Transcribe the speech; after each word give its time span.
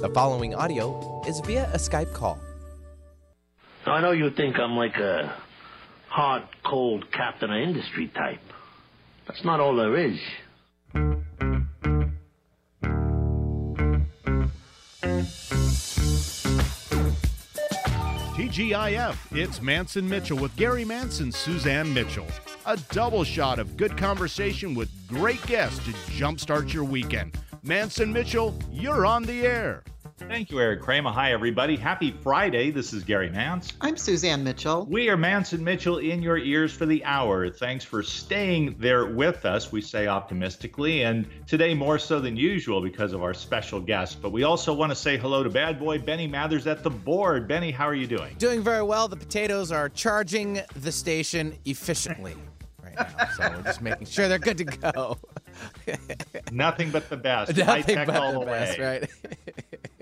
The 0.00 0.10
following 0.12 0.54
audio 0.54 1.22
is 1.26 1.40
via 1.40 1.64
a 1.72 1.76
Skype 1.78 2.12
call. 2.12 2.38
I 3.86 4.00
know 4.00 4.10
you 4.10 4.30
think 4.30 4.58
I'm 4.58 4.76
like 4.76 4.96
a 4.96 5.34
hard, 6.08 6.42
cold 6.64 7.10
captain 7.12 7.50
of 7.50 7.56
industry 7.56 8.08
type. 8.08 8.40
That's 9.26 9.44
not 9.44 9.60
all 9.60 9.76
there 9.76 9.96
is. 9.96 10.18
TGIF, 18.34 19.16
it's 19.32 19.62
Manson 19.62 20.08
Mitchell 20.08 20.38
with 20.38 20.54
Gary 20.56 20.84
Manson, 20.84 21.32
Suzanne 21.32 21.92
Mitchell. 21.94 22.26
A 22.66 22.76
double 22.90 23.24
shot 23.24 23.58
of 23.58 23.76
good 23.76 23.96
conversation 23.96 24.74
with 24.74 24.90
great 25.08 25.44
guests 25.46 25.78
to 25.84 25.92
jumpstart 26.12 26.72
your 26.72 26.84
weekend. 26.84 27.38
Manson 27.66 28.12
Mitchell, 28.12 28.54
you're 28.70 29.06
on 29.06 29.22
the 29.22 29.46
air. 29.46 29.82
Thank 30.18 30.50
you, 30.50 30.60
Eric 30.60 30.82
Kramer. 30.82 31.10
Hi, 31.10 31.32
everybody. 31.32 31.76
Happy 31.76 32.10
Friday. 32.10 32.70
This 32.70 32.92
is 32.92 33.02
Gary 33.02 33.30
Manson. 33.30 33.74
I'm 33.80 33.96
Suzanne 33.96 34.44
Mitchell. 34.44 34.84
We 34.84 35.08
are 35.08 35.16
Manson 35.16 35.64
Mitchell 35.64 35.96
in 35.96 36.20
your 36.20 36.36
ears 36.36 36.74
for 36.74 36.84
the 36.84 37.02
hour. 37.06 37.48
Thanks 37.48 37.82
for 37.82 38.02
staying 38.02 38.76
there 38.78 39.06
with 39.06 39.46
us, 39.46 39.72
we 39.72 39.80
say 39.80 40.06
optimistically, 40.08 41.04
and 41.04 41.26
today 41.46 41.72
more 41.72 41.98
so 41.98 42.20
than 42.20 42.36
usual 42.36 42.82
because 42.82 43.14
of 43.14 43.22
our 43.22 43.32
special 43.32 43.80
guest. 43.80 44.20
But 44.20 44.32
we 44.32 44.42
also 44.42 44.74
want 44.74 44.92
to 44.92 44.96
say 44.96 45.16
hello 45.16 45.42
to 45.42 45.48
bad 45.48 45.78
boy 45.78 45.98
Benny 45.98 46.26
Mathers 46.26 46.66
at 46.66 46.82
the 46.82 46.90
board. 46.90 47.48
Benny, 47.48 47.70
how 47.70 47.88
are 47.88 47.94
you 47.94 48.06
doing? 48.06 48.34
Doing 48.36 48.62
very 48.62 48.82
well. 48.82 49.08
The 49.08 49.16
potatoes 49.16 49.72
are 49.72 49.88
charging 49.88 50.60
the 50.82 50.92
station 50.92 51.54
efficiently 51.64 52.36
right 52.82 52.94
now. 52.94 53.28
So 53.38 53.48
we're 53.48 53.62
just 53.62 53.80
making 53.80 54.06
sure 54.06 54.28
they're 54.28 54.38
good 54.38 54.58
to 54.58 54.64
go. 54.64 55.16
Mm-hmm. 55.86 56.56
Nothing 56.56 56.90
but 56.90 57.08
the 57.10 57.16
best. 57.16 57.56
Nothing 57.56 57.66
High 57.66 58.04
tech 58.04 58.08
all 58.08 58.32
the 58.32 58.40
the 58.40 58.46
best, 58.46 58.78
way. 58.78 58.84
right? 58.84 59.10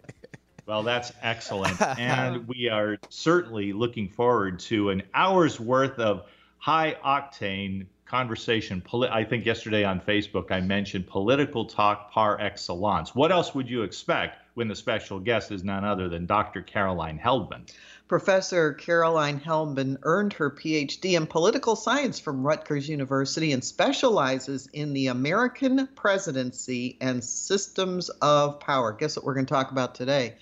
Well, 0.65 0.84
that's 0.84 1.12
excellent. 1.20 1.83
and 1.98 2.47
we 2.47 2.69
are 2.69 2.97
certainly 3.09 3.72
looking 3.72 4.09
forward 4.09 4.61
to 4.61 4.91
an 4.91 5.03
hour's 5.12 5.59
worth 5.59 5.98
of 5.98 6.27
high 6.59 6.97
octane 7.05 7.86
conversation. 8.06 8.83
I 9.11 9.25
think 9.25 9.44
yesterday 9.44 9.84
on 9.84 10.00
Facebook 10.00 10.50
I 10.53 10.61
mentioned 10.61 11.09
political 11.09 11.64
talk 11.64 12.12
par 12.12 12.41
excellence. 12.41 13.14
What 13.14 13.33
else 13.33 13.55
would 13.55 13.69
you 13.69 13.83
expect 13.83 14.39
when 14.55 14.69
the 14.69 14.77
special 14.77 15.19
guest 15.19 15.50
is 15.50 15.64
none 15.64 15.84
other 15.84 16.09
than 16.09 16.27
Dr. 16.27 16.62
Caroline 16.62 17.19
Heldman? 17.19 17.69
Professor 18.13 18.75
Caroline 18.75 19.41
Heldman 19.41 19.97
earned 20.03 20.35
her 20.35 20.51
PhD 20.51 21.17
in 21.17 21.27
political 21.27 21.75
science 21.75 22.21
from 22.21 22.47
Rutgers 22.47 22.87
University 22.87 23.53
and 23.53 23.65
specializes 23.65 24.69
in 24.75 24.93
the 24.93 25.07
American 25.07 25.87
presidency 25.95 26.99
and 27.01 27.25
systems 27.25 28.11
of 28.21 28.61
power. 28.61 28.93
Guess 28.93 29.17
what 29.17 29.25
we're 29.25 29.33
going 29.33 29.47
to 29.47 29.55
talk 29.55 29.71
about 29.71 29.95
today? 29.95 30.35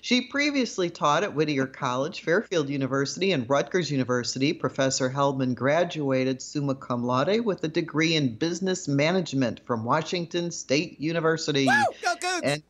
She 0.00 0.22
previously 0.22 0.88
taught 0.88 1.22
at 1.22 1.34
Whittier 1.34 1.66
College, 1.66 2.22
Fairfield 2.22 2.70
University, 2.70 3.32
and 3.32 3.44
Rutgers 3.50 3.90
University. 3.90 4.54
Professor 4.54 5.10
Heldman 5.10 5.54
graduated 5.54 6.40
summa 6.40 6.76
cum 6.76 7.04
laude 7.04 7.44
with 7.44 7.62
a 7.62 7.68
degree 7.68 8.16
in 8.16 8.36
business 8.36 8.88
management 8.88 9.60
from 9.66 9.84
Washington 9.84 10.50
State 10.50 10.98
University. 10.98 11.66
Woo! 11.66 11.74
Go 12.02 12.14
Cougs! 12.16 12.40
And 12.42 12.62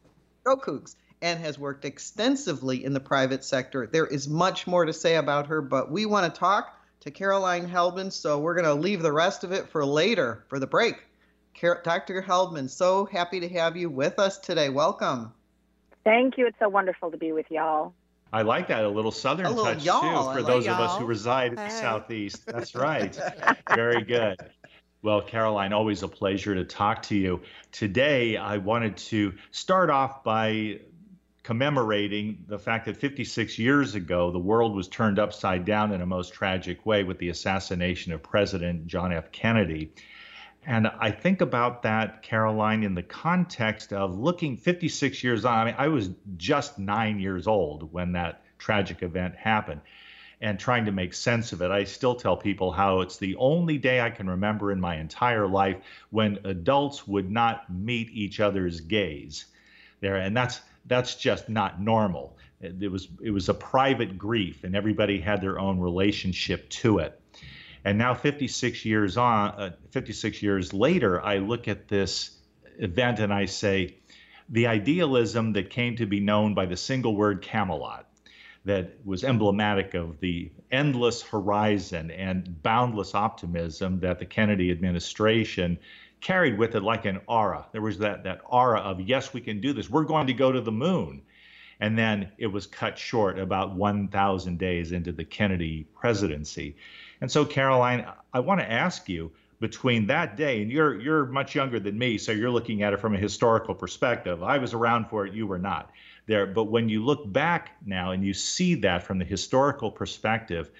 go 0.42 0.56
Cougs! 0.56 0.96
And 1.20 1.40
has 1.40 1.58
worked 1.58 1.84
extensively 1.84 2.84
in 2.84 2.92
the 2.92 3.00
private 3.00 3.44
sector. 3.44 3.86
There 3.86 4.06
is 4.06 4.28
much 4.28 4.66
more 4.68 4.84
to 4.84 4.92
say 4.92 5.16
about 5.16 5.48
her, 5.48 5.60
but 5.60 5.90
we 5.90 6.06
want 6.06 6.32
to 6.32 6.38
talk 6.38 6.74
to 7.00 7.10
Caroline 7.10 7.68
Heldman, 7.68 8.12
so 8.12 8.38
we're 8.38 8.54
going 8.54 8.64
to 8.66 8.74
leave 8.74 9.02
the 9.02 9.12
rest 9.12 9.42
of 9.42 9.50
it 9.52 9.68
for 9.70 9.84
later, 9.84 10.44
for 10.48 10.58
the 10.60 10.66
break. 10.66 10.94
Dr. 11.60 12.22
Heldman, 12.22 12.70
so 12.70 13.04
happy 13.06 13.40
to 13.40 13.48
have 13.48 13.76
you 13.76 13.90
with 13.90 14.20
us 14.20 14.38
today. 14.38 14.68
Welcome. 14.68 15.32
Thank 16.04 16.38
you. 16.38 16.46
It's 16.46 16.58
so 16.60 16.68
wonderful 16.68 17.10
to 17.10 17.16
be 17.16 17.32
with 17.32 17.46
y'all. 17.50 17.94
I 18.32 18.42
like 18.42 18.68
that 18.68 18.84
a 18.84 18.88
little 18.88 19.10
southern 19.10 19.46
A 19.46 19.50
little 19.50 19.64
touch 19.64 19.84
y'all. 19.84 20.00
too 20.02 20.06
I 20.06 20.32
for 20.34 20.38
like 20.42 20.46
those 20.46 20.66
of 20.66 20.78
us 20.78 20.90
y'all. 20.92 21.00
who 21.00 21.06
reside 21.06 21.48
in 21.48 21.54
the 21.56 21.62
Hey. 21.62 21.70
southeast. 21.80 22.46
That's 22.46 22.74
right. 22.76 23.18
Very 23.68 24.02
good. 24.04 24.36
Well, 25.02 25.22
Caroline, 25.22 25.72
always 25.72 26.02
a 26.02 26.08
pleasure 26.08 26.54
to 26.54 26.64
talk 26.64 27.02
to 27.04 27.16
you. 27.16 27.40
Today, 27.72 28.36
I 28.36 28.58
wanted 28.58 28.96
to 28.98 29.34
start 29.50 29.90
off 29.90 30.22
by 30.24 30.80
commemorating 31.48 32.44
the 32.46 32.58
fact 32.58 32.84
that 32.84 32.94
56 32.94 33.58
years 33.58 33.94
ago, 33.94 34.30
the 34.30 34.38
world 34.38 34.76
was 34.76 34.86
turned 34.86 35.18
upside 35.18 35.64
down 35.64 35.92
in 35.92 36.02
a 36.02 36.06
most 36.06 36.34
tragic 36.34 36.84
way 36.84 37.04
with 37.04 37.16
the 37.16 37.30
assassination 37.30 38.12
of 38.12 38.22
President 38.22 38.86
John 38.86 39.14
F. 39.14 39.32
Kennedy. 39.32 39.90
And 40.66 40.86
I 40.86 41.10
think 41.10 41.40
about 41.40 41.84
that, 41.84 42.20
Caroline, 42.20 42.82
in 42.82 42.94
the 42.94 43.02
context 43.02 43.94
of 43.94 44.18
looking 44.18 44.58
56 44.58 45.24
years 45.24 45.46
on. 45.46 45.56
I 45.56 45.64
mean, 45.64 45.74
I 45.78 45.88
was 45.88 46.10
just 46.36 46.78
nine 46.78 47.18
years 47.18 47.46
old 47.46 47.94
when 47.94 48.12
that 48.12 48.42
tragic 48.58 49.02
event 49.02 49.34
happened 49.34 49.80
and 50.42 50.60
trying 50.60 50.84
to 50.84 50.92
make 50.92 51.14
sense 51.14 51.52
of 51.52 51.62
it. 51.62 51.70
I 51.70 51.84
still 51.84 52.16
tell 52.16 52.36
people 52.36 52.72
how 52.72 53.00
it's 53.00 53.16
the 53.16 53.36
only 53.36 53.78
day 53.78 54.02
I 54.02 54.10
can 54.10 54.28
remember 54.28 54.70
in 54.70 54.82
my 54.82 54.96
entire 54.96 55.48
life 55.48 55.78
when 56.10 56.40
adults 56.44 57.08
would 57.08 57.30
not 57.30 57.72
meet 57.72 58.10
each 58.10 58.38
other's 58.38 58.82
gaze 58.82 59.46
there 60.00 60.16
and 60.16 60.36
that's 60.36 60.60
that's 60.88 61.14
just 61.14 61.48
not 61.48 61.80
normal. 61.80 62.36
It, 62.60 62.90
was 62.90 63.08
it 63.22 63.30
was 63.30 63.48
a 63.48 63.54
private 63.54 64.18
grief 64.18 64.64
and 64.64 64.74
everybody 64.74 65.20
had 65.20 65.40
their 65.40 65.60
own 65.60 65.78
relationship 65.78 66.68
to 66.70 66.98
it. 66.98 67.20
And 67.84 67.96
now 67.96 68.14
56 68.14 68.84
years 68.84 69.16
on 69.16 69.50
uh, 69.50 69.70
56 69.90 70.42
years 70.42 70.74
later 70.74 71.24
i 71.24 71.38
look 71.38 71.68
at 71.68 71.88
this 71.88 72.36
event 72.78 73.20
and 73.20 73.32
i 73.32 73.46
say 73.46 73.96
the 74.48 74.66
idealism 74.66 75.52
that 75.52 75.70
came 75.70 75.96
to 75.96 76.06
be 76.06 76.20
known 76.20 76.54
by 76.54 76.66
the 76.66 76.76
single 76.76 77.14
word 77.14 77.40
camelot 77.40 78.08
that 78.64 78.98
was 79.04 79.24
emblematic 79.24 79.94
of 79.94 80.20
the 80.20 80.50
endless 80.70 81.22
horizon 81.22 82.10
and 82.10 82.62
boundless 82.62 83.14
optimism 83.14 84.00
that 84.00 84.18
the 84.18 84.26
Kennedy 84.26 84.70
administration 84.70 85.78
carried 86.20 86.58
with 86.58 86.74
it 86.74 86.82
like 86.82 87.04
an 87.04 87.20
aura. 87.26 87.66
There 87.72 87.82
was 87.82 87.98
that, 87.98 88.24
that 88.24 88.40
aura 88.46 88.80
of, 88.80 89.00
yes, 89.00 89.32
we 89.32 89.40
can 89.40 89.60
do 89.60 89.72
this. 89.72 89.88
We're 89.88 90.04
going 90.04 90.26
to 90.26 90.32
go 90.32 90.52
to 90.52 90.60
the 90.60 90.72
moon. 90.72 91.22
And 91.80 91.96
then 91.96 92.32
it 92.38 92.48
was 92.48 92.66
cut 92.66 92.98
short 92.98 93.38
about 93.38 93.74
1,000 93.74 94.58
days 94.58 94.92
into 94.92 95.12
the 95.12 95.24
Kennedy 95.24 95.86
presidency. 95.94 96.76
And 97.20 97.30
so, 97.30 97.44
Caroline, 97.44 98.06
I 98.32 98.40
want 98.40 98.60
to 98.60 98.70
ask 98.70 99.08
you 99.08 99.30
between 99.60 100.06
that 100.06 100.36
day, 100.36 100.62
and 100.62 100.70
you're, 100.70 101.00
you're 101.00 101.26
much 101.26 101.54
younger 101.54 101.80
than 101.80 101.98
me, 101.98 102.18
so 102.18 102.32
you're 102.32 102.50
looking 102.50 102.82
at 102.82 102.92
it 102.92 103.00
from 103.00 103.14
a 103.14 103.18
historical 103.18 103.74
perspective. 103.74 104.42
I 104.42 104.58
was 104.58 104.74
around 104.74 105.08
for 105.08 105.26
it, 105.26 105.34
you 105.34 105.46
were 105.46 105.58
not 105.58 105.90
there. 106.26 106.46
But 106.46 106.64
when 106.64 106.88
you 106.88 107.04
look 107.04 107.30
back 107.32 107.76
now 107.84 108.12
and 108.12 108.24
you 108.24 108.34
see 108.34 108.74
that 108.76 109.02
from 109.02 109.18
the 109.18 109.24
historical 109.24 109.90
perspective, 109.90 110.70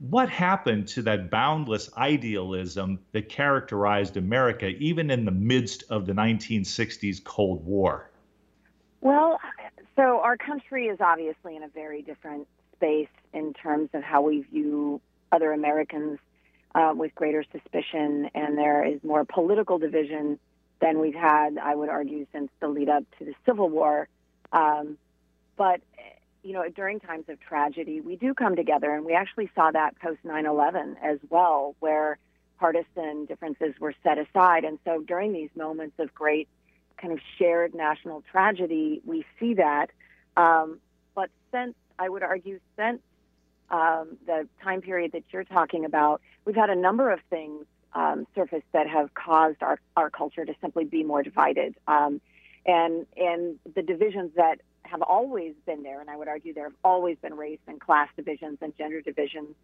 what 0.00 0.30
happened 0.30 0.88
to 0.88 1.02
that 1.02 1.30
boundless 1.30 1.90
idealism 1.96 2.98
that 3.12 3.28
characterized 3.28 4.16
America 4.16 4.68
even 4.78 5.10
in 5.10 5.26
the 5.26 5.30
midst 5.30 5.84
of 5.90 6.06
the 6.06 6.12
1960s 6.12 7.22
Cold 7.22 7.64
War? 7.66 8.10
Well, 9.02 9.38
so 9.96 10.20
our 10.20 10.38
country 10.38 10.86
is 10.86 10.98
obviously 11.00 11.54
in 11.54 11.62
a 11.62 11.68
very 11.68 12.00
different 12.00 12.48
space 12.74 13.08
in 13.34 13.52
terms 13.52 13.90
of 13.92 14.02
how 14.02 14.22
we 14.22 14.40
view 14.40 15.02
other 15.32 15.52
Americans 15.52 16.18
uh, 16.74 16.92
with 16.96 17.14
greater 17.14 17.44
suspicion, 17.52 18.30
and 18.34 18.56
there 18.56 18.86
is 18.86 19.02
more 19.04 19.24
political 19.24 19.78
division 19.78 20.38
than 20.80 20.98
we've 20.98 21.14
had, 21.14 21.58
I 21.58 21.74
would 21.74 21.90
argue, 21.90 22.26
since 22.32 22.50
the 22.60 22.68
lead 22.68 22.88
up 22.88 23.04
to 23.18 23.26
the 23.26 23.34
Civil 23.44 23.68
War. 23.68 24.08
Um, 24.52 24.96
but 25.56 25.80
you 26.42 26.52
know, 26.52 26.68
during 26.68 27.00
times 27.00 27.24
of 27.28 27.38
tragedy, 27.40 28.00
we 28.00 28.16
do 28.16 28.34
come 28.34 28.56
together, 28.56 28.94
and 28.94 29.04
we 29.04 29.14
actually 29.14 29.50
saw 29.54 29.70
that 29.70 29.98
post 30.00 30.20
9/11 30.24 30.96
as 31.02 31.18
well, 31.28 31.74
where 31.80 32.18
partisan 32.58 33.26
differences 33.26 33.74
were 33.80 33.94
set 34.02 34.18
aside. 34.18 34.64
And 34.64 34.78
so, 34.84 35.00
during 35.00 35.32
these 35.32 35.50
moments 35.54 35.98
of 35.98 36.14
great 36.14 36.48
kind 36.96 37.12
of 37.12 37.20
shared 37.38 37.74
national 37.74 38.22
tragedy, 38.30 39.00
we 39.04 39.24
see 39.38 39.54
that. 39.54 39.90
Um, 40.36 40.80
but 41.14 41.30
since 41.50 41.74
I 41.98 42.08
would 42.08 42.22
argue, 42.22 42.60
since 42.76 43.00
um, 43.70 44.16
the 44.26 44.48
time 44.62 44.80
period 44.80 45.12
that 45.12 45.24
you're 45.30 45.44
talking 45.44 45.84
about, 45.84 46.20
we've 46.44 46.56
had 46.56 46.70
a 46.70 46.76
number 46.76 47.10
of 47.10 47.20
things 47.30 47.66
um, 47.92 48.26
surface 48.34 48.62
that 48.72 48.88
have 48.88 49.12
caused 49.14 49.62
our, 49.62 49.78
our 49.96 50.10
culture 50.10 50.44
to 50.44 50.54
simply 50.60 50.84
be 50.84 51.02
more 51.02 51.22
divided. 51.22 51.74
Um, 51.88 52.20
and 52.66 53.06
and 53.16 53.58
the 53.74 53.82
divisions 53.82 54.32
that 54.36 54.60
have 54.90 55.02
always 55.02 55.54
been 55.66 55.82
there, 55.82 56.00
and 56.00 56.10
I 56.10 56.16
would 56.16 56.28
argue 56.28 56.52
there 56.52 56.64
have 56.64 56.74
always 56.84 57.16
been 57.22 57.34
race 57.34 57.60
and 57.66 57.80
class 57.80 58.08
divisions 58.16 58.58
and 58.60 58.76
gender 58.76 59.00
divisions, 59.00 59.54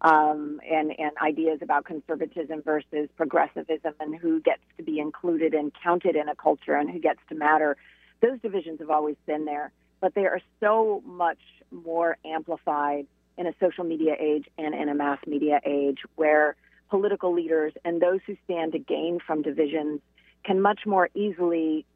um, 0.00 0.60
and 0.68 0.92
and 0.98 1.12
ideas 1.22 1.60
about 1.62 1.84
conservatism 1.84 2.62
versus 2.62 3.08
progressivism, 3.16 3.94
and 4.00 4.16
who 4.16 4.40
gets 4.40 4.62
to 4.76 4.82
be 4.82 4.98
included 4.98 5.54
and 5.54 5.72
counted 5.82 6.16
in 6.16 6.28
a 6.28 6.34
culture, 6.34 6.74
and 6.74 6.90
who 6.90 6.98
gets 6.98 7.20
to 7.28 7.34
matter. 7.34 7.76
Those 8.20 8.40
divisions 8.40 8.80
have 8.80 8.90
always 8.90 9.16
been 9.26 9.44
there, 9.44 9.72
but 10.00 10.14
they 10.14 10.26
are 10.26 10.40
so 10.60 11.02
much 11.06 11.40
more 11.70 12.18
amplified 12.24 13.06
in 13.38 13.46
a 13.46 13.54
social 13.60 13.84
media 13.84 14.14
age 14.18 14.46
and 14.58 14.74
in 14.74 14.88
a 14.88 14.94
mass 14.94 15.18
media 15.26 15.60
age, 15.64 15.98
where 16.16 16.56
political 16.90 17.32
leaders 17.32 17.72
and 17.84 18.02
those 18.02 18.20
who 18.26 18.36
stand 18.44 18.72
to 18.72 18.78
gain 18.78 19.18
from 19.26 19.42
divisions 19.42 20.00
can 20.44 20.60
much 20.60 20.80
more 20.84 21.08
easily 21.14 21.86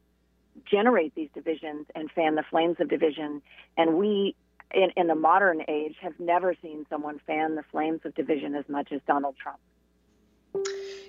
generate 0.65 1.15
these 1.15 1.29
divisions 1.35 1.87
and 1.95 2.11
fan 2.11 2.35
the 2.35 2.45
flames 2.51 2.77
of 2.81 2.89
division. 2.89 3.43
And 3.77 3.95
we, 3.95 4.35
in, 4.73 4.91
in 4.97 5.07
the 5.07 5.15
modern 5.15 5.63
age, 5.69 5.97
have 6.01 6.19
never 6.19 6.55
seen 6.63 6.87
someone 6.89 7.21
fan 7.27 7.55
the 7.55 7.65
flames 7.71 8.01
of 8.05 8.15
division 8.15 8.55
as 8.55 8.65
much 8.69 8.93
as 8.93 9.01
Donald 9.07 9.37
Trump. 9.37 9.59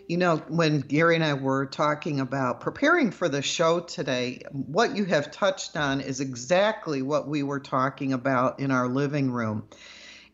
You 0.08 0.18
know, 0.18 0.38
when 0.48 0.80
Gary 0.82 1.16
and 1.16 1.24
I 1.24 1.34
were 1.34 1.66
talking 1.66 2.22
about 2.22 2.62
preparing 2.62 3.12
for 3.12 3.28
the 3.28 3.42
show 3.42 3.82
today, 3.82 4.42
what 4.52 4.96
you 4.96 5.04
have 5.06 5.32
touched 5.32 5.76
on 5.76 6.00
is 6.00 6.22
exactly 6.22 7.02
what 7.02 7.28
we 7.28 7.44
were 7.44 7.60
talking 7.60 8.14
about 8.14 8.60
in 8.60 8.72
our 8.72 8.88
living 8.88 9.32
room. 9.32 9.68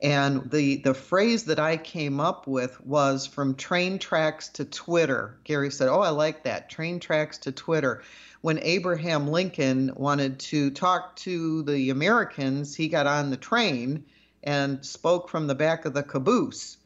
And 0.04 0.52
the, 0.52 0.76
the 0.78 0.94
phrase 0.94 1.46
that 1.46 1.60
I 1.60 1.78
came 1.78 2.20
up 2.20 2.46
with 2.46 2.86
was 2.86 3.26
from 3.26 3.56
train 3.56 4.00
tracks 4.00 4.50
to 4.50 4.66
Twitter. 4.66 5.38
Gary 5.46 5.72
said, 5.72 5.88
Oh, 5.88 6.02
I 6.02 6.10
like 6.10 6.44
that. 6.44 6.70
Train 6.70 7.00
tracks 7.00 7.38
to 7.40 7.54
Twitter. 7.54 8.04
When 8.42 8.60
Abraham 8.62 9.30
Lincoln 9.30 9.94
wanted 9.96 10.40
to 10.40 10.72
talk 10.72 11.16
to 11.18 11.64
the 11.64 11.90
Americans, 11.90 12.76
he 12.76 12.90
got 12.90 13.08
on 13.08 13.30
the 13.30 13.38
train 13.38 14.04
and 14.44 14.86
spoke 14.86 15.30
from 15.30 15.48
the 15.48 15.56
back 15.56 15.86
of 15.86 15.94
the 15.94 16.04
caboose. 16.04 16.78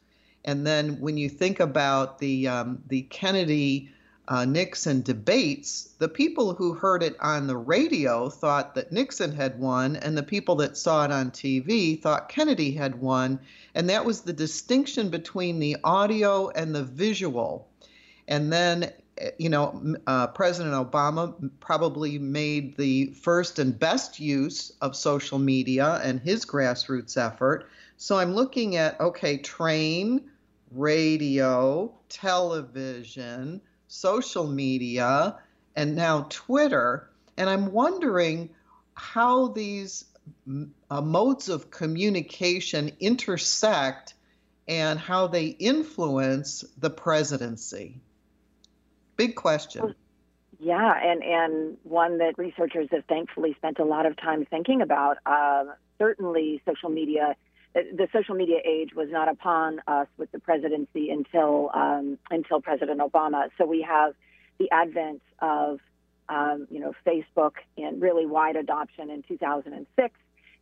And 0.44 0.64
then 0.64 1.00
when 1.00 1.16
you 1.16 1.28
think 1.28 1.58
about 1.58 2.20
the 2.20 2.46
um, 2.46 2.82
the 2.86 3.02
Kennedy 3.02 3.90
uh, 4.28 4.44
Nixon 4.44 5.00
debates, 5.00 5.94
the 5.98 6.08
people 6.08 6.52
who 6.52 6.74
heard 6.74 7.02
it 7.02 7.16
on 7.18 7.46
the 7.46 7.56
radio 7.56 8.28
thought 8.28 8.74
that 8.74 8.92
Nixon 8.92 9.32
had 9.32 9.58
won, 9.58 9.96
and 9.96 10.18
the 10.18 10.22
people 10.22 10.54
that 10.56 10.76
saw 10.76 11.06
it 11.06 11.10
on 11.10 11.30
TV 11.30 12.00
thought 12.00 12.28
Kennedy 12.28 12.72
had 12.72 13.00
won. 13.00 13.40
And 13.74 13.88
that 13.88 14.04
was 14.04 14.20
the 14.20 14.34
distinction 14.34 15.08
between 15.08 15.58
the 15.58 15.78
audio 15.82 16.50
and 16.50 16.74
the 16.74 16.84
visual. 16.84 17.68
And 18.28 18.52
then, 18.52 18.92
eh, 19.16 19.30
you 19.38 19.48
know, 19.48 19.96
uh, 20.06 20.26
President 20.26 20.74
Obama 20.74 21.50
probably 21.60 22.18
made 22.18 22.76
the 22.76 23.06
first 23.14 23.58
and 23.58 23.78
best 23.78 24.20
use 24.20 24.72
of 24.82 24.94
social 24.94 25.38
media 25.38 26.02
and 26.04 26.20
his 26.20 26.44
grassroots 26.44 27.16
effort. 27.16 27.66
So 27.96 28.18
I'm 28.18 28.34
looking 28.34 28.76
at, 28.76 29.00
okay, 29.00 29.38
train, 29.38 30.28
radio, 30.70 31.94
television, 32.10 33.62
social 33.88 34.46
media, 34.46 35.38
and 35.74 35.96
now 35.96 36.26
Twitter. 36.28 37.10
And 37.36 37.50
I'm 37.50 37.72
wondering 37.72 38.50
how 38.94 39.48
these 39.48 40.04
uh, 40.90 41.00
modes 41.00 41.48
of 41.48 41.70
communication 41.70 42.92
intersect 43.00 44.14
and 44.66 44.98
how 44.98 45.26
they 45.26 45.46
influence 45.46 46.64
the 46.76 46.90
presidency. 46.90 48.00
Big 49.16 49.34
question. 49.34 49.94
Yeah, 50.60 50.94
and, 51.02 51.22
and 51.22 51.76
one 51.84 52.18
that 52.18 52.36
researchers 52.36 52.88
have 52.90 53.04
thankfully 53.06 53.54
spent 53.54 53.78
a 53.78 53.84
lot 53.84 54.06
of 54.06 54.16
time 54.16 54.44
thinking 54.44 54.82
about. 54.82 55.18
Uh, 55.24 55.64
certainly, 55.98 56.60
social 56.66 56.90
media 56.90 57.36
the 57.74 58.08
social 58.12 58.34
media 58.34 58.58
age 58.64 58.94
was 58.94 59.08
not 59.10 59.28
upon 59.28 59.80
us 59.86 60.06
with 60.16 60.32
the 60.32 60.38
presidency 60.38 61.10
until 61.10 61.70
um, 61.74 62.18
until 62.30 62.60
President 62.60 63.00
Obama. 63.00 63.48
So 63.58 63.66
we 63.66 63.82
have 63.82 64.14
the 64.58 64.70
advent 64.70 65.22
of 65.40 65.80
um, 66.28 66.66
you 66.70 66.80
know 66.80 66.92
Facebook 67.06 67.52
and 67.76 68.00
really 68.00 68.26
wide 68.26 68.56
adoption 68.56 69.10
in 69.10 69.22
2006, 69.22 70.14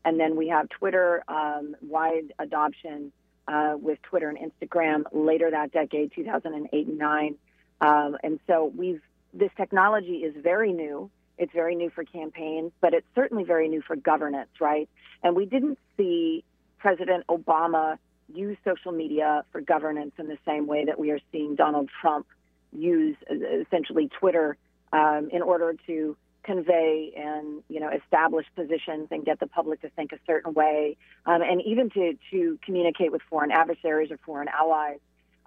and 0.05 0.21
then 0.21 0.37
we 0.37 0.49
have 0.49 0.69
Twitter 0.69 1.23
um, 1.29 1.77
wide 1.81 2.33
adoption 2.39 3.13
uh, 3.49 3.75
with 3.81 4.01
Twitter 4.03 4.29
and 4.29 4.39
Instagram 4.39 5.05
later 5.13 5.51
that 5.51 5.73
decade, 5.73 6.13
2008 6.15 6.87
and 6.87 6.99
9. 6.99 7.37
Um, 7.81 8.17
and 8.23 8.41
so 8.47 8.73
we've 8.77 9.03
this 9.33 9.51
technology 9.57 10.19
is 10.19 10.35
very 10.43 10.73
new. 10.73 11.11
It's 11.39 11.53
very 11.53 11.75
new 11.75 11.91
for 11.91 12.03
campaigns, 12.05 12.73
but 12.81 12.95
it's 12.95 13.07
certainly 13.15 13.45
very 13.45 13.69
new 13.69 13.83
for 13.83 13.95
governance, 13.95 14.49
right? 14.59 14.89
And 15.23 15.37
we 15.37 15.45
didn't 15.45 15.79
see 15.97 16.45
President 16.79 17.27
Obama 17.29 17.99
use 18.33 18.57
social 18.65 18.93
media 18.93 19.45
for 19.53 19.61
governance 19.61 20.13
in 20.19 20.27
the 20.27 20.39
same 20.47 20.67
way 20.67 20.85
that 20.85 20.99
we 20.99 21.11
are 21.11 21.21
seeing 21.33 21.55
Donald 21.55 21.89
Trump 22.01 22.27
use 22.73 23.17
uh, 23.31 23.35
essentially 23.61 24.09
Twitter 24.09 24.57
um, 24.93 25.29
in 25.33 25.43
order 25.43 25.75
to 25.87 26.17
convey 26.43 27.13
and 27.17 27.63
you 27.69 27.81
know 27.81 27.91
establish 27.91 28.47
positions 28.55 29.09
and 29.11 29.25
get 29.25 29.41
the 29.41 29.47
public 29.47 29.81
to 29.83 29.91
think 29.91 30.13
a 30.13 30.19
certain 30.27 30.55
way, 30.55 30.97
um, 31.27 31.43
and 31.43 31.61
even 31.63 31.91
to 31.91 32.17
to 32.31 32.59
communicate 32.65 33.13
with 33.13 33.21
foreign 33.29 33.51
adversaries 33.51 34.11
or 34.11 34.19
foreign 34.25 34.49
allies. 34.49 34.99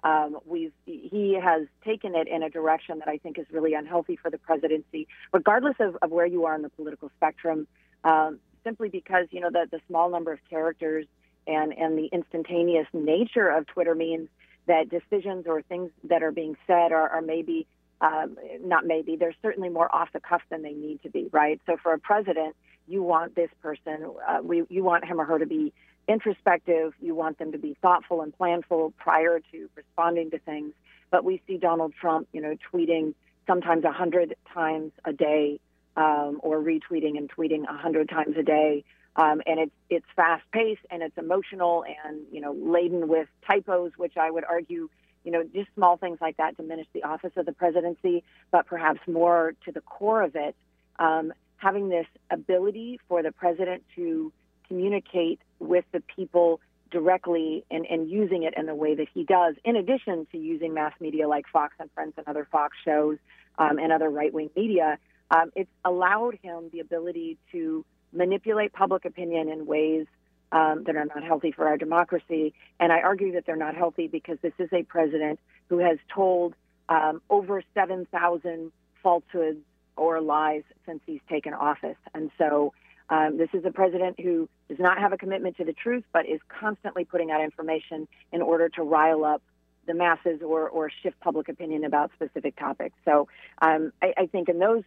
Um, 0.02 0.38
we've 0.46 0.72
he 0.86 1.38
has 1.42 1.66
taken 1.84 2.14
it 2.14 2.26
in 2.28 2.42
a 2.42 2.50
direction 2.50 3.00
that 3.00 3.08
I 3.08 3.18
think 3.18 3.38
is 3.38 3.46
really 3.50 3.74
unhealthy 3.74 4.16
for 4.16 4.30
the 4.30 4.38
presidency, 4.38 5.08
regardless 5.32 5.76
of, 5.78 5.96
of 6.00 6.10
where 6.10 6.26
you 6.26 6.46
are 6.46 6.54
on 6.54 6.62
the 6.62 6.70
political 6.70 7.10
spectrum. 7.16 7.66
Um, 8.04 8.38
simply 8.64 8.88
because 8.88 9.26
you 9.30 9.40
know 9.40 9.50
the 9.50 9.66
the 9.70 9.80
small 9.88 10.10
number 10.10 10.32
of 10.32 10.38
characters 10.48 11.06
and 11.50 11.76
and 11.76 11.98
the 11.98 12.06
instantaneous 12.12 12.86
nature 12.92 13.48
of 13.48 13.66
Twitter 13.66 13.94
means 13.94 14.28
that 14.66 14.88
decisions 14.88 15.46
or 15.46 15.62
things 15.62 15.90
that 16.04 16.22
are 16.22 16.30
being 16.30 16.56
said 16.66 16.92
are, 16.92 17.08
are 17.08 17.22
maybe 17.22 17.66
um, 18.00 18.36
not 18.62 18.86
maybe 18.86 19.16
they're 19.16 19.34
certainly 19.42 19.68
more 19.68 19.94
off 19.94 20.08
the 20.12 20.20
cuff 20.20 20.42
than 20.48 20.62
they 20.62 20.72
need 20.72 21.02
to 21.02 21.10
be, 21.10 21.28
right? 21.32 21.60
So 21.66 21.76
for 21.82 21.92
a 21.92 21.98
president, 21.98 22.56
you 22.88 23.02
want 23.02 23.34
this 23.34 23.50
person, 23.62 24.10
uh, 24.26 24.38
we, 24.42 24.64
you 24.68 24.82
want 24.82 25.04
him 25.04 25.20
or 25.20 25.24
her 25.24 25.38
to 25.38 25.46
be 25.46 25.72
introspective. 26.08 26.94
You 27.00 27.14
want 27.14 27.38
them 27.38 27.52
to 27.52 27.58
be 27.58 27.76
thoughtful 27.82 28.22
and 28.22 28.36
planful 28.36 28.92
prior 28.96 29.40
to 29.52 29.68
responding 29.74 30.30
to 30.30 30.38
things. 30.38 30.72
But 31.10 31.24
we 31.24 31.42
see 31.46 31.56
Donald 31.56 31.92
Trump, 32.00 32.28
you 32.32 32.40
know, 32.40 32.56
tweeting 32.72 33.14
sometimes 33.46 33.84
a 33.84 33.92
hundred 33.92 34.34
times 34.52 34.92
a 35.04 35.12
day, 35.12 35.60
um, 35.96 36.40
or 36.42 36.58
retweeting 36.58 37.18
and 37.18 37.30
tweeting 37.30 37.64
a 37.68 37.76
hundred 37.76 38.08
times 38.08 38.36
a 38.38 38.42
day 38.42 38.84
um, 39.16 39.42
and 39.46 39.60
it's 39.60 39.72
it's 39.88 40.06
fast 40.14 40.44
paced 40.52 40.82
and 40.90 41.02
it's 41.02 41.16
emotional 41.18 41.84
and 42.04 42.20
you 42.30 42.40
know 42.40 42.52
laden 42.52 43.08
with 43.08 43.28
typos, 43.48 43.92
which 43.96 44.16
I 44.16 44.30
would 44.30 44.44
argue, 44.44 44.88
you 45.24 45.32
know, 45.32 45.42
just 45.54 45.68
small 45.74 45.96
things 45.96 46.18
like 46.20 46.36
that 46.36 46.56
diminish 46.56 46.86
the 46.92 47.02
office 47.02 47.32
of 47.36 47.46
the 47.46 47.52
presidency, 47.52 48.22
but 48.50 48.66
perhaps 48.66 49.00
more 49.06 49.54
to 49.64 49.72
the 49.72 49.80
core 49.80 50.22
of 50.22 50.36
it, 50.36 50.54
um, 50.98 51.32
having 51.56 51.88
this 51.88 52.06
ability 52.30 53.00
for 53.08 53.22
the 53.22 53.32
president 53.32 53.82
to 53.96 54.32
communicate 54.68 55.40
with 55.58 55.84
the 55.92 56.02
people 56.14 56.60
directly 56.90 57.64
and, 57.70 57.86
and 57.86 58.10
using 58.10 58.42
it 58.42 58.54
in 58.56 58.66
the 58.66 58.74
way 58.74 58.94
that 58.94 59.08
he 59.12 59.24
does, 59.24 59.54
in 59.64 59.76
addition 59.76 60.26
to 60.32 60.38
using 60.38 60.74
mass 60.74 60.92
media 61.00 61.28
like 61.28 61.46
Fox 61.52 61.74
and 61.78 61.90
Friends 61.92 62.14
and 62.16 62.26
other 62.26 62.48
Fox 62.50 62.76
shows 62.84 63.18
um, 63.58 63.78
and 63.78 63.92
other 63.92 64.08
right 64.08 64.32
wing 64.32 64.50
media, 64.56 64.98
um, 65.30 65.50
it's 65.54 65.70
allowed 65.84 66.38
him 66.42 66.70
the 66.72 66.80
ability 66.80 67.38
to 67.52 67.84
manipulate 68.12 68.72
public 68.72 69.04
opinion 69.04 69.48
in 69.48 69.66
ways 69.66 70.06
um, 70.52 70.84
that 70.84 70.96
are 70.96 71.04
not 71.04 71.22
healthy 71.22 71.52
for 71.52 71.68
our 71.68 71.76
democracy. 71.76 72.54
And 72.78 72.92
I 72.92 73.00
argue 73.00 73.32
that 73.32 73.46
they're 73.46 73.56
not 73.56 73.76
healthy 73.76 74.08
because 74.08 74.38
this 74.42 74.52
is 74.58 74.68
a 74.72 74.82
president 74.82 75.38
who 75.68 75.78
has 75.78 75.98
told 76.12 76.54
um, 76.88 77.22
over 77.30 77.62
7,000 77.74 78.72
falsehoods 79.02 79.60
or 79.96 80.20
lies 80.20 80.62
since 80.86 81.00
he's 81.06 81.20
taken 81.28 81.54
office. 81.54 81.96
And 82.14 82.30
so 82.36 82.72
um, 83.10 83.38
this 83.38 83.48
is 83.52 83.64
a 83.64 83.70
president 83.70 84.18
who 84.18 84.48
does 84.68 84.78
not 84.78 84.98
have 84.98 85.12
a 85.12 85.16
commitment 85.16 85.56
to 85.58 85.64
the 85.64 85.72
truth, 85.72 86.04
but 86.12 86.26
is 86.26 86.40
constantly 86.48 87.04
putting 87.04 87.30
out 87.30 87.42
information 87.42 88.08
in 88.32 88.42
order 88.42 88.68
to 88.70 88.82
rile 88.82 89.24
up 89.24 89.42
the 89.86 89.94
masses 89.94 90.40
or, 90.44 90.68
or 90.68 90.90
shift 91.02 91.18
public 91.20 91.48
opinion 91.48 91.84
about 91.84 92.10
specific 92.14 92.56
topics. 92.56 92.94
So 93.04 93.28
um, 93.62 93.92
I, 94.02 94.14
I 94.16 94.26
think 94.26 94.48
in 94.48 94.58
those 94.58 94.82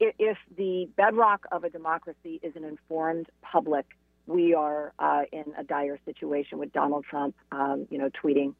if 0.00 0.38
the 0.56 0.88
bedrock 0.96 1.46
of 1.52 1.64
a 1.64 1.70
democracy 1.70 2.40
is 2.42 2.54
an 2.56 2.64
informed 2.64 3.26
public, 3.42 3.86
we 4.26 4.54
are 4.54 4.92
uh, 4.98 5.22
in 5.32 5.44
a 5.56 5.64
dire 5.64 5.98
situation 6.04 6.58
with 6.58 6.72
Donald 6.72 7.04
Trump, 7.04 7.34
um, 7.52 7.86
you 7.90 7.98
know, 7.98 8.10
tweeting 8.10 8.54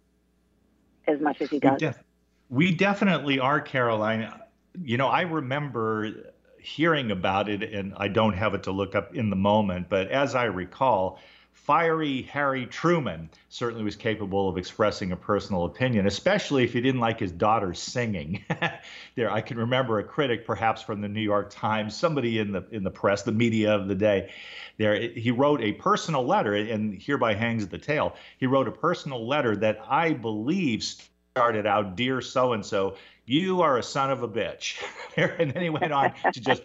as 1.07 1.21
much 1.21 1.41
as 1.41 1.51
he 1.51 1.59
does. 1.59 1.73
We, 1.73 1.79
def- 1.79 2.05
we 2.49 2.75
definitely 2.75 3.39
are, 3.39 3.61
Caroline. 3.61 4.33
You 4.81 4.97
know, 4.97 5.09
I 5.09 5.23
remember 5.23 6.33
hearing 6.61 7.11
about 7.11 7.49
it, 7.49 7.63
and 7.63 7.95
I 7.97 8.09
don't 8.09 8.35
have 8.35 8.55
it 8.55 8.65
to 8.65 8.73
look 8.73 8.95
up 8.95 9.15
in 9.15 9.31
the 9.31 9.37
moment, 9.37 9.89
but 9.89 10.09
as 10.09 10.35
I 10.35 10.45
recall, 10.45 11.21
fiery 11.57 12.23
Harry 12.23 12.67
Truman 12.67 13.29
certainly 13.49 13.83
was 13.83 13.97
capable 13.97 14.49
of 14.49 14.59
expressing 14.59 15.11
a 15.11 15.17
personal 15.17 15.65
opinion, 15.65 16.07
especially 16.07 16.63
if 16.63 16.75
he 16.75 16.81
didn't 16.81 17.01
like 17.01 17.19
his 17.19 17.33
daughter 17.33 17.73
singing. 17.75 18.45
there, 19.17 19.33
I 19.33 19.41
can 19.41 19.57
remember 19.57 19.99
a 19.99 20.05
critic, 20.05 20.47
perhaps 20.47 20.83
from 20.83 21.01
the 21.01 21.09
New 21.09 21.23
York 21.23 21.51
Times, 21.51 21.97
somebody 21.97 22.39
in 22.39 22.53
the 22.53 22.65
in 22.71 22.85
the 22.85 22.91
press, 22.91 23.23
the 23.23 23.33
media 23.33 23.75
of 23.75 23.89
the 23.89 23.95
day. 23.95 24.31
There, 24.77 25.01
he 25.01 25.31
wrote 25.31 25.63
a 25.63 25.73
personal 25.73 26.25
letter, 26.25 26.55
and 26.55 27.03
hereby 27.03 27.35
hangs 27.35 27.67
the 27.67 27.79
tale. 27.79 28.15
He 28.39 28.47
wrote 28.47 28.69
a 28.69 28.73
personal 28.73 29.27
letter 29.27 29.57
that 29.57 29.81
I 29.89 30.13
believe 30.13 30.85
started 30.85 31.67
out, 31.67 31.97
"Dear 31.97 32.21
so 32.21 32.53
and 32.53 32.65
so." 32.65 32.97
You 33.29 33.63
are 33.63 33.77
a 33.77 33.83
son 33.83 34.13
of 34.13 34.23
a 34.23 34.29
bitch. 34.29 34.81
and 35.17 35.51
then 35.51 35.61
he 35.61 35.69
went 35.69 35.93
on 35.93 36.13
to 36.33 36.41
just 36.41 36.63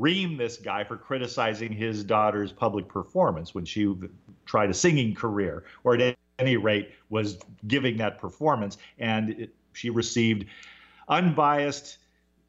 ream 0.00 0.36
this 0.36 0.56
guy 0.56 0.84
for 0.84 0.96
criticizing 0.96 1.72
his 1.72 2.02
daughter's 2.02 2.50
public 2.50 2.88
performance 2.88 3.54
when 3.54 3.64
she 3.64 3.94
tried 4.46 4.70
a 4.70 4.74
singing 4.74 5.14
career, 5.14 5.64
or 5.84 5.94
at 5.96 6.16
any 6.38 6.56
rate 6.56 6.92
was 7.10 7.38
giving 7.66 7.98
that 7.98 8.18
performance. 8.18 8.78
And 8.98 9.30
it, 9.30 9.54
she 9.74 9.90
received 9.90 10.46
unbiased, 11.08 11.98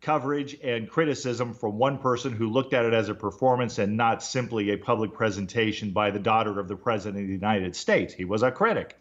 coverage 0.02 0.58
and 0.62 0.90
criticism 0.90 1.54
from 1.54 1.78
one 1.78 1.98
person 1.98 2.34
who 2.34 2.50
looked 2.50 2.74
at 2.74 2.86
it 2.86 2.94
as 2.94 3.08
a 3.08 3.16
performance 3.16 3.80
and 3.80 3.96
not 3.96 4.22
simply 4.22 4.72
a 4.72 4.78
public 4.78 5.14
presentation 5.14 5.92
by 5.92 6.12
the 6.12 6.20
daughter 6.20 6.60
of 6.60 6.68
the 6.68 6.76
President 6.76 7.22
of 7.22 7.28
the 7.28 7.34
United 7.34 7.76
States. 7.76 8.14
He 8.14 8.26
was 8.26 8.44
a 8.44 8.52
critic. 8.52 9.00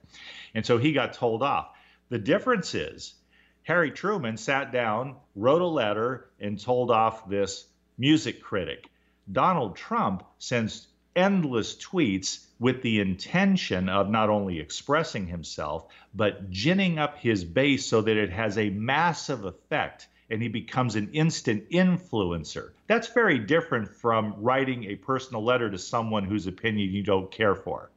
And 0.55 0.65
so 0.65 0.79
he 0.79 0.93
got 0.93 1.13
told 1.13 1.43
off. 1.43 1.71
The 2.09 2.19
difference 2.19 2.75
is 2.75 3.15
Harry 3.65 3.91
Truman 3.91 4.37
sat 4.37 4.73
down, 4.73 5.17
wrote 5.35 5.63
a 5.63 5.67
letter, 5.67 6.31
and 6.39 6.61
told 6.61 6.91
off 6.91 7.29
this 7.29 7.67
music 8.03 8.43
critic. 8.43 8.89
Donald 9.31 9.77
Trump 9.77 10.25
sends 10.41 10.89
endless 11.15 11.77
tweets 11.77 12.45
with 12.59 12.83
the 12.83 12.99
intention 12.99 13.89
of 13.89 14.11
not 14.11 14.29
only 14.29 14.59
expressing 14.59 15.29
himself, 15.29 15.87
but 16.13 16.51
ginning 16.51 16.99
up 16.99 17.17
his 17.17 17.45
base 17.45 17.87
so 17.87 18.01
that 18.01 18.17
it 18.17 18.31
has 18.31 18.59
a 18.59 18.71
massive 18.71 19.45
effect 19.45 20.09
and 20.29 20.43
he 20.43 20.49
becomes 20.49 20.97
an 20.97 21.11
instant 21.13 21.71
influencer. 21.71 22.71
That's 22.89 23.07
very 23.07 23.39
different 23.39 23.89
from 23.89 24.35
writing 24.39 24.83
a 24.87 24.97
personal 24.97 25.45
letter 25.45 25.71
to 25.71 25.79
someone 25.79 26.25
whose 26.25 26.49
opinion 26.49 26.91
you 26.91 27.05
don't 27.05 27.31
care 27.31 27.55
for. 27.55 27.89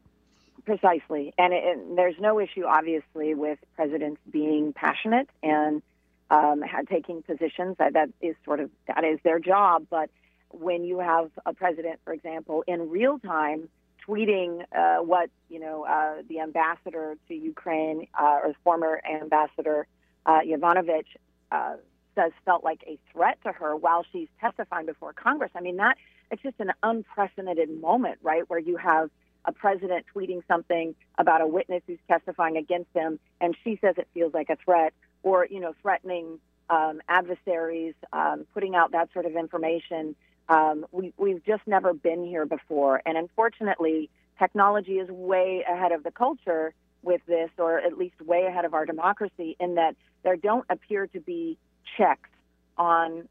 Precisely. 0.65 1.33
And, 1.39 1.51
it, 1.51 1.63
and 1.63 1.97
there's 1.97 2.19
no 2.19 2.39
issue, 2.39 2.65
obviously, 2.65 3.33
with 3.33 3.57
presidents 3.75 4.21
being 4.29 4.71
passionate 4.71 5.29
and 5.41 5.81
um, 6.29 6.63
taking 6.89 7.21
positions. 7.21 7.75
That, 7.79 7.93
that 7.93 8.09
is 8.21 8.35
sort 8.45 8.59
of 8.59 8.69
that 8.87 9.03
is 9.03 9.19
their 9.23 9.39
job. 9.39 9.87
But 9.89 10.09
when 10.49 10.83
you 10.83 10.99
have 10.99 11.31
a 11.45 11.53
president, 11.53 11.99
for 12.03 12.13
example, 12.13 12.63
in 12.67 12.89
real 12.89 13.19
time 13.19 13.69
tweeting 14.07 14.63
uh, 14.75 15.03
what 15.03 15.29
you 15.49 15.59
know 15.59 15.85
uh, 15.85 16.21
the 16.27 16.39
ambassador 16.39 17.15
to 17.27 17.33
Ukraine 17.33 18.07
uh, 18.19 18.39
or 18.43 18.53
former 18.63 19.01
ambassador 19.09 19.87
uh, 20.25 20.39
Yovanovitch 20.39 21.07
uh, 21.51 21.75
says 22.15 22.31
felt 22.45 22.63
like 22.63 22.81
a 22.87 22.97
threat 23.11 23.37
to 23.43 23.51
her 23.51 23.75
while 23.75 24.05
she's 24.11 24.27
testifying 24.39 24.85
before 24.85 25.13
Congress. 25.13 25.51
I 25.55 25.61
mean, 25.61 25.77
that 25.77 25.97
it's 26.31 26.41
just 26.41 26.59
an 26.59 26.71
unprecedented 26.81 27.69
moment, 27.81 28.19
right, 28.23 28.49
where 28.49 28.59
you 28.59 28.77
have 28.77 29.09
a 29.45 29.51
president 29.51 30.05
tweeting 30.15 30.41
something 30.47 30.95
about 31.17 31.41
a 31.41 31.47
witness 31.47 31.83
who's 31.85 31.99
testifying 32.07 32.57
against 32.57 32.89
him, 32.93 33.19
and 33.39 33.55
she 33.63 33.77
says 33.79 33.95
it 33.97 34.07
feels 34.13 34.33
like 34.33 34.49
a 34.49 34.55
threat, 34.55 34.93
or 35.25 35.47
you 35.49 35.59
know, 35.59 35.73
threatening 35.81 36.39
um, 36.69 37.01
adversaries, 37.09 37.95
um, 38.13 38.45
putting 38.53 38.75
out 38.75 38.91
that 38.91 39.11
sort 39.11 39.25
of 39.25 39.35
information. 39.35 40.15
Um, 40.47 40.85
we, 40.91 41.11
we've 41.17 41.43
just 41.43 41.63
never 41.65 41.93
been 41.93 42.23
here 42.23 42.45
before, 42.45 43.01
and 43.05 43.17
unfortunately, 43.17 44.09
technology 44.37 44.99
is 44.99 45.09
way 45.09 45.65
ahead 45.67 45.91
of 45.91 46.03
the 46.03 46.11
culture 46.11 46.73
with 47.01 47.21
this, 47.27 47.49
or 47.57 47.79
at 47.79 47.97
least 47.97 48.21
way 48.21 48.45
ahead 48.45 48.65
of 48.65 48.73
our 48.75 48.85
democracy, 48.85 49.57
in 49.59 49.75
that 49.75 49.95
there 50.23 50.35
don't 50.35 50.65
appear 50.69 51.07
to 51.07 51.19
be 51.19 51.57
checks 51.97 52.29
on 52.77 53.27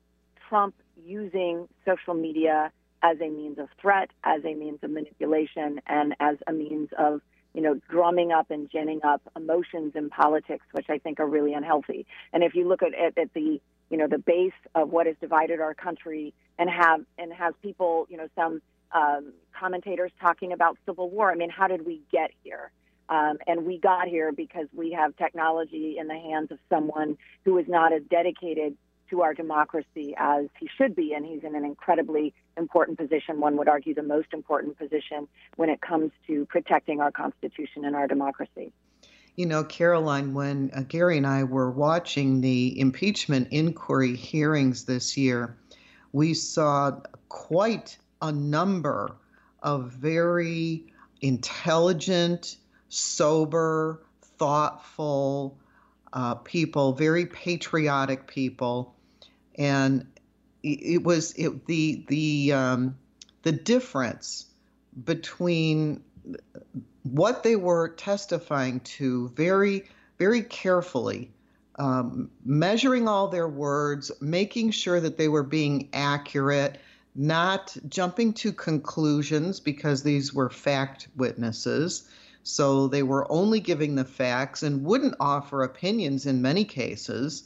Trump 0.49 0.75
using 1.07 1.69
social 1.85 2.15
media 2.15 2.73
as 3.03 3.21
a 3.21 3.29
means 3.29 3.59
of 3.59 3.69
threat, 3.81 4.11
as 4.25 4.45
a 4.45 4.55
means 4.55 4.79
of 4.83 4.91
manipulation, 4.91 5.81
and 5.87 6.15
as 6.19 6.37
a 6.49 6.53
means 6.53 6.89
of 6.99 7.21
you 7.55 7.63
know 7.63 7.81
drumming 7.89 8.33
up 8.33 8.51
and 8.51 8.71
ginning 8.71 9.01
up 9.05 9.23
emotions 9.37 9.93
in 9.95 10.11
politics, 10.11 10.67
which 10.73 10.87
I 10.91 10.99
think 10.99 11.21
are 11.21 11.27
really 11.27 11.55
unhealthy. 11.55 12.07
And 12.33 12.43
if 12.43 12.55
you 12.55 12.69
look 12.69 12.83
at, 12.83 12.95
at, 12.95 13.17
at 13.17 13.33
the 13.35 13.61
you 13.91 13.97
know 13.97 14.09
the 14.09 14.19
base 14.19 14.53
of 14.75 14.91
what 14.91 15.07
has 15.07 15.17
divided 15.21 15.61
our 15.61 15.75
country 15.75 16.35
and 16.59 16.69
have 16.69 17.01
and 17.17 17.33
has 17.33 17.55
people 17.63 18.07
you 18.11 18.17
know 18.17 18.29
some 18.35 18.61
um, 18.93 19.33
commentators 19.59 20.13
talking 20.21 20.53
about 20.53 20.79
civil 20.87 21.11
war. 21.11 21.31
I 21.31 21.35
mean, 21.35 21.51
how 21.51 21.67
did 21.69 21.85
we 21.85 22.01
get 22.13 22.31
here? 22.43 22.71
Um, 23.09 23.39
and 23.47 23.67
we 23.67 23.79
got 23.79 24.09
here 24.09 24.33
because 24.33 24.67
we 24.75 24.93
have 24.93 25.17
technology 25.17 25.97
in 25.99 26.07
the 26.07 26.15
hands 26.15 26.51
of 26.51 26.59
someone 26.71 27.19
who 27.45 27.59
is 27.59 27.67
not 27.69 27.93
as 27.93 28.03
dedicated 28.11 28.77
to 29.15 29.23
our 29.23 29.33
democracy 29.33 30.15
as 30.19 30.47
he 30.59 30.69
should 30.77 30.97
be. 30.97 31.15
And 31.15 31.25
he's 31.25 31.45
in 31.45 31.55
an 31.55 31.65
incredibly 31.65 32.35
important 32.57 32.99
position, 32.99 33.41
one 33.41 33.57
would 33.57 33.69
argue 33.69 33.95
the 33.95 34.03
most 34.03 34.29
important 34.33 34.77
position 34.77 35.29
when 35.57 35.69
it 35.69 35.81
comes 35.81 36.11
to 36.27 36.45
protecting 36.47 37.01
our 37.01 37.13
Constitution 37.13 37.85
and 37.85 37.95
our 37.95 38.09
democracy. 38.09 38.73
You 39.37 39.47
know, 39.47 39.65
Caroline, 39.65 40.35
when 40.35 40.71
uh, 40.75 40.83
Gary 40.83 41.17
and 41.17 41.27
I 41.27 41.45
were 41.45 41.71
watching 41.71 42.41
the 42.41 42.79
impeachment 42.79 43.49
inquiry 43.51 44.15
hearings 44.15 44.85
this 44.85 45.17
year, 45.17 45.57
we 46.13 46.35
saw 46.35 47.01
quite 47.29 47.99
a 48.23 48.31
number 48.31 49.17
of 49.63 49.91
very 49.91 50.87
intelligent, 51.21 52.57
sober, 52.89 54.05
thoughtful 54.39 55.59
uh, 56.13 56.37
people, 56.37 56.93
very 56.93 57.27
patriotic 57.27 58.29
people, 58.29 58.94
and 59.57 60.07
it 60.63 61.03
was 61.03 61.33
it, 61.33 61.67
the 61.67 62.05
the 62.09 62.53
um, 62.53 62.97
the 63.43 63.53
difference 63.53 64.47
between 65.05 66.03
what 67.03 67.43
they 67.43 67.57
were 67.57 67.89
testifying 67.91 68.81
to 68.81 69.29
very 69.31 69.85
very 70.19 70.43
carefully 70.43 71.31
um, 71.79 72.31
measuring 72.45 73.09
all 73.09 73.29
their 73.29 73.49
words 73.49 74.11
making 74.21 74.71
sure 74.71 75.01
that 75.01 75.19
they 75.19 75.29
were 75.29 75.43
being 75.43 75.89
accurate 75.93 76.81
not 77.15 77.77
jumping 77.89 78.33
to 78.33 78.53
conclusions 78.53 79.61
because 79.61 80.03
these 80.03 80.33
were 80.33 80.49
fact 80.49 81.09
witnesses 81.17 82.09
so 82.45 82.89
they 82.89 83.03
were 83.03 83.31
only 83.33 83.59
giving 83.59 83.95
the 83.95 84.05
facts 84.05 84.63
and 84.63 84.85
wouldn't 84.85 85.17
offer 85.19 85.63
opinions 85.63 86.27
in 86.27 86.43
many 86.43 86.65
cases. 86.65 87.45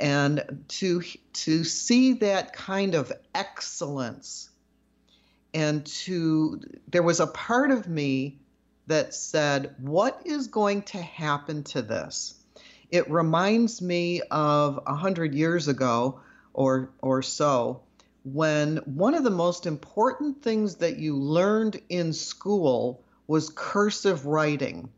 And 0.00 0.64
to, 0.68 1.02
to 1.32 1.64
see 1.64 2.14
that 2.14 2.52
kind 2.52 2.94
of 2.94 3.12
excellence 3.34 4.50
and 5.54 5.84
to, 5.86 6.60
there 6.88 7.02
was 7.02 7.20
a 7.20 7.26
part 7.26 7.70
of 7.70 7.88
me 7.88 8.38
that 8.86 9.14
said, 9.14 9.74
What 9.80 10.22
is 10.24 10.46
going 10.48 10.82
to 10.82 10.98
happen 10.98 11.64
to 11.64 11.82
this? 11.82 12.34
It 12.90 13.10
reminds 13.10 13.82
me 13.82 14.22
of 14.30 14.80
a 14.86 14.94
hundred 14.94 15.34
years 15.34 15.68
ago 15.68 16.20
or, 16.54 16.90
or 17.02 17.22
so 17.22 17.82
when 18.24 18.78
one 18.78 19.14
of 19.14 19.24
the 19.24 19.30
most 19.30 19.66
important 19.66 20.42
things 20.42 20.76
that 20.76 20.98
you 20.98 21.16
learned 21.16 21.80
in 21.88 22.12
school 22.12 23.02
was 23.26 23.50
cursive 23.54 24.26
writing. 24.26 24.88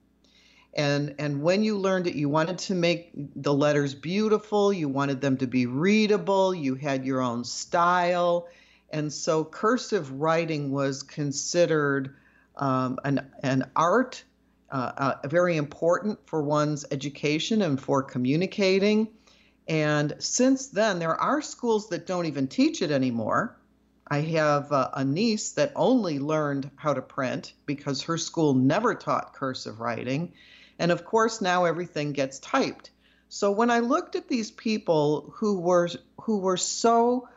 And, 0.74 1.16
and 1.18 1.42
when 1.42 1.64
you 1.64 1.78
learned 1.78 2.06
it, 2.06 2.14
you 2.14 2.28
wanted 2.28 2.58
to 2.58 2.74
make 2.74 3.10
the 3.14 3.52
letters 3.52 3.94
beautiful, 3.94 4.72
you 4.72 4.88
wanted 4.88 5.20
them 5.20 5.36
to 5.38 5.46
be 5.46 5.66
readable, 5.66 6.54
you 6.54 6.76
had 6.76 7.04
your 7.04 7.20
own 7.20 7.44
style. 7.44 8.48
And 8.90 9.12
so 9.12 9.44
cursive 9.44 10.12
writing 10.12 10.70
was 10.70 11.02
considered 11.02 12.14
um, 12.56 12.98
an, 13.04 13.30
an 13.42 13.70
art, 13.74 14.22
uh, 14.70 14.92
uh, 14.96 15.28
very 15.28 15.56
important 15.56 16.18
for 16.26 16.42
one's 16.42 16.84
education 16.90 17.62
and 17.62 17.80
for 17.80 18.02
communicating. 18.02 19.08
And 19.66 20.14
since 20.18 20.68
then, 20.68 20.98
there 20.98 21.14
are 21.14 21.42
schools 21.42 21.88
that 21.88 22.06
don't 22.06 22.26
even 22.26 22.46
teach 22.48 22.82
it 22.82 22.90
anymore. 22.90 23.56
I 24.08 24.20
have 24.20 24.72
uh, 24.72 24.90
a 24.94 25.04
niece 25.04 25.52
that 25.52 25.72
only 25.76 26.18
learned 26.18 26.70
how 26.74 26.94
to 26.94 27.02
print 27.02 27.52
because 27.66 28.02
her 28.02 28.18
school 28.18 28.54
never 28.54 28.94
taught 28.94 29.34
cursive 29.34 29.78
writing. 29.78 30.32
And 30.80 30.90
of 30.90 31.04
course, 31.04 31.42
now 31.42 31.66
everything 31.66 32.12
gets 32.12 32.38
typed. 32.38 32.90
So 33.28 33.52
when 33.52 33.70
I 33.70 33.80
looked 33.80 34.16
at 34.16 34.28
these 34.28 34.50
people 34.50 35.30
who 35.37 35.60
were 35.60 35.90
who 36.22 36.38
were 36.38 36.56
so 36.56 37.28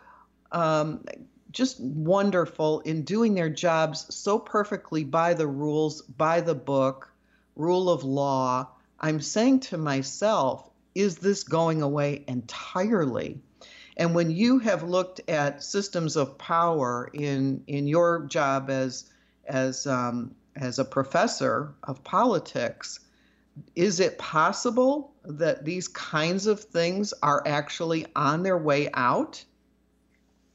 um, 0.54 1.04
just 1.52 1.80
wonderful 1.82 2.80
in 2.80 3.04
doing 3.04 3.36
their 3.36 3.50
jobs 3.50 4.16
so 4.16 4.40
perfectly 4.40 5.04
by 5.04 5.34
the 5.34 5.46
rules, 5.46 6.02
by 6.04 6.40
the 6.40 6.56
book, 6.56 7.14
rule 7.58 7.90
of 7.90 8.06
law, 8.06 8.70
I'm 8.98 9.20
saying 9.20 9.60
to 9.62 9.78
myself, 9.78 10.70
is 10.96 11.18
this 11.18 11.44
going 11.44 11.82
away 11.82 12.24
entirely? 12.30 13.42
And 13.98 14.16
when 14.16 14.32
you 14.32 14.60
have 14.60 14.84
looked 14.84 15.20
at 15.30 15.64
systems 15.64 16.16
of 16.16 16.38
power 16.38 17.10
in 17.14 17.66
in 17.68 17.88
your 17.88 18.26
job 18.26 18.70
as 18.70 19.12
as 19.46 19.86
um, 19.86 20.34
as 20.56 20.80
a 20.80 20.86
professor 20.86 21.76
of 21.84 22.06
politics, 22.06 23.02
is 23.76 24.00
it 24.00 24.18
possible 24.18 25.14
that 25.24 25.66
these 25.66 25.88
kinds 25.88 26.48
of 26.48 26.60
things 26.60 27.14
are 27.22 27.44
actually 27.46 28.06
on 28.16 28.44
their 28.44 28.58
way 28.58 28.90
out? 28.94 29.44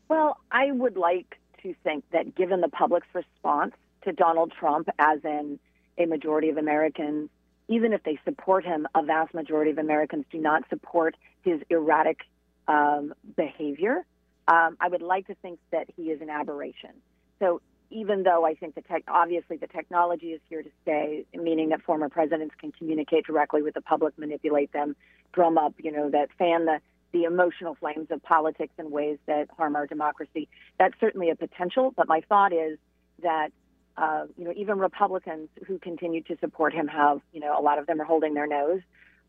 Well, 0.09 0.39
I 0.51 0.73
would 0.73 0.97
like 0.97 1.39
to 1.63 1.75
think 1.85 2.05
that 2.13 2.35
given 2.35 2.61
the 2.61 2.69
public's 2.69 3.09
response 3.15 3.75
to 4.03 4.13
Donald 4.13 4.53
Trump, 4.59 4.89
as 4.99 5.21
in 5.25 5.59
a 5.99 6.07
majority 6.07 6.49
of 6.49 6.57
Americans, 6.57 7.31
even 7.69 7.93
if 7.93 8.03
they 8.03 8.19
support 8.25 8.65
him, 8.65 8.87
a 8.95 9.03
vast 9.03 9.35
majority 9.35 9.71
of 9.71 9.79
Americans 9.79 10.25
do 10.31 10.39
not 10.39 10.65
support 10.71 11.17
his 11.43 11.61
erratic 11.69 12.21
um, 12.67 13.13
behavior. 13.37 14.07
Um, 14.47 14.77
I 14.81 14.89
would 14.89 15.03
like 15.03 15.27
to 15.27 15.35
think 15.37 15.59
that 15.71 15.89
he 15.95 16.05
is 16.05 16.23
an 16.23 16.31
aberration. 16.31 16.91
So 17.39 17.61
even 17.91 18.23
though 18.23 18.45
I 18.45 18.55
think 18.55 18.75
the 18.75 18.83
tech, 18.83 19.05
obviously 19.09 19.57
the 19.57 19.67
technology 19.67 20.29
is 20.29 20.41
here 20.49 20.63
to 20.63 20.71
stay, 20.83 21.25
meaning 21.35 21.71
that 21.71 21.83
former 21.83 22.09
presidents 22.09 22.55
can 22.61 22.73
communicate 22.73 23.27
directly 23.27 23.63
with 23.63 23.75
the 23.75 23.81
public, 23.81 24.19
manipulate 24.19 24.73
them, 24.73 24.95
drum 25.33 25.57
up, 25.57 25.75
you 25.79 25.93
know, 25.93 26.11
that 26.11 26.29
fan 26.39 26.67
the 26.67 26.81
the 27.13 27.25
emotional 27.25 27.75
flames 27.75 28.09
of 28.11 28.23
politics 28.23 28.75
in 28.79 28.91
ways 28.91 29.19
that 29.27 29.49
harm 29.57 29.77
our 29.77 29.87
democracy. 29.87 30.47
That's 30.79 30.93
certainly 31.01 31.31
a 31.31 31.37
potential, 31.37 31.93
but 31.97 32.07
my 32.07 32.21
thought 32.29 32.53
is 32.53 32.79
that 33.23 33.51
uh, 33.97 34.27
you 34.37 34.45
know 34.45 34.53
even 34.55 34.79
Republicans 34.79 35.49
who 35.67 35.79
continue 35.79 36.23
to 36.25 36.37
support 36.39 36.75
him 36.75 36.87
have 36.87 37.21
you 37.33 37.41
know 37.41 37.59
a 37.59 37.63
lot 37.63 37.79
of 37.79 37.87
them 37.87 38.01
are 38.01 38.05
holding 38.05 38.35
their 38.35 38.47
nose 38.47 38.81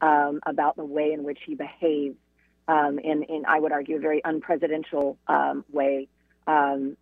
um, 0.02 0.42
about 0.46 0.76
the 0.76 0.86
way 0.86 1.14
in 1.14 1.24
which 1.24 1.40
he 1.46 1.56
behaves 1.56 2.18
um, 2.68 3.00
in 3.00 3.24
in 3.24 3.46
I 3.48 3.60
would 3.60 3.72
argue 3.72 3.96
a 3.96 4.00
very 4.00 4.22
unpresidential 4.22 5.16
um, 5.28 5.64
way. 5.72 6.08
Um, 6.48 6.98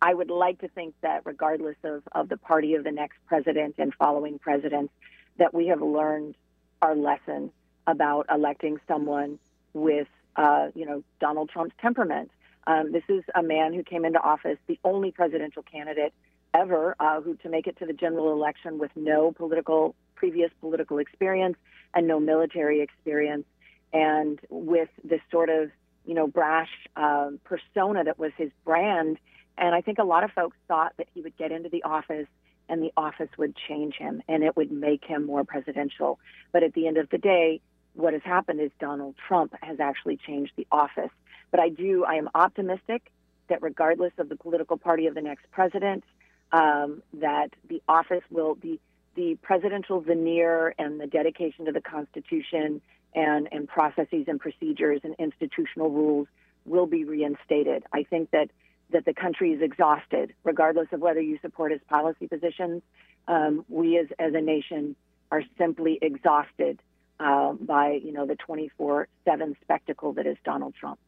I 0.00 0.14
would 0.14 0.30
like 0.30 0.60
to 0.60 0.68
think 0.68 0.94
that 1.02 1.22
regardless 1.24 1.76
of, 1.82 2.02
of 2.12 2.28
the 2.28 2.36
party 2.36 2.74
of 2.74 2.84
the 2.84 2.92
next 2.92 3.18
president 3.26 3.76
and 3.78 3.92
following 3.94 4.38
presidents, 4.38 4.92
that 5.38 5.52
we 5.52 5.68
have 5.68 5.80
learned 5.80 6.36
our 6.82 6.94
lesson 6.94 7.50
about 7.86 8.26
electing 8.30 8.78
someone 8.86 9.38
with 9.72 10.08
uh, 10.36 10.68
you 10.74 10.86
know, 10.86 11.02
Donald 11.20 11.50
Trump's 11.50 11.74
temperament. 11.80 12.30
Um, 12.66 12.92
this 12.92 13.02
is 13.08 13.24
a 13.34 13.42
man 13.42 13.72
who 13.74 13.82
came 13.82 14.04
into 14.04 14.20
office, 14.20 14.58
the 14.66 14.78
only 14.84 15.10
presidential 15.10 15.62
candidate 15.62 16.12
ever 16.54 16.94
uh, 17.00 17.20
who 17.20 17.34
to 17.36 17.48
make 17.48 17.66
it 17.66 17.76
to 17.78 17.86
the 17.86 17.92
general 17.92 18.32
election 18.32 18.78
with 18.78 18.90
no 18.94 19.32
political 19.32 19.94
previous 20.14 20.50
political 20.60 20.98
experience 20.98 21.56
and 21.94 22.06
no 22.06 22.20
military 22.20 22.80
experience, 22.80 23.46
and 23.92 24.38
with 24.50 24.88
this 25.02 25.20
sort 25.30 25.48
of 25.48 25.70
you 26.04 26.14
know 26.14 26.26
brash 26.26 26.70
uh, 26.96 27.30
persona 27.44 28.04
that 28.04 28.18
was 28.18 28.32
his 28.36 28.50
brand. 28.64 29.18
And 29.58 29.74
I 29.74 29.80
think 29.80 29.98
a 29.98 30.04
lot 30.04 30.24
of 30.24 30.30
folks 30.32 30.56
thought 30.68 30.92
that 30.98 31.08
he 31.14 31.20
would 31.20 31.36
get 31.36 31.52
into 31.52 31.68
the 31.68 31.82
office 31.82 32.26
and 32.68 32.82
the 32.82 32.92
office 32.96 33.30
would 33.38 33.54
change 33.56 33.94
him 33.96 34.22
and 34.28 34.42
it 34.42 34.56
would 34.56 34.70
make 34.70 35.04
him 35.04 35.26
more 35.26 35.44
presidential. 35.44 36.18
But 36.52 36.62
at 36.62 36.74
the 36.74 36.86
end 36.86 36.96
of 36.98 37.08
the 37.10 37.18
day, 37.18 37.60
what 37.94 38.12
has 38.12 38.22
happened 38.22 38.60
is 38.60 38.70
Donald 38.78 39.16
Trump 39.26 39.54
has 39.62 39.80
actually 39.80 40.16
changed 40.16 40.52
the 40.56 40.66
office. 40.70 41.10
But 41.50 41.60
I 41.60 41.70
do, 41.70 42.04
I 42.04 42.14
am 42.14 42.28
optimistic 42.34 43.10
that 43.48 43.62
regardless 43.62 44.12
of 44.18 44.28
the 44.28 44.36
political 44.36 44.76
party 44.76 45.06
of 45.06 45.14
the 45.14 45.22
next 45.22 45.50
president, 45.50 46.04
um, 46.52 47.02
that 47.14 47.50
the 47.68 47.82
office 47.88 48.22
will 48.30 48.54
be 48.54 48.78
the 49.14 49.36
presidential 49.42 50.00
veneer 50.00 50.74
and 50.78 51.00
the 51.00 51.06
dedication 51.06 51.64
to 51.64 51.72
the 51.72 51.80
Constitution 51.80 52.80
and, 53.14 53.48
and 53.50 53.66
processes 53.66 54.26
and 54.28 54.38
procedures 54.38 55.00
and 55.02 55.16
institutional 55.18 55.90
rules 55.90 56.28
will 56.64 56.86
be 56.86 57.04
reinstated. 57.04 57.82
I 57.92 58.04
think 58.04 58.30
that 58.30 58.50
that 58.90 59.04
the 59.04 59.14
country 59.14 59.52
is 59.52 59.62
exhausted, 59.62 60.34
regardless 60.44 60.88
of 60.92 61.00
whether 61.00 61.20
you 61.20 61.38
support 61.42 61.72
his 61.72 61.80
policy 61.88 62.26
positions. 62.26 62.82
Um, 63.26 63.64
we 63.68 63.98
as, 63.98 64.06
as 64.18 64.34
a 64.34 64.40
nation 64.40 64.96
are 65.30 65.42
simply 65.58 65.98
exhausted 66.00 66.80
uh, 67.20 67.52
by 67.52 68.00
you 68.02 68.12
know 68.12 68.26
the 68.26 68.36
24/7 68.36 69.56
spectacle 69.60 70.12
that 70.14 70.26
is 70.26 70.36
Donald 70.44 70.74
Trump. 70.74 70.98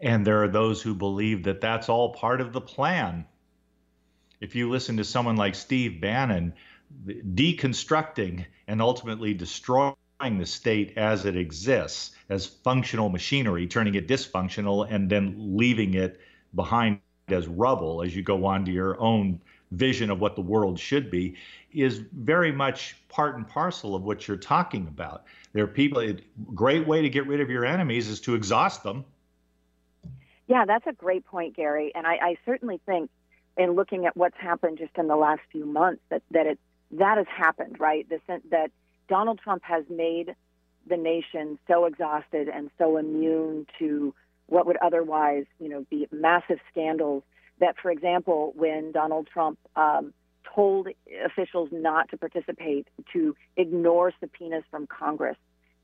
And 0.00 0.26
there 0.26 0.42
are 0.42 0.48
those 0.48 0.80
who 0.80 0.94
believe 0.94 1.44
that 1.44 1.60
that's 1.60 1.88
all 1.88 2.14
part 2.14 2.40
of 2.40 2.52
the 2.52 2.60
plan. 2.60 3.26
If 4.40 4.54
you 4.54 4.70
listen 4.70 4.96
to 4.96 5.04
someone 5.04 5.36
like 5.36 5.54
Steve 5.54 6.00
Bannon, 6.00 6.54
deconstructing 7.06 8.46
and 8.66 8.80
ultimately 8.80 9.34
destroying 9.34 9.94
the 10.20 10.46
state 10.46 10.96
as 10.96 11.26
it 11.26 11.36
exists, 11.36 12.12
as 12.30 12.46
functional 12.46 13.10
machinery, 13.10 13.66
turning 13.66 13.94
it 13.94 14.08
dysfunctional, 14.08 14.86
and 14.90 15.10
then 15.10 15.34
leaving 15.56 15.94
it 15.94 16.20
behind 16.54 17.00
as 17.28 17.46
rubble 17.46 18.02
as 18.02 18.14
you 18.14 18.22
go 18.22 18.44
on 18.44 18.64
to 18.64 18.72
your 18.72 19.00
own 19.00 19.40
vision 19.72 20.10
of 20.10 20.20
what 20.20 20.34
the 20.34 20.42
world 20.42 20.78
should 20.78 21.10
be 21.10 21.36
is 21.72 21.98
very 21.98 22.50
much 22.50 22.96
part 23.08 23.36
and 23.36 23.46
parcel 23.46 23.94
of 23.94 24.02
what 24.02 24.26
you're 24.26 24.36
talking 24.36 24.88
about. 24.88 25.24
There 25.52 25.62
are 25.62 25.68
people, 25.68 26.00
a 26.00 26.16
great 26.54 26.86
way 26.86 27.02
to 27.02 27.08
get 27.08 27.26
rid 27.26 27.40
of 27.40 27.50
your 27.50 27.64
enemies 27.64 28.08
is 28.08 28.20
to 28.22 28.34
exhaust 28.34 28.82
them. 28.82 29.04
Yeah, 30.48 30.64
that's 30.64 30.86
a 30.88 30.92
great 30.92 31.24
point, 31.24 31.54
Gary. 31.54 31.92
And 31.94 32.06
I, 32.06 32.14
I 32.14 32.36
certainly 32.44 32.80
think 32.84 33.10
in 33.56 33.72
looking 33.72 34.06
at 34.06 34.16
what's 34.16 34.36
happened 34.36 34.78
just 34.78 34.96
in 34.98 35.06
the 35.06 35.16
last 35.16 35.42
few 35.52 35.64
months 35.64 36.02
that, 36.08 36.22
that 36.32 36.46
it 36.46 36.58
that 36.92 37.18
has 37.18 37.26
happened, 37.28 37.78
right? 37.78 38.08
The, 38.08 38.18
that 38.50 38.72
Donald 39.08 39.38
Trump 39.38 39.62
has 39.62 39.84
made 39.88 40.34
the 40.88 40.96
nation 40.96 41.58
so 41.68 41.84
exhausted 41.84 42.48
and 42.48 42.70
so 42.78 42.96
immune 42.96 43.66
to 43.78 44.12
what 44.50 44.66
would 44.66 44.76
otherwise, 44.82 45.44
you 45.58 45.68
know, 45.68 45.86
be 45.88 46.06
massive 46.12 46.58
scandals 46.70 47.22
that, 47.60 47.76
for 47.80 47.90
example, 47.90 48.52
when 48.56 48.92
Donald 48.92 49.28
Trump 49.32 49.58
um, 49.76 50.12
told 50.54 50.88
officials 51.24 51.68
not 51.72 52.10
to 52.10 52.18
participate, 52.18 52.88
to 53.12 53.34
ignore 53.56 54.12
subpoenas 54.20 54.64
from 54.70 54.86
Congress 54.86 55.36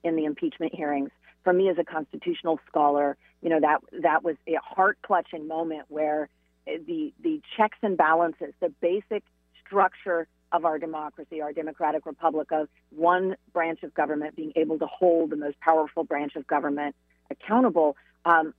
in 0.02 0.16
the 0.16 0.24
impeachment 0.24 0.74
hearings, 0.74 1.10
for 1.44 1.52
me 1.52 1.68
as 1.68 1.78
a 1.78 1.84
constitutional 1.84 2.58
scholar, 2.68 3.16
you 3.40 3.48
know 3.48 3.60
that 3.60 3.78
that 4.02 4.24
was 4.24 4.34
a 4.48 4.56
heart 4.56 4.98
clutching 5.02 5.46
moment 5.46 5.82
where 5.88 6.28
the 6.66 7.12
the 7.22 7.40
checks 7.56 7.78
and 7.82 7.96
balances, 7.96 8.52
the 8.60 8.70
basic 8.80 9.22
structure 9.64 10.26
of 10.50 10.64
our 10.64 10.78
democracy, 10.78 11.40
our 11.40 11.52
democratic 11.52 12.04
republic, 12.04 12.50
of 12.50 12.68
one 12.90 13.36
branch 13.52 13.84
of 13.84 13.94
government 13.94 14.34
being 14.34 14.52
able 14.56 14.78
to 14.78 14.86
hold 14.86 15.30
the 15.30 15.36
most 15.36 15.58
powerful 15.60 16.02
branch 16.02 16.34
of 16.34 16.46
government 16.48 16.96
accountable, 17.30 17.96
um, 18.26 18.52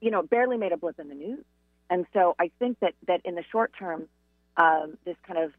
you 0.00 0.10
know, 0.12 0.22
barely 0.22 0.56
made 0.56 0.72
a 0.72 0.76
blip 0.76 1.00
in 1.00 1.08
the 1.08 1.14
news. 1.14 1.44
And 1.90 2.06
so 2.12 2.36
I 2.38 2.50
think 2.58 2.78
that, 2.80 2.94
that 3.08 3.20
in 3.24 3.34
the 3.34 3.44
short 3.50 3.72
term, 3.76 4.08
um, 4.56 4.96
this 5.04 5.16
kind 5.26 5.38
of 5.38 5.52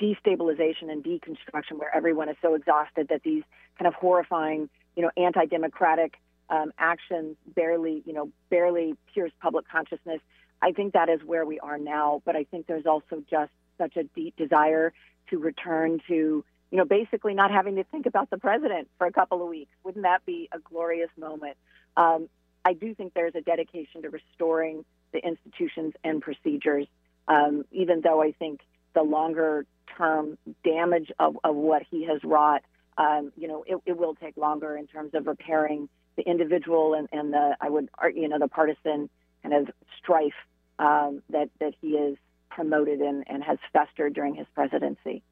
destabilization 0.00 0.90
and 0.90 1.04
deconstruction 1.04 1.78
where 1.78 1.94
everyone 1.94 2.28
is 2.28 2.36
so 2.42 2.54
exhausted 2.54 3.08
that 3.08 3.22
these 3.22 3.42
kind 3.78 3.86
of 3.86 3.94
horrifying, 3.94 4.68
you 4.96 5.02
know, 5.02 5.10
anti-democratic 5.16 6.14
um, 6.50 6.72
actions 6.78 7.36
barely, 7.54 8.02
you 8.06 8.12
know, 8.12 8.30
barely 8.50 8.96
pierce 9.12 9.32
public 9.40 9.66
consciousness. 9.68 10.20
I 10.60 10.72
think 10.72 10.92
that 10.92 11.08
is 11.08 11.20
where 11.24 11.44
we 11.44 11.58
are 11.60 11.78
now. 11.78 12.22
But 12.24 12.36
I 12.36 12.44
think 12.44 12.66
there's 12.66 12.86
also 12.86 13.22
just 13.30 13.52
such 13.78 13.96
a 13.96 14.04
deep 14.04 14.36
desire 14.36 14.92
to 15.30 15.38
return 15.38 16.00
to, 16.08 16.44
you 16.70 16.78
know, 16.78 16.84
basically 16.84 17.34
not 17.34 17.50
having 17.50 17.76
to 17.76 17.84
think 17.84 18.06
about 18.06 18.30
the 18.30 18.38
president 18.38 18.88
for 18.98 19.06
a 19.06 19.12
couple 19.12 19.42
of 19.42 19.48
weeks. 19.48 19.72
Wouldn't 19.84 20.04
that 20.04 20.24
be 20.26 20.48
a 20.52 20.58
glorious 20.58 21.10
moment? 21.18 21.56
Um, 21.96 22.28
I 22.64 22.72
do 22.72 22.94
think 22.94 23.12
there's 23.14 23.34
a 23.34 23.40
dedication 23.40 24.02
to 24.02 24.10
restoring 24.10 24.84
the 25.12 25.24
institutions 25.24 25.94
and 26.02 26.20
procedures, 26.20 26.86
um, 27.28 27.64
even 27.70 28.00
though 28.00 28.22
I 28.22 28.32
think 28.32 28.60
the 28.94 29.02
longer 29.02 29.66
term 29.96 30.38
damage 30.64 31.12
of, 31.18 31.36
of 31.44 31.54
what 31.54 31.82
he 31.90 32.06
has 32.06 32.22
wrought, 32.24 32.62
um, 32.96 33.32
you 33.36 33.48
know, 33.48 33.64
it, 33.66 33.76
it, 33.86 33.96
will 33.96 34.14
take 34.14 34.36
longer 34.36 34.76
in 34.76 34.86
terms 34.86 35.14
of 35.14 35.26
repairing 35.26 35.88
the 36.16 36.22
individual 36.22 36.94
and, 36.94 37.08
and 37.12 37.32
the, 37.32 37.56
I 37.60 37.68
would, 37.68 37.88
you 38.14 38.28
know, 38.28 38.38
the 38.38 38.48
partisan 38.48 39.10
kind 39.42 39.54
of 39.54 39.70
strife 39.98 40.32
um, 40.78 41.22
that, 41.30 41.50
that 41.60 41.74
he 41.80 41.98
has 41.98 42.14
promoted 42.50 43.00
and, 43.00 43.24
and 43.26 43.42
has 43.42 43.58
festered 43.72 44.14
during 44.14 44.34
his 44.34 44.46
presidency. 44.54 45.22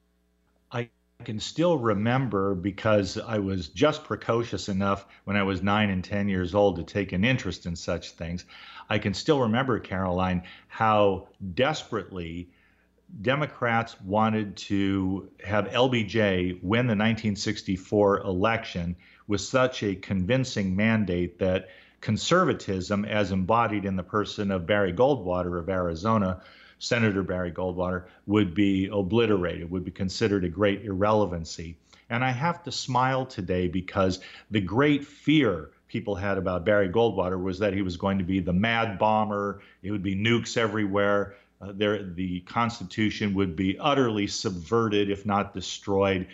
I 0.71 0.91
can 1.23 1.41
still 1.41 1.79
remember 1.79 2.55
because 2.55 3.17
I 3.17 3.39
was 3.39 3.69
just 3.69 4.05
precocious 4.05 4.69
enough 4.69 5.07
when 5.25 5.37
I 5.37 5.43
was 5.43 5.63
nine 5.63 5.89
and 5.89 6.05
10 6.05 6.29
years 6.29 6.55
old 6.55 6.77
to 6.77 6.83
take 6.83 7.13
an 7.13 7.25
interest 7.25 7.65
in 7.65 7.75
such 7.75 8.11
things. 8.11 8.45
I 8.91 8.99
can 8.99 9.15
still 9.15 9.41
remember, 9.41 9.79
Caroline, 9.81 10.43
how 10.69 11.29
desperately 11.55 12.51
Democrats 13.21 14.01
wanted 14.01 14.57
to 14.57 15.31
have 15.45 15.69
LBJ 15.69 16.63
win 16.63 16.87
the 16.87 16.93
1964 16.93 18.21
election 18.21 18.97
with 19.27 19.41
such 19.41 19.83
a 19.83 19.95
convincing 19.95 20.77
mandate 20.77 21.39
that 21.39 21.69
conservatism, 22.01 23.05
as 23.05 23.33
embodied 23.33 23.85
in 23.85 23.97
the 23.97 24.03
person 24.03 24.51
of 24.51 24.67
Barry 24.67 24.93
Goldwater 24.93 25.59
of 25.59 25.69
Arizona, 25.69 26.43
Senator 26.83 27.23
Barry 27.23 27.53
Goldwater, 27.53 28.07
would 28.27 28.55
be 28.55 28.89
obliterated, 28.93 29.71
would 29.71 29.85
be 29.85 29.93
considered 29.93 30.45
a 30.45 30.49
great 30.49 30.85
irrelevancy. 30.85 31.77
And 32.11 32.25
I 32.25 32.33
have 32.33 32.65
to 32.65 32.73
smile 32.73 33.25
today 33.25 33.69
because 33.69 34.19
the 34.51 34.61
great 34.61 35.07
fear 35.07 35.71
people 35.87 36.17
had 36.17 36.39
about 36.39 36.65
Barry 36.65 36.89
Goldwater 36.89 37.41
was 37.41 37.61
that 37.61 37.73
he 37.73 37.83
was 37.83 37.97
going 37.97 38.19
to 38.19 38.25
be 38.25 38.41
the 38.41 38.53
mad 38.53 38.99
bomber, 38.99 39.63
it 39.83 39.93
would 39.93 40.03
be 40.03 40.17
nukes 40.17 40.57
everywhere. 40.57 41.37
Uh, 41.61 41.71
there, 41.73 42.03
the 42.03 42.41
Constitution 42.41 43.35
would 43.35 43.55
be 43.55 43.79
utterly 43.79 44.27
subverted, 44.27 45.09
if 45.09 45.25
not 45.25 45.55
destroyed 45.55 46.27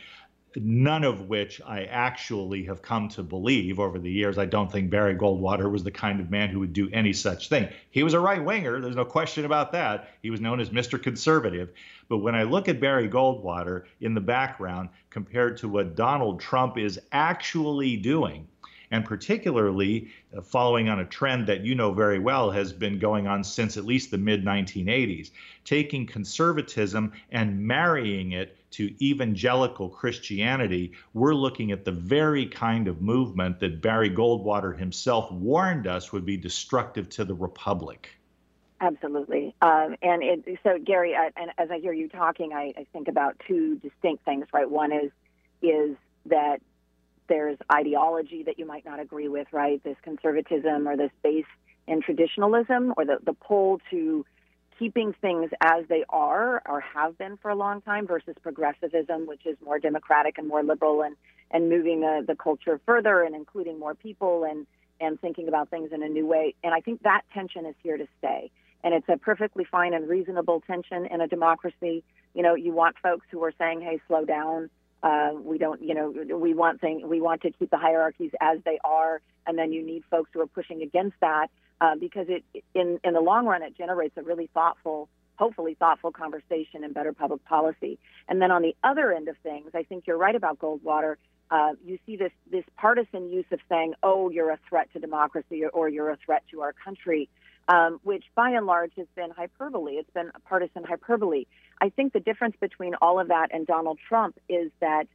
none 0.56 1.04
of 1.04 1.28
which 1.28 1.60
I 1.66 1.84
actually 1.84 2.64
have 2.64 2.82
come 2.82 3.08
to 3.10 3.22
believe 3.22 3.78
over 3.78 3.98
the 3.98 4.10
years. 4.10 4.38
I 4.38 4.46
don't 4.46 4.70
think 4.70 4.90
Barry 4.90 5.14
Goldwater 5.14 5.70
was 5.70 5.84
the 5.84 5.90
kind 5.90 6.20
of 6.20 6.30
man 6.30 6.48
who 6.48 6.60
would 6.60 6.72
do 6.72 6.88
any 6.92 7.12
such 7.12 7.48
thing. 7.48 7.68
He 7.90 8.02
was 8.02 8.14
a 8.14 8.20
right 8.20 8.42
winger, 8.42 8.80
there's 8.80 8.96
no 8.96 9.04
question 9.04 9.44
about 9.44 9.72
that. 9.72 10.10
He 10.22 10.30
was 10.30 10.40
known 10.40 10.60
as 10.60 10.70
Mr. 10.70 11.02
Conservative. 11.02 11.70
But 12.08 12.18
when 12.18 12.34
I 12.34 12.44
look 12.44 12.68
at 12.68 12.80
Barry 12.80 13.08
Goldwater 13.08 13.84
in 14.00 14.14
the 14.14 14.20
background 14.20 14.88
compared 15.10 15.56
to 15.58 15.68
what 15.68 15.96
Donald 15.96 16.40
Trump 16.40 16.78
is 16.78 16.98
actually 17.12 17.96
doing, 17.96 18.46
and 18.90 19.04
particularly 19.04 20.08
uh, 20.36 20.40
following 20.40 20.88
on 20.88 21.00
a 21.00 21.04
trend 21.04 21.46
that 21.46 21.64
you 21.64 21.74
know 21.74 21.92
very 21.92 22.18
well 22.18 22.50
has 22.50 22.72
been 22.72 22.98
going 22.98 23.26
on 23.26 23.44
since 23.44 23.76
at 23.76 23.84
least 23.84 24.10
the 24.10 24.18
mid 24.18 24.44
1980s, 24.44 25.30
taking 25.64 26.06
conservatism 26.06 27.12
and 27.30 27.60
marrying 27.60 28.32
it 28.32 28.57
to 28.70 29.04
evangelical 29.04 29.88
Christianity, 29.88 30.92
we're 31.14 31.34
looking 31.34 31.72
at 31.72 31.84
the 31.84 31.92
very 31.92 32.46
kind 32.46 32.88
of 32.88 33.00
movement 33.00 33.60
that 33.60 33.80
Barry 33.80 34.10
Goldwater 34.10 34.78
himself 34.78 35.30
warned 35.32 35.86
us 35.86 36.12
would 36.12 36.24
be 36.24 36.36
destructive 36.36 37.08
to 37.10 37.24
the 37.24 37.34
republic. 37.34 38.10
Absolutely. 38.80 39.54
Um, 39.60 39.96
and 40.02 40.22
it, 40.22 40.58
so, 40.62 40.78
Gary, 40.78 41.14
I, 41.16 41.30
and 41.36 41.50
as 41.58 41.70
I 41.70 41.78
hear 41.78 41.92
you 41.92 42.08
talking, 42.08 42.52
I, 42.52 42.72
I 42.76 42.86
think 42.92 43.08
about 43.08 43.40
two 43.46 43.76
distinct 43.76 44.24
things, 44.24 44.46
right? 44.52 44.70
One 44.70 44.92
is 44.92 45.10
is 45.60 45.96
that 46.26 46.60
there's 47.28 47.58
ideology 47.72 48.44
that 48.44 48.58
you 48.58 48.66
might 48.66 48.84
not 48.84 49.00
agree 49.00 49.28
with, 49.28 49.48
right? 49.52 49.82
This 49.82 49.96
conservatism 50.02 50.86
or 50.86 50.96
this 50.96 51.10
base 51.22 51.44
in 51.88 52.00
traditionalism 52.02 52.94
or 52.96 53.04
the, 53.04 53.18
the 53.24 53.32
pull 53.32 53.80
to 53.90 54.24
keeping 54.78 55.14
things 55.20 55.50
as 55.60 55.84
they 55.88 56.04
are 56.08 56.62
or 56.66 56.80
have 56.80 57.18
been 57.18 57.36
for 57.38 57.50
a 57.50 57.54
long 57.54 57.80
time 57.82 58.06
versus 58.06 58.34
progressivism, 58.42 59.26
which 59.26 59.44
is 59.46 59.56
more 59.64 59.78
democratic 59.78 60.38
and 60.38 60.46
more 60.46 60.62
liberal 60.62 61.02
and, 61.02 61.16
and 61.50 61.68
moving 61.68 62.00
the, 62.00 62.24
the 62.26 62.36
culture 62.36 62.80
further 62.86 63.22
and 63.22 63.34
including 63.34 63.78
more 63.78 63.94
people 63.94 64.44
and, 64.44 64.66
and 65.00 65.20
thinking 65.20 65.48
about 65.48 65.68
things 65.70 65.90
in 65.92 66.02
a 66.02 66.08
new 66.08 66.26
way. 66.26 66.54
And 66.62 66.74
I 66.74 66.80
think 66.80 67.02
that 67.02 67.22
tension 67.34 67.66
is 67.66 67.74
here 67.82 67.96
to 67.96 68.06
stay. 68.18 68.50
And 68.84 68.94
it's 68.94 69.08
a 69.08 69.16
perfectly 69.16 69.64
fine 69.64 69.92
and 69.92 70.08
reasonable 70.08 70.62
tension 70.66 71.06
in 71.06 71.20
a 71.20 71.26
democracy. 71.26 72.04
You 72.34 72.42
know, 72.42 72.54
you 72.54 72.72
want 72.72 72.96
folks 73.02 73.26
who 73.30 73.42
are 73.42 73.52
saying, 73.58 73.80
hey, 73.80 74.00
slow 74.06 74.24
down. 74.24 74.70
Uh, 75.02 75.30
we 75.34 75.58
don't, 75.58 75.80
you 75.82 75.94
know, 75.94 76.12
we 76.36 76.54
want 76.54 76.80
thing, 76.80 77.08
we 77.08 77.20
want 77.20 77.40
to 77.42 77.52
keep 77.52 77.70
the 77.70 77.76
hierarchies 77.76 78.32
as 78.40 78.58
they 78.64 78.80
are, 78.82 79.20
and 79.46 79.56
then 79.56 79.72
you 79.72 79.80
need 79.80 80.02
folks 80.10 80.28
who 80.32 80.40
are 80.40 80.46
pushing 80.48 80.82
against 80.82 81.14
that 81.20 81.48
uh, 81.80 81.94
because 81.96 82.26
it, 82.28 82.44
in 82.74 82.98
in 83.04 83.14
the 83.14 83.20
long 83.20 83.46
run, 83.46 83.62
it 83.62 83.76
generates 83.76 84.16
a 84.16 84.22
really 84.22 84.48
thoughtful, 84.52 85.08
hopefully 85.36 85.74
thoughtful 85.74 86.12
conversation 86.12 86.84
and 86.84 86.94
better 86.94 87.12
public 87.12 87.44
policy. 87.44 87.98
And 88.28 88.40
then 88.40 88.50
on 88.50 88.62
the 88.62 88.76
other 88.82 89.12
end 89.12 89.28
of 89.28 89.36
things, 89.42 89.70
I 89.74 89.82
think 89.82 90.06
you're 90.06 90.18
right 90.18 90.34
about 90.34 90.58
Goldwater. 90.58 91.16
Uh, 91.50 91.72
you 91.84 91.98
see 92.04 92.16
this 92.16 92.32
this 92.50 92.64
partisan 92.76 93.30
use 93.30 93.46
of 93.52 93.60
saying, 93.68 93.94
"Oh, 94.02 94.30
you're 94.30 94.50
a 94.50 94.58
threat 94.68 94.92
to 94.92 94.98
democracy," 94.98 95.64
or, 95.64 95.88
"You're 95.88 96.10
a 96.10 96.18
threat 96.24 96.42
to 96.50 96.62
our 96.62 96.72
country." 96.72 97.28
um, 97.68 98.00
which 98.02 98.24
by 98.34 98.50
and 98.50 98.66
large 98.66 98.92
has 98.96 99.06
been 99.14 99.30
hyperbole. 99.30 99.94
It's 99.94 100.10
been 100.10 100.30
partisan 100.48 100.84
hyperbole. 100.84 101.44
I 101.80 101.90
think 101.90 102.12
the 102.12 102.20
difference 102.20 102.56
between 102.60 102.94
all 102.94 103.20
of 103.20 103.28
that 103.28 103.48
and 103.52 103.66
Donald 103.66 103.98
Trump 104.08 104.38
is 104.48 104.70
that 104.80 105.06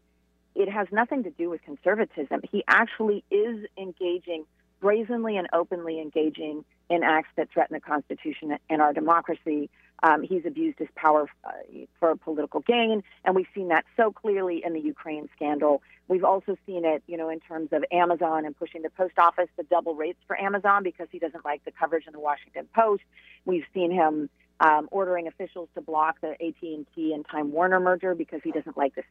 it 0.55 0.69
has 0.69 0.87
nothing 0.91 1.23
to 1.23 1.31
do 1.31 1.49
with 1.49 1.63
conservatism. 1.63 2.41
He 2.51 2.63
actually 2.67 3.23
is 3.31 3.65
engaging, 3.75 4.45
brazenly 4.83 5.37
and 5.37 5.47
openly 5.53 6.01
engaging 6.01 6.65
in 6.89 7.03
acts 7.03 7.29
that 7.37 7.49
threaten 7.49 7.73
the 7.73 7.79
Constitution 7.79 8.57
and 8.69 8.81
our 8.81 8.91
democracy. 8.91 9.69
Um, 10.03 10.21
he's 10.21 10.45
abused 10.45 10.77
his 10.77 10.89
power 10.95 11.29
uh, 11.45 11.51
for 11.97 12.13
political 12.17 12.59
gain, 12.59 13.01
and 13.23 13.33
we've 13.33 13.47
seen 13.55 13.69
that 13.69 13.85
so 13.95 14.11
clearly 14.11 14.61
in 14.63 14.73
the 14.73 14.81
Ukraine 14.81 15.29
scandal. 15.33 15.81
We've 16.09 16.25
also 16.25 16.57
seen 16.65 16.83
it, 16.83 17.01
you 17.07 17.15
know, 17.15 17.29
in 17.29 17.39
terms 17.39 17.69
of 17.71 17.85
Amazon 17.93 18.45
and 18.45 18.53
pushing 18.57 18.81
the 18.81 18.89
post 18.89 19.17
office 19.17 19.47
to 19.57 19.63
double 19.63 19.95
rates 19.95 20.19
for 20.27 20.37
Amazon 20.37 20.83
because 20.83 21.07
he 21.09 21.19
doesn't 21.19 21.45
like 21.45 21.63
the 21.63 21.71
coverage 21.71 22.05
in 22.05 22.11
the 22.11 22.19
Washington 22.19 22.67
Post. 22.75 23.03
We've 23.45 23.65
seen 23.73 23.89
him 23.89 24.29
um, 24.59 24.89
ordering 24.91 25.27
officials 25.27 25.69
to 25.75 25.81
block 25.81 26.19
the 26.19 26.31
AT&T 26.31 26.85
and 26.97 27.25
Time 27.25 27.53
Warner 27.53 27.79
merger 27.79 28.13
because 28.15 28.41
he 28.43 28.51
doesn't 28.51 28.77
like 28.77 28.95
the 28.95 29.03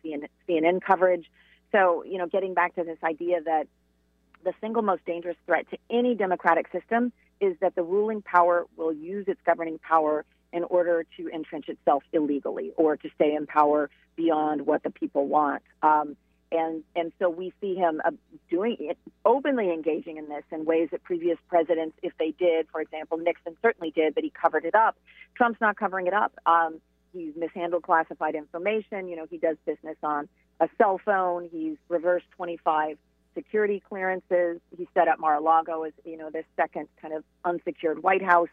CNN, 0.47 0.83
coverage. 0.83 1.31
So, 1.73 2.05
you 2.05 2.19
know, 2.19 2.27
getting 2.27 2.53
back 2.53 2.75
to 2.75 2.85
this 2.85 2.99
idea 3.03 3.41
that 3.43 3.67
the 4.45 4.53
single 4.61 4.83
most 4.83 5.05
dangerous 5.05 5.37
threat 5.47 5.67
to 5.71 5.79
any 5.91 6.15
democratic 6.15 6.71
system 6.73 7.13
is 7.41 7.57
that 7.61 7.75
the 7.75 7.83
ruling 7.83 8.23
power 8.23 8.67
will 8.77 8.93
use 8.93 9.27
its 9.29 9.41
governing 9.45 9.79
power 9.79 10.25
in 10.53 10.65
order 10.65 11.05
to 11.17 11.29
entrench 11.29 11.69
itself 11.69 12.03
illegally 12.13 12.73
or 12.77 12.97
to 12.97 13.09
stay 13.15 13.35
in 13.35 13.47
power 13.47 13.91
beyond 14.17 14.67
what 14.67 14.83
the 14.83 14.91
people 14.91 15.27
want. 15.27 15.63
Um, 15.83 16.17
and 16.53 16.83
and 16.95 17.13
so 17.19 17.31
we 17.31 17.53
see 17.61 17.75
him 17.75 18.03
uh, 18.05 18.11
doing 18.51 18.77
it, 18.79 18.99
openly 19.25 19.73
engaging 19.73 20.19
in 20.19 20.29
this 20.29 20.45
in 20.53 20.67
ways 20.67 20.89
that 20.93 21.03
previous 21.03 21.39
presidents, 21.49 21.97
if 22.03 22.13
they 22.19 22.33
did, 22.39 22.67
for 22.71 22.83
example, 22.83 23.17
Nixon 23.17 23.57
certainly 23.63 23.91
did, 23.91 24.15
but 24.15 24.23
he 24.23 24.31
covered 24.31 24.67
it 24.67 24.75
up. 24.75 24.97
Trump's 25.35 25.61
not 25.61 25.77
covering 25.77 26.07
it 26.07 26.13
up. 26.13 26.33
Um, 26.45 26.81
he's 27.15 27.35
mishandled 27.37 27.85
classified 27.85 28.35
information. 28.35 29.09
You 29.09 29.17
know, 29.17 29.27
he 29.31 29.39
does 29.39 29.57
business 29.65 29.97
on 30.03 30.29
a 30.61 30.69
cell 30.77 31.01
phone. 31.03 31.49
He's 31.51 31.77
reversed 31.89 32.27
25 32.37 32.99
security 33.35 33.83
clearances. 33.89 34.61
He 34.77 34.89
set 34.95 35.09
up 35.09 35.19
Mar-a-Lago 35.19 35.83
as 35.85 35.93
you 36.05 36.17
know 36.17 36.31
this 36.31 36.45
second 36.57 36.89
kind 37.01 37.15
of 37.15 37.25
unsecured 37.45 38.03
White 38.03 38.23
House. 38.23 38.49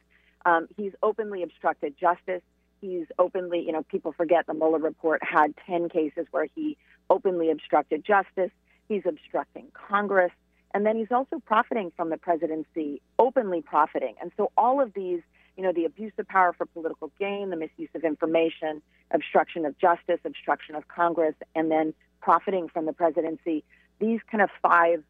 Um, 0.45 0.67
he's 0.77 0.93
openly 1.03 1.43
obstructed 1.43 1.95
justice. 1.99 2.41
He's 2.81 3.07
openly, 3.17 3.59
you 3.65 3.71
know, 3.71 3.83
people 3.83 4.13
forget 4.13 4.47
the 4.47 4.53
Mueller 4.53 4.79
report 4.79 5.21
had 5.23 5.53
10 5.67 5.89
cases 5.89 6.27
where 6.31 6.47
he 6.55 6.77
openly 7.09 7.51
obstructed 7.51 8.05
justice. 8.05 8.51
He's 8.87 9.03
obstructing 9.05 9.67
Congress. 9.73 10.31
And 10.73 10.85
then 10.85 10.95
he's 10.95 11.11
also 11.11 11.39
profiting 11.45 11.91
from 11.95 12.09
the 12.09 12.17
presidency, 12.17 13.01
openly 13.17 13.61
profiting. 13.61 14.15
And 14.21 14.31
so 14.37 14.51
all 14.55 14.79
of 14.79 14.93
these, 14.93 15.21
you 15.57 15.63
know, 15.63 15.73
the 15.73 15.85
abuse 15.85 16.13
of 16.17 16.27
power 16.27 16.53
for 16.53 16.65
political 16.67 17.11
gain, 17.19 17.49
the 17.49 17.55
misuse 17.55 17.89
of 17.95 18.03
information, 18.03 18.81
obstruction 19.11 19.65
of 19.65 19.77
justice, 19.77 20.19
obstruction 20.23 20.75
of 20.75 20.87
Congress, 20.87 21.35
and 21.55 21.71
then 21.71 21.93
profiting 22.21 22.69
from 22.69 22.85
the 22.85 22.93
presidency, 22.93 23.63
these 23.99 24.19
kind 24.31 24.41
of 24.41 24.49
five 24.61 25.03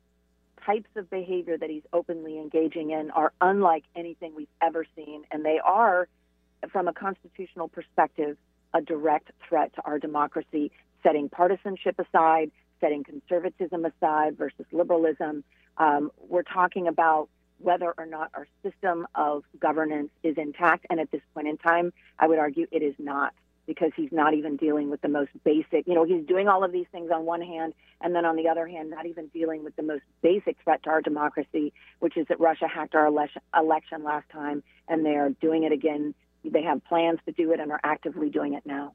types 0.65 0.89
of 0.95 1.09
behavior 1.09 1.57
that 1.57 1.69
he's 1.69 1.83
openly 1.93 2.37
engaging 2.37 2.91
in 2.91 3.11
are 3.11 3.31
unlike 3.41 3.83
anything 3.95 4.33
we've 4.35 4.47
ever 4.61 4.85
seen, 4.95 5.23
and 5.31 5.45
they 5.45 5.59
are, 5.63 6.07
from 6.71 6.87
a 6.87 6.93
constitutional 6.93 7.67
perspective, 7.67 8.37
a 8.73 8.81
direct 8.81 9.31
threat 9.47 9.73
to 9.75 9.81
our 9.83 9.97
democracy, 9.97 10.71
setting 11.01 11.29
partisanship 11.29 11.99
aside, 11.99 12.51
setting 12.79 13.03
conservatism 13.03 13.85
aside 13.85 14.37
versus 14.37 14.65
liberalism. 14.71 15.43
Um, 15.77 16.11
we're 16.27 16.43
talking 16.43 16.87
about 16.87 17.29
whether 17.59 17.93
or 17.97 18.05
not 18.05 18.31
our 18.33 18.47
system 18.63 19.07
of 19.15 19.43
governance 19.59 20.11
is 20.23 20.37
intact, 20.37 20.85
and 20.89 20.99
at 20.99 21.11
this 21.11 21.21
point 21.33 21.47
in 21.47 21.57
time, 21.57 21.91
I 22.17 22.27
would 22.27 22.39
argue 22.39 22.67
it 22.71 22.81
is 22.81 22.95
not 22.99 23.33
because 23.69 23.91
he's 23.95 24.11
not 24.11 24.33
even 24.33 24.57
dealing 24.57 24.89
with 24.89 24.99
the 25.01 25.07
most 25.07 25.29
basic, 25.43 25.85
you 25.85 25.93
know, 25.93 26.03
he's 26.03 26.25
doing 26.25 26.47
all 26.47 26.63
of 26.63 26.71
these 26.71 26.87
things 26.91 27.11
on 27.13 27.23
one 27.23 27.39
hand, 27.39 27.71
and 28.01 28.15
then 28.15 28.25
on 28.25 28.35
the 28.35 28.47
other 28.47 28.67
hand, 28.67 28.89
not 28.89 29.05
even 29.05 29.27
dealing 29.27 29.63
with 29.63 29.75
the 29.75 29.83
most 29.83 30.01
basic 30.23 30.57
threat 30.63 30.81
to 30.81 30.89
our 30.89 31.03
democracy, 31.03 31.71
which 31.99 32.17
is 32.17 32.25
that 32.29 32.39
Russia 32.39 32.67
hacked 32.67 32.95
our 32.95 33.05
election, 33.05 34.03
last 34.03 34.27
time, 34.31 34.63
and 34.87 35.05
they 35.05 35.15
are 35.15 35.29
doing 35.29 35.65
it 35.65 35.71
again. 35.71 36.15
They 36.43 36.63
have 36.63 36.83
plans 36.85 37.19
to 37.27 37.31
do 37.31 37.53
it 37.53 37.59
and 37.59 37.71
are 37.71 37.79
actively 37.83 38.31
doing 38.31 38.55
it 38.55 38.65
now. 38.65 38.93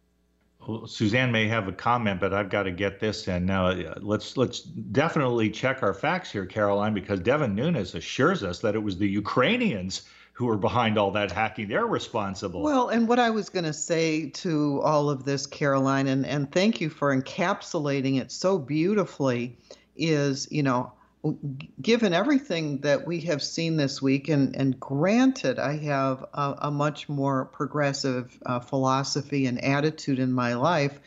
Well, 0.66 0.88
Suzanne 0.88 1.30
may 1.30 1.46
have 1.46 1.68
a 1.68 1.72
comment, 1.72 2.18
but 2.18 2.34
I've 2.34 2.50
got 2.50 2.64
to 2.64 2.72
get 2.72 2.98
this 2.98 3.28
in 3.28 3.46
now. 3.46 3.68
Uh, 3.68 3.94
let's 4.00 4.36
let's 4.36 4.60
definitely 4.60 5.50
check 5.50 5.84
our 5.84 5.94
facts 5.94 6.32
here, 6.32 6.46
Caroline, 6.46 6.94
because 6.94 7.20
Devin 7.20 7.54
Nunes 7.54 7.94
assures 7.94 8.42
us 8.42 8.58
that 8.60 8.74
it 8.74 8.82
was 8.82 8.98
the 8.98 9.06
Ukrainians 9.06 10.08
who 10.34 10.48
are 10.48 10.56
behind 10.56 10.98
all 10.98 11.12
that 11.12 11.30
hacking. 11.30 11.68
They're 11.68 11.86
responsible. 11.86 12.60
Well, 12.62 12.88
and 12.88 13.06
what 13.06 13.20
I 13.20 13.30
was 13.30 13.50
going 13.50 13.66
to 13.66 13.72
say 13.72 14.30
to 14.30 14.80
all 14.82 15.08
of 15.08 15.24
this, 15.24 15.46
Caroline, 15.46 16.08
and, 16.08 16.26
and 16.26 16.50
thank 16.50 16.80
you 16.80 16.90
for 16.90 17.16
encapsulating 17.16 18.20
it 18.20 18.32
so 18.32 18.58
beautifully, 18.58 19.56
is, 19.96 20.48
you 20.50 20.64
know, 20.64 20.92
given 21.80 22.12
everything 22.12 22.78
that 22.78 23.06
we 23.06 23.20
have 23.20 23.44
seen 23.44 23.76
this 23.76 24.02
week, 24.02 24.28
and, 24.28 24.56
and 24.56 24.78
granted, 24.80 25.60
I 25.60 25.76
have 25.78 26.24
a, 26.34 26.56
a 26.62 26.70
much 26.70 27.08
more 27.08 27.44
progressive 27.44 28.36
uh, 28.44 28.58
philosophy 28.58 29.46
and 29.46 29.62
attitude 29.62 30.18
in 30.18 30.32
my 30.32 30.54
life, 30.54 30.98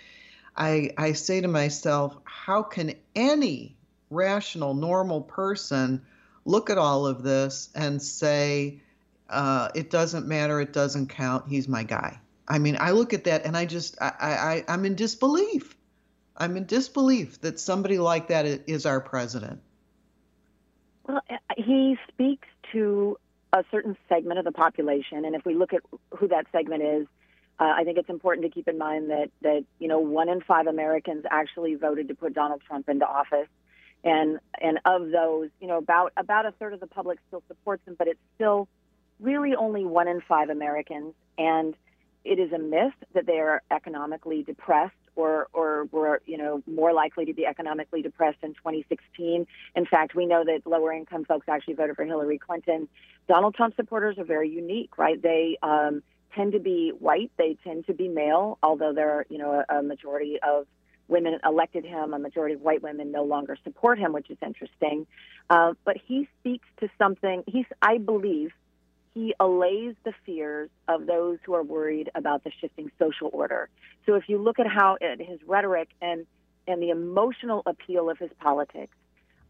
I, 0.55 0.91
I 0.97 1.11
say 1.11 1.41
to 1.41 1.49
myself, 1.49 2.15
how 2.23 2.63
can 2.63 2.95
any 3.13 3.75
rational, 4.09 4.73
normal 4.73 5.21
person 5.21 6.01
look 6.45 6.69
at 6.69 6.77
all 6.77 7.05
of 7.05 7.23
this 7.23 7.69
and 7.75 8.01
say, 8.01 8.79
uh, 9.29 9.69
it 9.75 9.89
doesn't 9.89 10.27
matter. 10.27 10.61
It 10.61 10.73
doesn't 10.73 11.07
count. 11.07 11.47
He's 11.47 11.67
my 11.67 11.83
guy. 11.83 12.19
I 12.47 12.59
mean, 12.59 12.77
I 12.79 12.91
look 12.91 13.13
at 13.13 13.25
that 13.25 13.45
and 13.45 13.57
I 13.57 13.65
just, 13.65 13.97
I, 14.01 14.13
I, 14.19 14.65
I'm 14.67 14.85
in 14.85 14.95
disbelief. 14.95 15.75
I'm 16.37 16.55
in 16.55 16.65
disbelief 16.65 17.41
that 17.41 17.59
somebody 17.59 17.97
like 17.97 18.27
that 18.27 18.45
is 18.45 18.85
our 18.85 19.01
president. 19.01 19.61
Well, 21.07 21.21
uh, 21.29 21.35
he 21.57 21.97
speaks 22.09 22.47
to 22.71 23.17
a 23.53 23.63
certain 23.71 23.97
segment 24.07 24.39
of 24.39 24.45
the 24.45 24.51
population, 24.51 25.25
and 25.25 25.35
if 25.35 25.45
we 25.45 25.55
look 25.55 25.73
at 25.73 25.81
who 26.17 26.27
that 26.27 26.45
segment 26.51 26.83
is, 26.83 27.07
uh, 27.59 27.73
I 27.75 27.83
think 27.83 27.97
it's 27.97 28.09
important 28.09 28.45
to 28.45 28.51
keep 28.51 28.67
in 28.67 28.77
mind 28.77 29.09
that 29.09 29.31
that 29.41 29.63
you 29.79 29.87
know 29.87 29.99
one 29.99 30.29
in 30.29 30.41
five 30.41 30.67
Americans 30.67 31.25
actually 31.31 31.75
voted 31.75 32.09
to 32.09 32.13
put 32.13 32.33
Donald 32.33 32.61
Trump 32.67 32.87
into 32.87 33.07
office, 33.07 33.47
and 34.03 34.39
and 34.61 34.79
of 34.85 35.09
those, 35.09 35.49
you 35.59 35.67
know 35.67 35.77
about 35.77 36.13
about 36.17 36.45
a 36.45 36.51
third 36.51 36.73
of 36.73 36.79
the 36.79 36.87
public 36.87 37.19
still 37.27 37.41
supports 37.47 37.81
him, 37.87 37.95
but 37.97 38.07
it's 38.07 38.19
still 38.35 38.67
really 39.19 39.55
only 39.55 39.85
one 39.85 40.07
in 40.07 40.21
five 40.21 40.49
Americans, 40.49 41.13
and 41.37 41.75
it 42.23 42.39
is 42.39 42.51
a 42.51 42.59
myth 42.59 42.93
that 43.13 43.25
they 43.25 43.39
are 43.39 43.61
economically 43.71 44.43
depressed 44.43 44.93
or 45.15 45.47
or 45.53 45.85
were 45.91 46.21
you 46.25 46.37
know 46.37 46.61
more 46.67 46.93
likely 46.93 47.25
to 47.25 47.33
be 47.33 47.45
economically 47.45 48.01
depressed 48.01 48.37
in 48.43 48.53
2016. 48.53 49.47
In 49.75 49.85
fact, 49.85 50.15
we 50.15 50.25
know 50.25 50.43
that 50.45 50.61
lower 50.65 50.93
income 50.93 51.25
folks 51.25 51.47
actually 51.49 51.73
voted 51.73 51.95
for 51.95 52.05
Hillary 52.05 52.37
Clinton. 52.37 52.87
Donald 53.27 53.55
Trump 53.55 53.75
supporters 53.75 54.17
are 54.17 54.25
very 54.25 54.49
unique, 54.49 54.97
right? 54.97 55.21
They 55.21 55.57
um, 55.63 56.03
tend 56.35 56.53
to 56.53 56.59
be 56.59 56.91
white, 56.97 57.31
they 57.37 57.57
tend 57.63 57.87
to 57.87 57.93
be 57.93 58.07
male, 58.07 58.57
although 58.61 58.93
there 58.93 59.11
are 59.11 59.25
you 59.29 59.37
know 59.37 59.63
a, 59.67 59.79
a 59.79 59.83
majority 59.83 60.39
of 60.41 60.67
women 61.07 61.39
elected 61.45 61.85
him. 61.85 62.13
A 62.13 62.19
majority 62.19 62.55
of 62.55 62.61
white 62.61 62.83
women 62.83 63.11
no 63.11 63.23
longer 63.23 63.57
support 63.63 63.97
him, 63.97 64.13
which 64.13 64.29
is 64.29 64.37
interesting. 64.45 65.07
Uh, 65.49 65.73
but 65.85 65.97
he 65.97 66.27
speaks 66.39 66.67
to 66.79 66.89
something. 66.97 67.43
He's, 67.47 67.65
I 67.81 67.97
believe, 67.97 68.51
he 69.17 69.33
allays 69.39 69.95
the 70.03 70.13
fears 70.27 70.69
of 70.87 71.07
those 71.07 71.39
who 71.43 71.55
are 71.55 71.63
worried 71.63 72.11
about 72.13 72.43
the 72.43 72.51
shifting 72.61 72.91
social 72.99 73.31
order. 73.33 73.67
So 74.05 74.13
if 74.13 74.29
you 74.29 74.37
look 74.37 74.59
at 74.59 74.67
how 74.67 74.97
his 75.01 75.39
rhetoric 75.47 75.89
and 76.01 76.27
and 76.67 76.83
the 76.83 76.89
emotional 76.89 77.63
appeal 77.65 78.11
of 78.11 78.19
his 78.19 78.29
politics, 78.39 78.95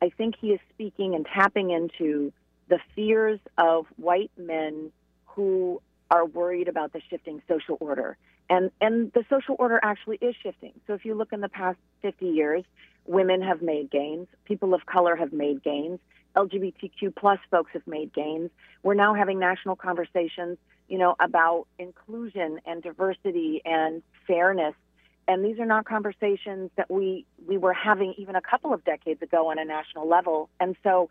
I 0.01 0.09
think 0.09 0.35
he 0.39 0.51
is 0.51 0.59
speaking 0.69 1.15
and 1.15 1.25
tapping 1.25 1.71
into 1.71 2.31
the 2.69 2.79
fears 2.95 3.39
of 3.57 3.87
white 3.97 4.31
men 4.37 4.91
who 5.25 5.81
are 6.09 6.25
worried 6.25 6.69
about 6.69 6.93
the 6.93 7.01
shifting 7.09 7.41
social 7.49 7.77
order. 7.81 8.15
And 8.49 8.71
and 8.79 9.11
the 9.11 9.25
social 9.29 9.57
order 9.59 9.81
actually 9.83 10.17
is 10.21 10.35
shifting. 10.41 10.71
So 10.87 10.93
if 10.93 11.03
you 11.03 11.13
look 11.13 11.33
in 11.33 11.41
the 11.41 11.49
past 11.49 11.79
50 12.03 12.25
years, 12.25 12.63
women 13.05 13.41
have 13.41 13.61
made 13.61 13.91
gains, 13.91 14.27
people 14.45 14.73
of 14.73 14.85
color 14.85 15.17
have 15.17 15.33
made 15.33 15.61
gains, 15.61 15.99
LGBTQ 16.35 17.15
plus 17.15 17.39
folks 17.49 17.71
have 17.73 17.85
made 17.87 18.13
gains. 18.13 18.49
We're 18.83 18.93
now 18.93 19.13
having 19.13 19.39
national 19.39 19.75
conversations, 19.75 20.57
you 20.87 20.97
know, 20.97 21.15
about 21.19 21.67
inclusion 21.79 22.59
and 22.65 22.83
diversity 22.83 23.61
and 23.65 24.03
fairness. 24.25 24.75
And 25.27 25.43
these 25.43 25.59
are 25.59 25.65
not 25.65 25.85
conversations 25.85 26.71
that 26.77 26.89
we 26.89 27.25
we 27.47 27.57
were 27.57 27.73
having 27.73 28.13
even 28.17 28.35
a 28.35 28.41
couple 28.41 28.73
of 28.73 28.83
decades 28.85 29.21
ago 29.21 29.49
on 29.49 29.59
a 29.59 29.65
national 29.65 30.07
level. 30.07 30.49
And 30.59 30.75
so 30.83 31.09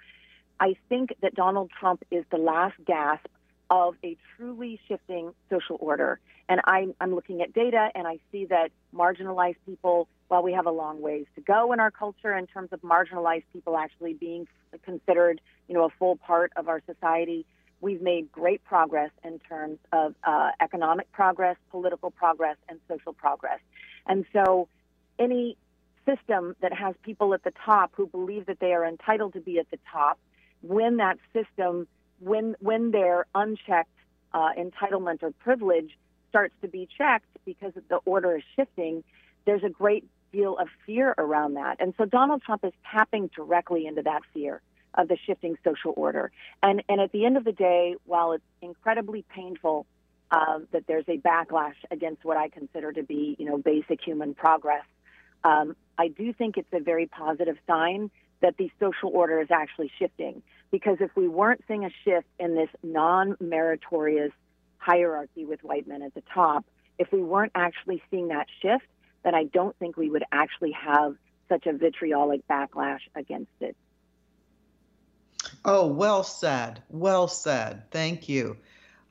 I 0.59 0.77
think 0.89 1.15
that 1.21 1.35
Donald 1.35 1.71
Trump 1.79 2.03
is 2.11 2.25
the 2.31 2.39
last 2.39 2.75
gasp 2.87 3.27
of 3.71 3.95
a 4.05 4.17
truly 4.37 4.81
shifting 4.89 5.33
social 5.51 5.77
order. 5.81 6.21
And 6.49 6.61
I'm, 6.65 6.95
I'm 7.01 7.15
looking 7.15 7.43
at 7.43 7.53
data 7.53 7.91
and 7.95 8.07
I 8.07 8.19
see 8.31 8.47
that 8.47 8.71
marginalized 8.95 9.57
people, 9.67 10.09
while 10.29 10.43
we 10.43 10.53
have 10.53 10.67
a 10.67 10.71
long 10.71 11.01
ways 11.01 11.27
to 11.35 11.41
go 11.41 11.73
in 11.73 11.81
our 11.81 11.91
culture 11.91 12.37
in 12.37 12.47
terms 12.47 12.71
of 12.73 12.81
marginalized 12.83 13.45
people 13.53 13.77
actually 13.77 14.15
being 14.15 14.47
considered, 14.85 15.41
you 15.69 15.75
know, 15.75 15.85
a 15.85 15.91
full 15.99 16.17
part 16.17 16.53
of 16.57 16.69
our 16.69 16.83
society, 16.87 17.47
we've 17.81 18.03
made 18.03 18.31
great 18.33 18.65
progress 18.65 19.11
in 19.25 19.39
terms 19.41 19.79
of 19.93 20.15
uh, 20.25 20.51
economic 20.61 21.11
progress, 21.12 21.57
political 21.71 22.11
progress, 22.11 22.57
and 22.69 22.81
social 22.89 23.12
progress. 23.12 23.61
And 24.07 24.25
so 24.33 24.69
any 25.19 25.57
system 26.07 26.55
that 26.61 26.73
has 26.73 26.95
people 27.03 27.35
at 27.35 27.43
the 27.45 27.53
top 27.65 27.93
who 27.95 28.07
believe 28.07 28.47
that 28.47 28.61
they 28.61 28.73
are 28.73 28.85
entitled 28.85 29.35
to 29.35 29.41
be 29.41 29.59
at 29.59 29.71
the 29.71 29.79
top, 29.93 30.19
when 30.62 30.97
that 30.97 31.19
system 31.33 31.87
when 32.21 32.57
when 32.61 32.93
their 32.93 33.27
unchecked 33.35 33.91
uh, 34.33 34.51
entitlement 34.59 35.23
or 35.23 35.31
privilege 35.33 35.99
starts 36.29 36.55
to 36.62 36.69
be 36.69 36.89
checked 36.97 37.29
because 37.45 37.73
the 37.89 37.97
order 38.05 38.37
is 38.37 38.43
shifting, 38.57 39.05
there's 39.45 39.62
a 39.62 39.69
great 39.69 40.05
deal 40.33 40.57
of 40.59 40.69
fear 40.85 41.15
around 41.19 41.55
that. 41.55 41.77
And 41.81 41.95
so 41.99 42.05
Donald 42.05 42.43
Trump 42.43 42.65
is 42.65 42.73
tapping 42.91 43.29
directly 43.35 43.87
into 43.87 44.03
that 44.03 44.23
fear 44.33 44.61
of 44.95 45.09
the 45.09 45.17
shifting 45.27 45.57
social 45.65 45.93
order. 45.97 46.31
And 46.62 46.83
and 46.89 47.01
at 47.01 47.12
the 47.12 47.25
end 47.25 47.37
of 47.37 47.45
the 47.45 47.53
day, 47.53 47.97
while 48.05 48.33
it's 48.33 48.45
incredibly 48.62 49.25
painful 49.35 49.87
uh, 50.31 50.61
that 50.73 50.87
there's 50.87 51.05
a 51.09 51.19
backlash 51.19 51.77
against 51.91 52.25
what 52.25 52.37
I 52.37 52.49
consider 52.49 52.93
to 52.93 53.03
be, 53.03 53.37
you 53.39 53.47
know, 53.47 53.59
basic 53.59 54.01
human 54.03 54.35
progress, 54.35 54.85
um, 55.45 55.77
I 55.99 56.09
do 56.09 56.33
think 56.33 56.57
it's 56.57 56.73
a 56.73 56.81
very 56.81 57.07
positive 57.07 57.57
sign 57.67 58.11
that 58.41 58.57
the 58.57 58.71
social 58.81 59.11
order 59.11 59.41
is 59.41 59.49
actually 59.51 59.91
shifting. 59.99 60.43
Because 60.71 60.99
if 61.01 61.11
we 61.15 61.29
weren't 61.29 61.62
seeing 61.69 61.85
a 61.85 61.91
shift 62.05 62.27
in 62.39 62.55
this 62.55 62.69
non 62.83 63.37
meritorious 63.41 64.33
hierarchy 64.79 65.45
with 65.45 65.62
white 65.62 65.87
men 65.87 66.03
at 66.03 66.15
the 66.15 66.23
top, 66.35 66.65
if 66.99 67.12
we 67.12 67.23
weren't 67.23 67.53
actually 67.55 68.03
seeing 68.11 68.29
that 68.29 68.47
shift, 68.61 68.85
then 69.27 69.35
I 69.35 69.43
don't 69.43 69.77
think 69.81 69.97
we 69.97 70.09
would 70.09 70.23
actually 70.31 70.71
have 70.71 71.17
such 71.49 71.67
a 71.67 71.73
vitriolic 71.73 72.47
backlash 72.49 73.01
against 73.17 73.51
it. 73.61 73.77
Oh, 75.65 75.89
well 75.89 76.23
said. 76.23 76.81
Well 76.91 77.27
said. 77.27 77.91
Thank 77.91 78.29
you. 78.29 78.57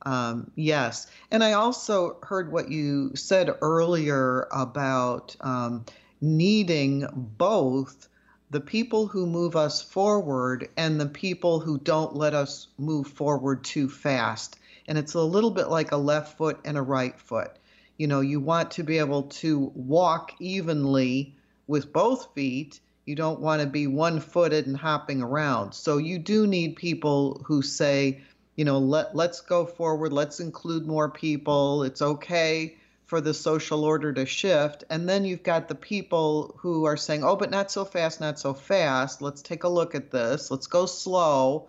Um, 0.06 0.50
yes. 0.54 1.06
And 1.30 1.44
I 1.44 1.52
also 1.52 2.16
heard 2.22 2.50
what 2.50 2.70
you 2.70 3.14
said 3.14 3.50
earlier 3.60 4.48
about 4.50 5.36
um, 5.42 5.84
needing 6.22 7.06
both 7.12 8.08
the 8.48 8.60
people 8.60 9.06
who 9.06 9.26
move 9.26 9.54
us 9.54 9.82
forward 9.82 10.70
and 10.78 10.98
the 10.98 11.06
people 11.06 11.60
who 11.60 11.76
don't 11.76 12.16
let 12.16 12.32
us 12.32 12.68
move 12.78 13.08
forward 13.08 13.64
too 13.64 13.90
fast. 13.90 14.58
And 14.88 14.96
it's 14.96 15.12
a 15.12 15.20
little 15.20 15.50
bit 15.50 15.68
like 15.68 15.92
a 15.92 15.96
left 15.98 16.38
foot 16.38 16.58
and 16.64 16.78
a 16.78 16.82
right 16.82 17.18
foot. 17.20 17.54
You 17.96 18.06
know, 18.06 18.20
you 18.20 18.40
want 18.40 18.70
to 18.72 18.82
be 18.82 18.98
able 18.98 19.24
to 19.24 19.72
walk 19.74 20.32
evenly 20.38 21.34
with 21.66 21.92
both 21.92 22.34
feet. 22.34 22.80
You 23.06 23.14
don't 23.14 23.40
want 23.40 23.62
to 23.62 23.66
be 23.66 23.86
one 23.86 24.20
footed 24.20 24.66
and 24.66 24.76
hopping 24.76 25.22
around. 25.22 25.72
So 25.72 25.96
you 25.96 26.18
do 26.18 26.46
need 26.46 26.76
people 26.76 27.40
who 27.44 27.62
say, 27.62 28.20
you 28.56 28.64
know, 28.64 28.78
let, 28.78 29.14
let's 29.14 29.40
go 29.40 29.64
forward, 29.64 30.12
let's 30.12 30.40
include 30.40 30.86
more 30.86 31.08
people. 31.08 31.84
It's 31.84 32.02
okay 32.02 32.76
for 33.06 33.20
the 33.20 33.32
social 33.32 33.84
order 33.84 34.12
to 34.12 34.26
shift. 34.26 34.84
And 34.90 35.08
then 35.08 35.24
you've 35.24 35.44
got 35.44 35.68
the 35.68 35.74
people 35.74 36.54
who 36.58 36.84
are 36.84 36.96
saying, 36.96 37.22
oh, 37.22 37.36
but 37.36 37.50
not 37.50 37.70
so 37.70 37.84
fast, 37.84 38.20
not 38.20 38.38
so 38.38 38.52
fast. 38.52 39.22
Let's 39.22 39.42
take 39.42 39.64
a 39.64 39.68
look 39.68 39.94
at 39.94 40.10
this. 40.10 40.50
Let's 40.50 40.66
go 40.66 40.86
slow. 40.86 41.68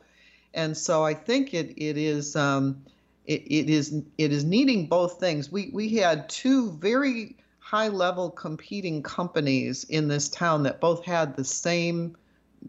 And 0.53 0.75
so 0.75 1.03
I 1.03 1.13
think 1.13 1.53
it, 1.53 1.73
it 1.77 1.97
is. 1.97 2.35
Um, 2.35 2.83
it, 3.27 3.43
it 3.45 3.69
is 3.69 3.93
it 4.17 4.31
is 4.31 4.43
needing 4.43 4.87
both 4.87 5.19
things. 5.19 5.51
We 5.51 5.69
we 5.73 5.89
had 5.89 6.29
two 6.29 6.71
very 6.71 7.35
high 7.59 7.89
level 7.89 8.29
competing 8.31 9.03
companies 9.03 9.83
in 9.83 10.07
this 10.07 10.29
town 10.29 10.63
that 10.63 10.79
both 10.79 11.03
had 11.03 11.35
the 11.35 11.43
same 11.43 12.15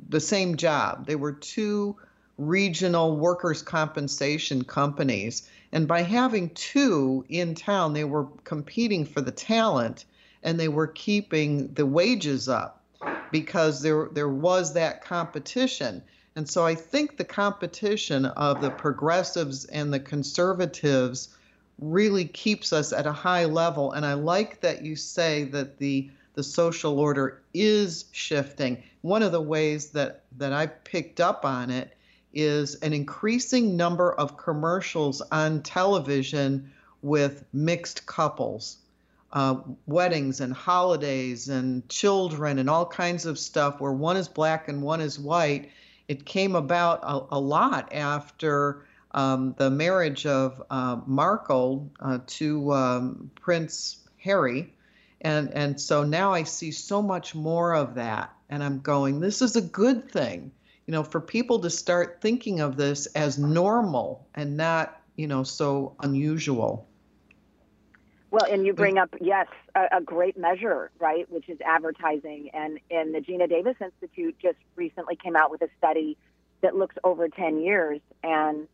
the 0.09 0.21
same 0.21 0.57
job. 0.57 1.07
They 1.07 1.17
were 1.17 1.33
two 1.33 1.97
regional 2.37 3.17
workers' 3.17 3.63
compensation 3.63 4.65
companies. 4.65 5.49
And 5.73 5.87
by 5.87 6.03
having 6.03 6.51
two 6.51 7.25
in 7.29 7.55
town, 7.55 7.93
they 7.93 8.05
were 8.05 8.27
competing 8.45 9.05
for 9.05 9.21
the 9.21 9.33
talent 9.33 10.05
and 10.43 10.59
they 10.59 10.69
were 10.69 10.87
keeping 10.87 11.73
the 11.75 11.85
wages 11.85 12.49
up 12.49 12.83
because 13.33 13.83
there, 13.83 14.09
there 14.13 14.29
was 14.29 14.75
that 14.75 15.05
competition. 15.05 16.03
And 16.39 16.49
so 16.49 16.65
I 16.65 16.77
think 16.77 17.17
the 17.17 17.25
competition 17.25 18.25
of 18.25 18.61
the 18.61 18.71
progressives 18.71 19.65
and 19.65 19.93
the 19.93 19.99
conservatives 19.99 21.31
really 21.81 22.27
keeps 22.27 22.73
us 22.73 22.93
at 22.93 23.09
a 23.09 23.13
high 23.13 23.45
level. 23.45 23.91
And 23.91 24.07
I 24.07 24.13
like 24.13 24.61
that 24.61 24.85
you 24.85 24.95
say 24.95 25.43
that 25.47 25.79
the 25.79 26.09
the 26.35 26.45
social 26.45 27.01
order 27.01 27.43
is 27.53 28.05
shifting. 28.13 28.81
One 29.01 29.25
of 29.25 29.33
the 29.33 29.41
ways 29.41 29.91
that, 29.91 30.23
that 30.37 30.53
I 30.53 30.69
picked 30.69 31.19
up 31.19 31.45
on 31.45 31.71
it 31.71 31.97
is 32.33 32.77
an 32.77 32.93
increasing 32.93 33.77
number 33.77 34.13
of 34.13 34.37
commercials 34.37 35.21
on 35.33 35.65
television 35.65 36.71
with 37.03 37.45
mixed 37.53 38.07
couples, 38.07 38.77
uh, 39.33 39.57
weddings 39.89 40.41
and 40.41 40.53
holidays 40.53 41.49
and 41.49 41.89
children 41.89 42.61
and 42.61 42.71
all 42.71 42.87
kinds 42.87 43.27
of 43.27 43.41
stuff 43.41 43.81
where 43.81 43.91
one 43.91 44.17
is 44.17 44.29
black 44.29 44.69
and 44.69 44.81
one 44.81 45.01
is 45.01 45.19
white. 45.19 45.71
It 46.09 46.25
came 46.25 46.57
about 46.57 47.01
a, 47.03 47.37
a 47.37 47.41
lot 47.41 47.93
after 47.93 48.85
um, 49.13 49.55
the 49.59 49.71
marriage 49.71 50.27
of 50.27 50.63
uh, 50.71 51.01
Markle 51.07 51.91
uh, 52.01 52.19
to 52.27 52.73
um, 52.73 53.31
Prince 53.41 54.09
Harry. 54.19 54.73
And, 55.21 55.53
and 55.55 55.81
so 55.81 56.03
now 56.03 56.33
I 56.33 56.43
see 56.43 56.71
so 56.73 57.03
much 57.03 57.35
more 57.35 57.75
of 57.75 57.95
that. 57.95 58.33
And 58.51 58.65
I'm 58.65 58.81
going, 58.81 59.21
this 59.21 59.43
is 59.43 59.57
a 59.57 59.63
good 59.63 60.11
thing 60.11 60.51
you 60.89 60.93
know, 60.93 61.05
for 61.05 61.21
people 61.21 61.59
to 61.59 61.69
start 61.69 62.23
thinking 62.23 62.61
of 62.61 62.79
this 62.79 63.05
as 63.09 63.39
normal 63.39 64.27
and 64.35 64.57
not, 64.57 65.03
you 65.17 65.27
know, 65.27 65.43
so 65.43 65.95
unusual. 66.01 66.88
Well, 68.31 68.45
and 68.51 68.67
you 68.67 68.75
bring 68.75 68.99
up, 68.99 69.15
yes, 69.21 69.47
a, 69.75 69.99
a, 69.99 70.01
great 70.03 70.37
measure, 70.37 70.91
right, 70.99 71.31
which 71.31 71.49
is 71.49 71.59
advertising. 71.65 72.51
And, 72.53 72.79
and 72.91 73.15
the 73.15 73.21
Geena 73.21 73.49
Davis 73.49 73.77
Institute 73.81 74.37
just 74.41 74.59
recently 74.77 75.17
came 75.17 75.35
out 75.35 75.51
with 75.51 75.63
a 75.63 75.69
study 75.79 76.19
that 76.61 76.77
looks 76.77 76.95
over 77.05 77.29
10 77.29 77.61
years 77.61 78.01
and 78.23 78.69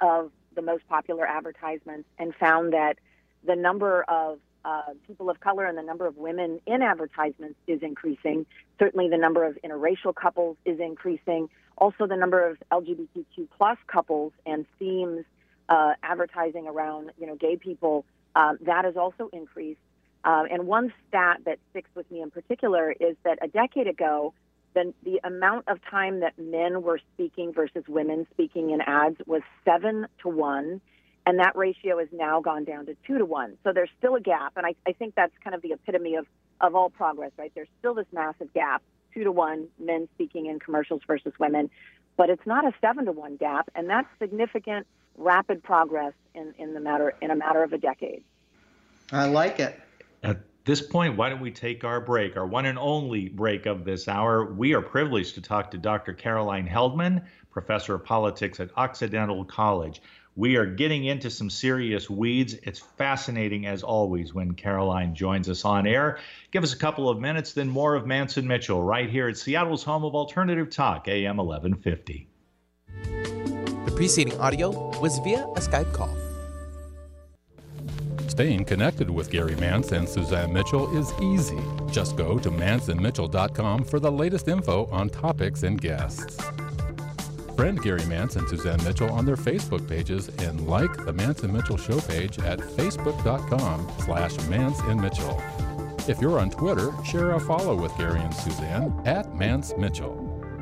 of 0.00 0.30
the 0.54 0.62
most 0.62 0.86
popular 0.88 1.26
advertisements 1.26 2.08
and 2.18 2.34
found 2.36 2.74
that 2.74 2.98
the 3.44 3.56
number 3.56 4.04
of 4.04 4.38
uh, 4.64 4.82
people 5.06 5.30
of 5.30 5.40
color 5.40 5.66
and 5.66 5.76
the 5.76 5.82
number 5.82 6.06
of 6.06 6.16
women 6.16 6.60
in 6.66 6.82
advertisements 6.82 7.58
is 7.66 7.82
increasing. 7.82 8.46
Certainly, 8.78 9.08
the 9.08 9.16
number 9.16 9.44
of 9.44 9.58
interracial 9.64 10.14
couples 10.14 10.56
is 10.64 10.78
increasing. 10.78 11.48
Also, 11.76 12.06
the 12.06 12.16
number 12.16 12.48
of 12.48 12.58
LGBTQ 12.70 13.48
plus 13.56 13.78
couples 13.88 14.32
and 14.46 14.66
themes 14.78 15.24
uh, 15.68 15.94
advertising 16.04 16.68
around, 16.68 17.10
you 17.18 17.26
know, 17.26 17.34
gay 17.34 17.56
people 17.56 18.04
uh, 18.34 18.54
that 18.62 18.84
has 18.84 18.96
also 18.96 19.28
increased. 19.32 19.80
Um, 20.24 20.46
and 20.50 20.66
one 20.66 20.92
stat 21.08 21.40
that 21.46 21.58
sticks 21.70 21.90
with 21.94 22.10
me 22.10 22.22
in 22.22 22.30
particular 22.30 22.92
is 22.92 23.16
that 23.24 23.38
a 23.42 23.48
decade 23.48 23.88
ago, 23.88 24.34
the, 24.74 24.94
the 25.02 25.20
amount 25.24 25.68
of 25.68 25.78
time 25.90 26.20
that 26.20 26.38
men 26.38 26.82
were 26.82 27.00
speaking 27.14 27.52
versus 27.52 27.84
women 27.88 28.26
speaking 28.32 28.70
in 28.70 28.80
ads 28.80 29.16
was 29.26 29.42
seven 29.64 30.06
to 30.22 30.28
one. 30.28 30.80
And 31.26 31.38
that 31.38 31.56
ratio 31.56 31.98
has 31.98 32.08
now 32.12 32.40
gone 32.40 32.64
down 32.64 32.86
to 32.86 32.96
two 33.06 33.18
to 33.18 33.24
one. 33.24 33.56
So 33.62 33.72
there's 33.72 33.90
still 33.98 34.16
a 34.16 34.20
gap. 34.20 34.54
And 34.56 34.66
I, 34.66 34.74
I 34.86 34.92
think 34.92 35.14
that's 35.14 35.32
kind 35.44 35.54
of 35.54 35.62
the 35.62 35.72
epitome 35.72 36.16
of, 36.16 36.26
of 36.60 36.74
all 36.74 36.90
progress, 36.90 37.30
right? 37.36 37.52
There's 37.54 37.68
still 37.78 37.94
this 37.94 38.06
massive 38.12 38.52
gap, 38.54 38.82
two 39.14 39.24
to 39.24 39.32
one 39.32 39.68
men 39.78 40.08
speaking 40.14 40.46
in 40.46 40.58
commercials 40.58 41.02
versus 41.06 41.32
women. 41.38 41.70
But 42.16 42.30
it's 42.30 42.46
not 42.46 42.64
a 42.64 42.72
seven 42.80 43.04
to 43.04 43.12
one 43.12 43.36
gap. 43.36 43.70
And 43.74 43.88
that's 43.88 44.08
significant, 44.18 44.86
rapid 45.16 45.62
progress 45.62 46.12
in, 46.34 46.54
in, 46.58 46.74
the 46.74 46.80
matter, 46.80 47.14
in 47.20 47.30
a 47.30 47.36
matter 47.36 47.62
of 47.62 47.72
a 47.72 47.78
decade. 47.78 48.22
I 49.10 49.26
like 49.26 49.60
it. 49.60 49.78
At 50.22 50.40
this 50.64 50.80
point, 50.80 51.16
why 51.16 51.28
don't 51.28 51.40
we 51.40 51.50
take 51.50 51.84
our 51.84 52.00
break, 52.00 52.36
our 52.36 52.46
one 52.46 52.66
and 52.66 52.78
only 52.78 53.28
break 53.28 53.66
of 53.66 53.84
this 53.84 54.08
hour? 54.08 54.52
We 54.52 54.74
are 54.74 54.82
privileged 54.82 55.34
to 55.34 55.40
talk 55.40 55.70
to 55.72 55.78
Dr. 55.78 56.12
Caroline 56.12 56.68
Heldman, 56.68 57.24
professor 57.50 57.94
of 57.94 58.04
politics 58.04 58.60
at 58.60 58.70
Occidental 58.76 59.44
College. 59.44 60.00
We 60.34 60.56
are 60.56 60.64
getting 60.64 61.04
into 61.04 61.28
some 61.28 61.50
serious 61.50 62.08
weeds. 62.08 62.54
It's 62.62 62.78
fascinating, 62.78 63.66
as 63.66 63.82
always, 63.82 64.32
when 64.32 64.54
Caroline 64.54 65.14
joins 65.14 65.50
us 65.50 65.64
on 65.66 65.86
air. 65.86 66.18
Give 66.52 66.62
us 66.62 66.72
a 66.72 66.78
couple 66.78 67.10
of 67.10 67.20
minutes, 67.20 67.52
then 67.52 67.68
more 67.68 67.94
of 67.94 68.06
Manson 68.06 68.46
Mitchell 68.46 68.82
right 68.82 69.10
here 69.10 69.28
at 69.28 69.36
Seattle's 69.36 69.84
home 69.84 70.04
of 70.04 70.14
alternative 70.14 70.70
talk, 70.70 71.06
AM 71.06 71.36
1150. 71.36 72.28
Preceding 74.02 74.36
audio 74.40 74.70
was 74.98 75.20
via 75.20 75.44
a 75.44 75.60
Skype 75.60 75.92
call. 75.92 76.12
Staying 78.26 78.64
connected 78.64 79.08
with 79.08 79.30
Gary 79.30 79.54
Manson 79.54 79.98
and 79.98 80.08
Suzanne 80.08 80.52
Mitchell 80.52 80.92
is 80.98 81.12
easy. 81.22 81.60
Just 81.88 82.16
go 82.16 82.36
to 82.36 82.50
mansonandmitchell.com 82.50 83.84
for 83.84 84.00
the 84.00 84.10
latest 84.10 84.48
info 84.48 84.86
on 84.86 85.08
topics 85.08 85.62
and 85.62 85.80
guests. 85.80 86.36
Friend 87.54 87.80
Gary 87.80 88.04
Manson 88.06 88.40
and 88.40 88.50
Suzanne 88.50 88.82
Mitchell 88.82 89.08
on 89.08 89.24
their 89.24 89.36
Facebook 89.36 89.88
pages 89.88 90.30
and 90.40 90.66
like 90.66 90.92
the 91.04 91.12
Manson 91.12 91.50
and 91.50 91.54
Mitchell 91.54 91.76
show 91.76 92.00
page 92.00 92.40
at 92.40 92.58
facebook.com 92.58 93.88
slash 94.00 94.36
Manson 94.48 94.90
and 94.90 95.00
Mitchell. 95.00 95.40
If 96.08 96.20
you're 96.20 96.40
on 96.40 96.50
Twitter, 96.50 96.90
share 97.04 97.30
a 97.34 97.40
follow 97.40 97.76
with 97.76 97.96
Gary 97.96 98.18
and 98.18 98.34
Suzanne 98.34 99.00
at 99.04 99.32
Manson 99.36 99.80
Mitchell. 99.80 100.31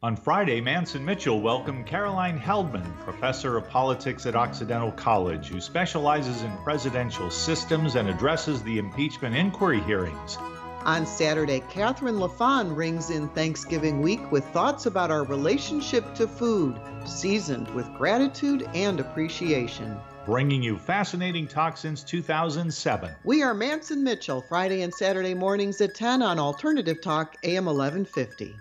On 0.00 0.14
Friday, 0.14 0.60
Manson 0.60 1.04
Mitchell 1.04 1.40
welcomed 1.40 1.84
Caroline 1.84 2.38
Heldman, 2.38 2.96
professor 3.00 3.56
of 3.56 3.68
politics 3.68 4.26
at 4.26 4.36
Occidental 4.36 4.92
College, 4.92 5.48
who 5.48 5.60
specializes 5.60 6.42
in 6.42 6.56
presidential 6.58 7.32
systems 7.32 7.96
and 7.96 8.08
addresses 8.08 8.62
the 8.62 8.78
impeachment 8.78 9.34
inquiry 9.34 9.80
hearings. 9.80 10.38
On 10.84 11.04
Saturday, 11.04 11.64
Catherine 11.68 12.14
LaFawn 12.14 12.76
rings 12.76 13.10
in 13.10 13.28
Thanksgiving 13.30 14.00
week 14.00 14.30
with 14.30 14.44
thoughts 14.50 14.86
about 14.86 15.10
our 15.10 15.24
relationship 15.24 16.14
to 16.14 16.28
food, 16.28 16.78
seasoned 17.04 17.68
with 17.74 17.92
gratitude 17.94 18.70
and 18.74 19.00
appreciation. 19.00 19.98
Bringing 20.24 20.62
you 20.62 20.78
fascinating 20.78 21.48
talk 21.48 21.76
since 21.76 22.04
2007. 22.04 23.10
We 23.24 23.42
are 23.42 23.52
Manson 23.52 24.04
Mitchell, 24.04 24.42
Friday 24.42 24.82
and 24.82 24.94
Saturday 24.94 25.34
mornings 25.34 25.80
at 25.80 25.96
10 25.96 26.22
on 26.22 26.38
Alternative 26.38 27.00
Talk, 27.00 27.34
AM 27.42 27.64
1150. 27.64 28.54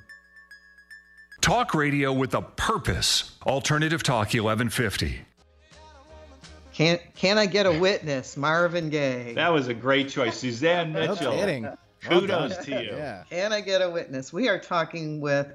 Talk 1.48 1.74
radio 1.74 2.12
with 2.12 2.34
a 2.34 2.42
purpose. 2.42 3.32
Alternative 3.46 4.04
Talk 4.04 4.34
1150. 4.34 5.22
Can 6.74 7.00
can 7.16 7.38
I 7.38 7.46
get 7.46 7.66
a 7.66 7.72
witness? 7.72 8.36
Marvin 8.36 8.90
Gaye. 8.90 9.32
That 9.36 9.54
was 9.54 9.70
a 9.70 9.74
great 9.74 10.10
choice. 10.10 10.38
Suzanne 10.40 10.92
Mitchell. 10.92 11.16
No 11.16 11.32
kidding. 11.32 11.70
Kudos 12.02 12.52
Well 12.52 12.64
to 12.66 12.72
you. 12.84 12.92
Yeah. 12.98 13.24
Can 13.30 13.54
I 13.54 13.62
get 13.62 13.82
a 13.82 13.90
witness? 13.90 14.34
We 14.34 14.50
are 14.50 14.60
talking 14.60 15.22
with 15.22 15.48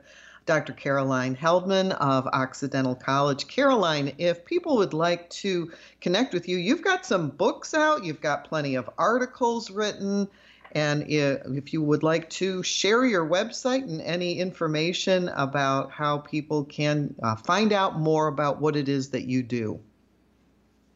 Dr. 0.46 0.72
Caroline 0.72 1.36
Heldman 1.36 1.92
of 2.00 2.26
Occidental 2.28 2.94
College. 2.94 3.46
Caroline, 3.46 4.14
if 4.16 4.46
people 4.46 4.78
would 4.78 4.94
like 4.94 5.28
to 5.28 5.70
connect 6.00 6.32
with 6.32 6.48
you, 6.48 6.56
you've 6.56 6.82
got 6.82 7.04
some 7.04 7.28
books 7.28 7.74
out, 7.74 8.02
you've 8.02 8.22
got 8.22 8.48
plenty 8.48 8.76
of 8.76 8.88
articles 8.96 9.70
written, 9.70 10.26
and 10.72 11.04
if 11.06 11.72
you 11.72 11.82
would 11.82 12.02
like 12.02 12.30
to 12.30 12.62
share 12.62 13.04
your 13.04 13.28
website 13.28 13.82
and 13.82 14.00
any 14.00 14.38
information 14.38 15.28
about 15.28 15.90
how 15.90 16.18
people 16.18 16.64
can 16.64 17.14
uh, 17.22 17.36
find 17.36 17.72
out 17.72 17.98
more 17.98 18.26
about 18.26 18.60
what 18.60 18.74
it 18.74 18.88
is 18.88 19.10
that 19.10 19.24
you 19.24 19.42
do. 19.42 19.80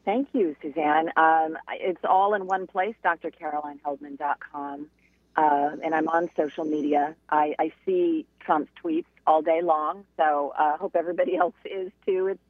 Thank 0.05 0.29
you, 0.33 0.57
Suzanne. 0.63 1.11
Um, 1.17 1.59
it's 1.73 2.05
all 2.05 2.35
in 2.35 2.47
one 2.47 2.67
place, 2.67 2.95
drcarolineheldman.com. 3.05 4.87
Uh, 5.37 5.71
and 5.85 5.95
I'm 5.95 6.09
on 6.09 6.31
social 6.37 6.65
media. 6.65 7.15
I, 7.29 7.55
I 7.59 7.73
see 7.85 8.25
Trump's 8.41 8.71
tweets 8.83 9.05
all 9.27 9.43
day 9.43 9.61
long, 9.61 10.05
so 10.17 10.55
I 10.57 10.71
uh, 10.71 10.77
hope 10.79 10.97
everybody 10.97 11.37
else 11.43 11.55
is 11.65 11.93
too. 12.07 12.29
It's, 12.29 12.41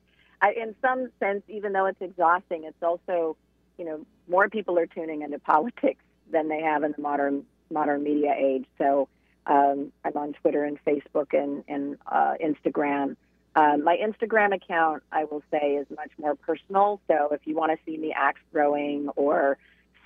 I, 0.40 0.52
in 0.52 0.76
some 0.82 1.10
sense, 1.18 1.42
even 1.48 1.72
though 1.72 1.86
it's 1.86 2.00
exhausting, 2.00 2.64
it's 2.64 2.82
also, 2.82 3.36
you 3.78 3.84
know, 3.84 4.06
more 4.28 4.48
people 4.48 4.78
are 4.78 4.86
tuning 4.86 5.22
into 5.22 5.38
politics 5.40 6.04
than 6.30 6.48
they 6.48 6.60
have 6.60 6.82
in 6.82 6.92
the 6.96 7.02
modern 7.02 7.44
modern 7.70 8.02
media 8.02 8.34
age. 8.36 8.66
So 8.78 9.08
um, 9.46 9.92
I'm 10.04 10.16
on 10.16 10.32
Twitter 10.34 10.64
and 10.64 10.78
Facebook 10.84 11.32
and, 11.32 11.64
and 11.68 11.98
uh, 12.06 12.34
Instagram. 12.42 13.16
Um, 13.54 13.84
my 13.84 13.96
Instagram 13.96 14.54
account, 14.54 15.02
I 15.10 15.24
will 15.24 15.42
say, 15.50 15.76
is 15.76 15.86
much 15.90 16.10
more 16.18 16.34
personal. 16.34 17.00
So 17.08 17.28
if 17.32 17.40
you 17.44 17.54
want 17.54 17.72
to 17.72 17.78
see 17.86 17.96
me 17.96 18.14
axe 18.14 18.40
throwing 18.52 19.08
or 19.16 19.56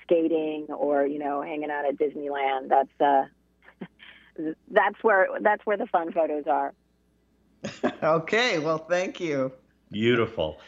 skating 0.03 0.67
or 0.69 1.05
you 1.05 1.19
know 1.19 1.41
hanging 1.41 1.69
out 1.69 1.85
at 1.85 1.97
Disneyland, 1.97 2.69
that's 2.69 3.01
uh, 3.01 3.25
that's 4.69 5.03
where 5.03 5.27
that's 5.41 5.65
where 5.65 5.77
the 5.77 5.87
fun 5.87 6.13
photos 6.13 6.45
are. 6.47 6.73
okay, 8.03 8.57
well, 8.59 8.77
thank 8.77 9.19
you. 9.19 9.51
Beautiful. 9.91 10.59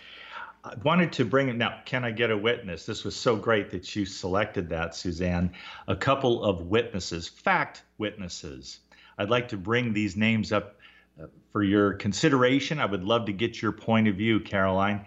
I 0.63 0.75
wanted 0.83 1.11
to 1.13 1.25
bring 1.25 1.49
it 1.49 1.57
now. 1.57 1.81
Can 1.85 2.05
I 2.05 2.11
get 2.11 2.31
a 2.31 2.37
witness? 2.37 2.85
This 2.85 3.03
was 3.03 3.15
so 3.15 3.35
great 3.35 3.71
that 3.71 3.95
you 3.95 4.05
selected 4.05 4.69
that, 4.69 4.95
Suzanne. 4.95 5.51
A 5.87 5.95
couple 5.95 6.43
of 6.43 6.61
witnesses, 6.61 7.27
fact 7.27 7.83
witnesses. 7.97 8.79
I'd 9.17 9.29
like 9.29 9.49
to 9.49 9.57
bring 9.57 9.91
these 9.91 10.15
names 10.15 10.53
up 10.53 10.79
uh, 11.21 11.25
for 11.51 11.63
your 11.63 11.93
consideration. 11.93 12.79
I 12.79 12.85
would 12.85 13.03
love 13.03 13.25
to 13.25 13.33
get 13.33 13.61
your 13.61 13.73
point 13.73 14.07
of 14.07 14.15
view, 14.15 14.39
Caroline. 14.39 15.05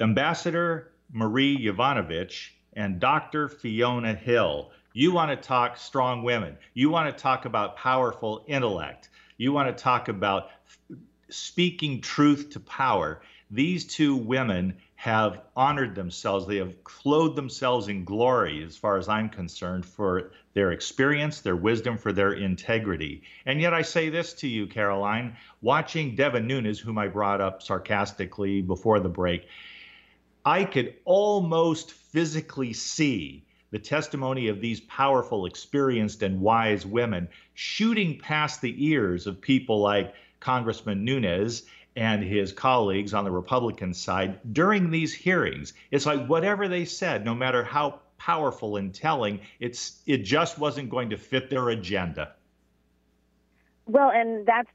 Ambassador 0.00 0.92
Marie 1.12 1.56
Yovanovitch 1.58 2.48
and 2.72 2.98
Dr. 2.98 3.48
Fiona 3.48 4.14
Hill. 4.14 4.70
You 4.94 5.12
want 5.12 5.30
to 5.30 5.36
talk 5.36 5.76
strong 5.76 6.22
women. 6.22 6.56
You 6.72 6.88
want 6.88 7.14
to 7.14 7.22
talk 7.22 7.44
about 7.44 7.76
powerful 7.76 8.44
intellect. 8.48 9.10
You 9.36 9.52
want 9.52 9.76
to 9.76 9.82
talk 9.82 10.08
about 10.08 10.48
speaking 11.28 12.00
truth 12.00 12.50
to 12.50 12.60
power. 12.60 13.20
These 13.54 13.84
two 13.84 14.16
women 14.16 14.78
have 14.94 15.42
honored 15.54 15.94
themselves. 15.94 16.46
They 16.46 16.56
have 16.56 16.82
clothed 16.84 17.36
themselves 17.36 17.88
in 17.88 18.04
glory, 18.04 18.64
as 18.64 18.78
far 18.78 18.96
as 18.96 19.10
I'm 19.10 19.28
concerned, 19.28 19.84
for 19.84 20.32
their 20.54 20.72
experience, 20.72 21.40
their 21.40 21.54
wisdom, 21.54 21.98
for 21.98 22.14
their 22.14 22.32
integrity. 22.32 23.24
And 23.44 23.60
yet, 23.60 23.74
I 23.74 23.82
say 23.82 24.08
this 24.08 24.32
to 24.34 24.48
you, 24.48 24.66
Caroline, 24.66 25.36
watching 25.60 26.14
Devin 26.14 26.46
Nunes, 26.46 26.78
whom 26.78 26.96
I 26.96 27.08
brought 27.08 27.42
up 27.42 27.62
sarcastically 27.62 28.62
before 28.62 29.00
the 29.00 29.10
break, 29.10 29.46
I 30.46 30.64
could 30.64 30.94
almost 31.04 31.92
physically 31.92 32.72
see 32.72 33.44
the 33.70 33.78
testimony 33.78 34.48
of 34.48 34.62
these 34.62 34.80
powerful, 34.80 35.44
experienced, 35.44 36.22
and 36.22 36.40
wise 36.40 36.86
women 36.86 37.28
shooting 37.52 38.18
past 38.18 38.62
the 38.62 38.86
ears 38.86 39.26
of 39.26 39.42
people 39.42 39.80
like 39.80 40.14
Congressman 40.40 41.04
Nunes 41.04 41.64
and 41.96 42.22
his 42.22 42.52
colleagues 42.52 43.14
on 43.14 43.24
the 43.24 43.30
Republican 43.30 43.92
side 43.94 44.38
during 44.52 44.90
these 44.90 45.12
hearings. 45.12 45.74
It's 45.90 46.06
like 46.06 46.26
whatever 46.26 46.68
they 46.68 46.84
said, 46.84 47.24
no 47.24 47.34
matter 47.34 47.62
how 47.62 48.00
powerful 48.18 48.76
and 48.76 48.94
telling, 48.94 49.40
it's 49.60 50.00
it 50.06 50.18
just 50.18 50.58
wasn't 50.58 50.90
going 50.90 51.10
to 51.10 51.18
fit 51.18 51.50
their 51.50 51.68
agenda. 51.68 52.32
Well, 53.86 54.10
and 54.10 54.46
that's 54.46 54.70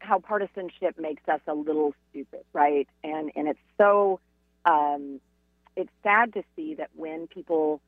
how 0.00 0.18
partisanship 0.18 0.98
makes 0.98 1.26
us 1.28 1.40
a 1.46 1.54
little 1.54 1.94
stupid, 2.10 2.44
right? 2.52 2.88
And 3.02 3.30
and 3.34 3.48
it's 3.48 3.60
so 3.78 4.20
um, 4.64 5.20
it's 5.76 5.90
sad 6.02 6.34
to 6.34 6.42
see 6.56 6.74
that 6.74 6.90
when 6.94 7.28
people 7.28 7.80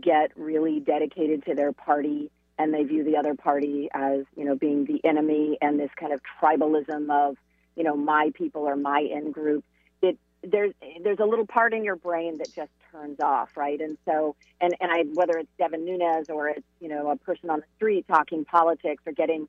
get 0.00 0.30
really 0.36 0.80
dedicated 0.80 1.44
to 1.44 1.54
their 1.54 1.72
party 1.72 2.30
and 2.58 2.72
they 2.72 2.84
view 2.84 3.04
the 3.04 3.16
other 3.16 3.34
party 3.34 3.88
as 3.92 4.20
you 4.36 4.44
know 4.44 4.54
being 4.54 4.84
the 4.86 5.00
enemy 5.06 5.58
and 5.60 5.78
this 5.78 5.90
kind 5.98 6.12
of 6.12 6.20
tribalism 6.40 7.10
of 7.10 7.36
you 7.76 7.84
know 7.84 7.96
my 7.96 8.30
people 8.34 8.62
or 8.62 8.76
my 8.76 9.00
in 9.00 9.32
group 9.32 9.64
it 10.00 10.18
there's 10.42 10.72
there's 11.02 11.18
a 11.20 11.24
little 11.24 11.46
part 11.46 11.72
in 11.72 11.84
your 11.84 11.96
brain 11.96 12.38
that 12.38 12.52
just 12.54 12.70
turns 12.90 13.20
off 13.20 13.56
right? 13.56 13.80
And 13.80 13.96
so 14.04 14.36
and 14.60 14.74
and 14.80 14.90
i 14.90 15.04
whether 15.14 15.38
it's 15.38 15.50
devin 15.58 15.84
nunes 15.84 16.28
or 16.28 16.48
it's 16.48 16.66
you 16.80 16.88
know 16.88 17.10
a 17.10 17.16
person 17.16 17.50
on 17.50 17.60
the 17.60 17.66
street 17.76 18.06
talking 18.08 18.44
politics 18.44 19.02
or 19.06 19.12
getting 19.12 19.48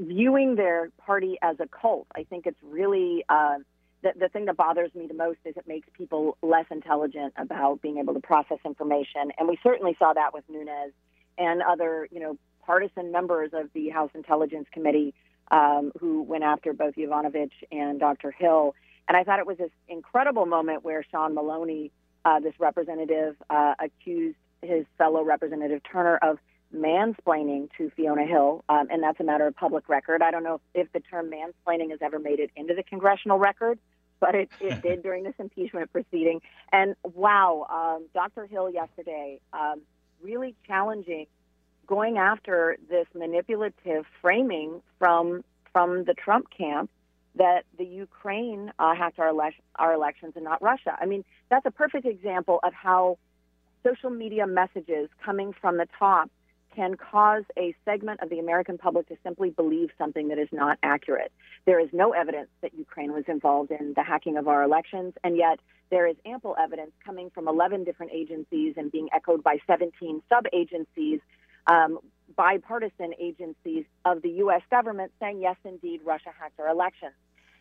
viewing 0.00 0.54
their 0.54 0.90
party 0.96 1.36
as 1.42 1.56
a 1.60 1.66
cult 1.68 2.06
i 2.16 2.24
think 2.24 2.46
it's 2.46 2.58
really 2.62 3.22
uh, 3.28 3.58
the, 4.02 4.12
the 4.18 4.28
thing 4.28 4.44
that 4.46 4.56
bothers 4.56 4.94
me 4.94 5.06
the 5.06 5.14
most 5.14 5.38
is 5.44 5.56
it 5.56 5.66
makes 5.66 5.88
people 5.92 6.36
less 6.42 6.66
intelligent 6.70 7.34
about 7.36 7.82
being 7.82 7.98
able 7.98 8.14
to 8.14 8.20
process 8.20 8.58
information. 8.64 9.32
And 9.38 9.48
we 9.48 9.58
certainly 9.62 9.96
saw 9.98 10.12
that 10.12 10.32
with 10.32 10.44
nunes 10.48 10.92
and 11.36 11.62
other, 11.62 12.08
you 12.10 12.20
know, 12.20 12.36
partisan 12.64 13.10
members 13.10 13.50
of 13.52 13.70
the 13.72 13.88
House 13.88 14.10
Intelligence 14.14 14.66
Committee 14.72 15.14
um, 15.50 15.92
who 15.98 16.22
went 16.22 16.44
after 16.44 16.72
both 16.72 16.94
Yovanovitch 16.94 17.52
and 17.72 17.98
Dr. 18.00 18.30
Hill. 18.30 18.74
And 19.08 19.16
I 19.16 19.24
thought 19.24 19.38
it 19.38 19.46
was 19.46 19.58
this 19.58 19.70
incredible 19.88 20.46
moment 20.46 20.84
where 20.84 21.04
Sean 21.10 21.34
Maloney, 21.34 21.90
uh, 22.24 22.40
this 22.40 22.54
representative, 22.58 23.36
uh, 23.48 23.74
accused 23.80 24.36
his 24.62 24.84
fellow 24.98 25.22
Representative 25.22 25.80
Turner 25.90 26.16
of 26.16 26.38
mansplaining 26.74 27.70
to 27.78 27.90
Fiona 27.96 28.26
Hill, 28.26 28.62
um, 28.68 28.88
and 28.90 29.02
that's 29.02 29.18
a 29.20 29.24
matter 29.24 29.46
of 29.46 29.56
public 29.56 29.88
record. 29.88 30.20
I 30.20 30.30
don't 30.30 30.42
know 30.42 30.60
if, 30.74 30.86
if, 30.86 30.92
the 30.92 31.00
term 31.00 31.30
mansplaining 31.30 31.90
has 31.90 32.00
ever 32.02 32.18
made 32.18 32.40
it 32.40 32.50
into 32.56 32.74
the 32.74 32.82
congressional 32.82 33.38
record, 33.38 33.78
but 34.20 34.34
it, 34.34 34.50
it 34.60 34.82
did 34.82 35.02
during 35.02 35.24
this 35.24 35.34
impeachment 35.38 35.90
proceeding. 35.92 36.42
And 36.70 36.94
wow, 37.02 37.66
um, 37.70 38.06
Dr. 38.12 38.46
Hill 38.46 38.70
yesterday 38.70 39.40
um, 39.54 39.80
really 40.22 40.54
challenging 40.66 41.26
going 41.88 42.18
after 42.18 42.76
this 42.88 43.06
manipulative 43.14 44.04
framing 44.20 44.82
from 44.98 45.42
from 45.72 46.04
the 46.04 46.14
Trump 46.14 46.46
camp 46.56 46.90
that 47.36 47.64
the 47.76 47.84
Ukraine 47.84 48.72
uh, 48.78 48.94
hacked 48.94 49.18
our, 49.18 49.28
ele- 49.28 49.52
our 49.76 49.92
elections 49.92 50.32
and 50.34 50.44
not 50.44 50.60
Russia. 50.62 50.96
I 51.00 51.06
mean, 51.06 51.24
that's 51.50 51.66
a 51.66 51.70
perfect 51.70 52.06
example 52.06 52.58
of 52.62 52.72
how 52.72 53.18
social 53.84 54.10
media 54.10 54.46
messages 54.46 55.08
coming 55.24 55.52
from 55.60 55.76
the 55.76 55.86
top 55.98 56.30
can 56.74 56.96
cause 56.96 57.44
a 57.58 57.74
segment 57.84 58.20
of 58.22 58.30
the 58.30 58.38
American 58.38 58.78
public 58.78 59.08
to 59.08 59.16
simply 59.24 59.50
believe 59.50 59.90
something 59.98 60.28
that 60.28 60.38
is 60.38 60.48
not 60.52 60.78
accurate. 60.82 61.32
There 61.64 61.80
is 61.80 61.88
no 61.92 62.12
evidence 62.12 62.50
that 62.60 62.72
Ukraine 62.74 63.12
was 63.12 63.24
involved 63.26 63.70
in 63.70 63.94
the 63.96 64.02
hacking 64.02 64.36
of 64.36 64.46
our 64.46 64.62
elections, 64.62 65.14
and 65.24 65.36
yet 65.36 65.58
there 65.90 66.06
is 66.06 66.16
ample 66.24 66.54
evidence 66.60 66.92
coming 67.04 67.30
from 67.30 67.48
11 67.48 67.84
different 67.84 68.12
agencies 68.12 68.74
and 68.76 68.92
being 68.92 69.08
echoed 69.12 69.42
by 69.42 69.58
17 69.66 70.22
sub 70.28 70.44
agencies, 70.52 71.20
um, 71.68 71.98
bipartisan 72.36 73.14
agencies 73.20 73.84
of 74.04 74.22
the 74.22 74.30
U.S. 74.42 74.62
government 74.70 75.12
saying, 75.20 75.40
yes, 75.40 75.56
indeed, 75.64 76.00
Russia 76.04 76.30
hacked 76.38 76.58
our 76.60 76.68
elections. 76.68 77.14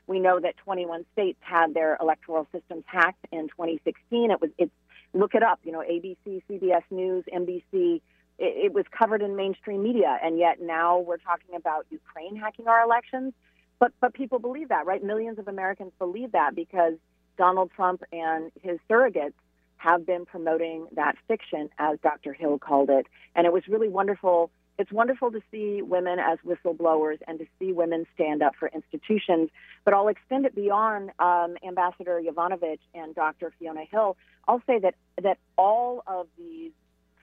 We 0.08 0.20
know 0.20 0.40
that 0.40 0.56
21 0.58 1.06
states 1.14 1.40
had 1.42 1.74
their 1.74 1.98
electoral 2.00 2.48
systems 2.54 2.84
hacked 2.86 3.26
in 3.32 3.50
2016. 3.50 4.32
It 4.32 4.40
was 4.40 4.52
it's 4.58 4.72
look 5.14 5.36
it 5.36 5.44
up. 5.44 5.60
You 5.64 5.74
know, 5.74 5.80
ABC, 5.80 6.42
CBS 6.50 6.84
News, 6.90 7.26
NBC. 7.34 8.02
It, 8.40 8.66
it 8.66 8.74
was 8.74 8.86
covered 8.98 9.22
in 9.22 9.36
mainstream 9.36 9.84
media, 9.84 10.18
and 10.24 10.38
yet 10.38 10.62
now 10.62 11.00
we're 11.00 11.18
talking 11.18 11.56
about 11.56 11.88
Ukraine 11.90 12.38
hacking 12.38 12.68
our 12.68 12.84
elections. 12.84 13.34
But 13.80 13.92
but 14.00 14.14
people 14.14 14.40
believe 14.40 14.70
that, 14.70 14.86
right? 14.86 15.04
Millions 15.04 15.40
of 15.40 15.50
Americans 15.50 15.92
believe 16.00 16.32
that 16.32 16.56
because 16.56 16.94
Donald 17.38 17.72
Trump 17.76 18.04
and 18.14 18.52
his 18.62 18.80
surrogates 18.90 19.34
have 19.78 20.06
been 20.06 20.26
promoting 20.26 20.88
that 20.96 21.16
fiction, 21.28 21.70
as 21.80 21.98
Dr. 22.02 22.34
Hill 22.34 22.60
called 22.60 22.90
it. 22.90 23.08
And 23.36 23.46
it 23.46 23.54
was 23.54 23.64
really 23.68 23.88
wonderful. 23.88 24.52
It's 24.80 24.92
wonderful 24.92 25.32
to 25.32 25.42
see 25.52 25.82
women 25.82 26.20
as 26.20 26.38
whistleblowers 26.46 27.20
and 27.28 27.40
to 27.40 27.46
see 27.58 27.72
women 27.72 28.06
stand 28.14 28.44
up 28.44 28.54
for 28.60 28.70
institutions. 28.74 29.50
But 29.86 29.94
I'll 29.94 30.08
extend 30.08 30.46
it 30.46 30.54
beyond 30.54 31.12
um, 31.20 31.58
Ambassador 31.68 32.22
Yovanovitch 32.24 32.80
and 32.94 33.16
Dr. 33.16 33.54
Fiona 33.58 33.86
Hill. 33.90 34.18
I'll 34.48 34.62
say 34.68 34.80
that, 34.80 34.96
that 35.22 35.40
all 35.58 36.04
of 36.06 36.28
these 36.38 36.72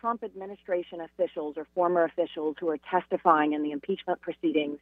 Trump 0.00 0.22
administration 0.22 1.00
officials 1.00 1.54
or 1.56 1.66
former 1.74 2.04
officials 2.04 2.56
who 2.60 2.68
are 2.68 2.78
testifying 2.90 3.52
in 3.52 3.62
the 3.62 3.70
impeachment 3.70 4.20
proceedings 4.20 4.78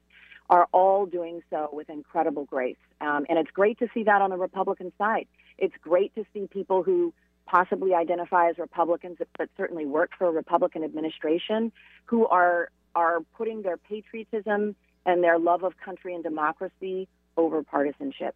are 0.50 0.66
all 0.72 1.06
doing 1.06 1.42
so 1.48 1.68
with 1.72 1.88
incredible 1.88 2.44
grace. 2.44 2.76
Um, 3.00 3.26
and 3.28 3.38
it's 3.38 3.50
great 3.50 3.78
to 3.78 3.88
see 3.94 4.02
that 4.04 4.20
on 4.20 4.30
the 4.30 4.36
Republican 4.36 4.92
side. 4.98 5.26
It's 5.58 5.74
great 5.80 6.14
to 6.16 6.24
see 6.34 6.48
people 6.48 6.82
who 6.82 7.14
possibly 7.46 7.94
identify 7.94 8.48
as 8.48 8.58
Republicans, 8.58 9.18
but 9.38 9.48
certainly 9.56 9.86
work 9.86 10.10
for 10.16 10.26
a 10.28 10.30
Republican 10.30 10.84
administration, 10.84 11.72
who 12.06 12.26
are 12.26 12.70
are 12.94 13.20
putting 13.36 13.62
their 13.62 13.76
patriotism 13.76 14.76
and 15.06 15.24
their 15.24 15.38
love 15.38 15.62
of 15.64 15.76
country 15.78 16.14
and 16.14 16.22
democracy 16.22 17.08
over 17.36 17.62
partisanship. 17.62 18.34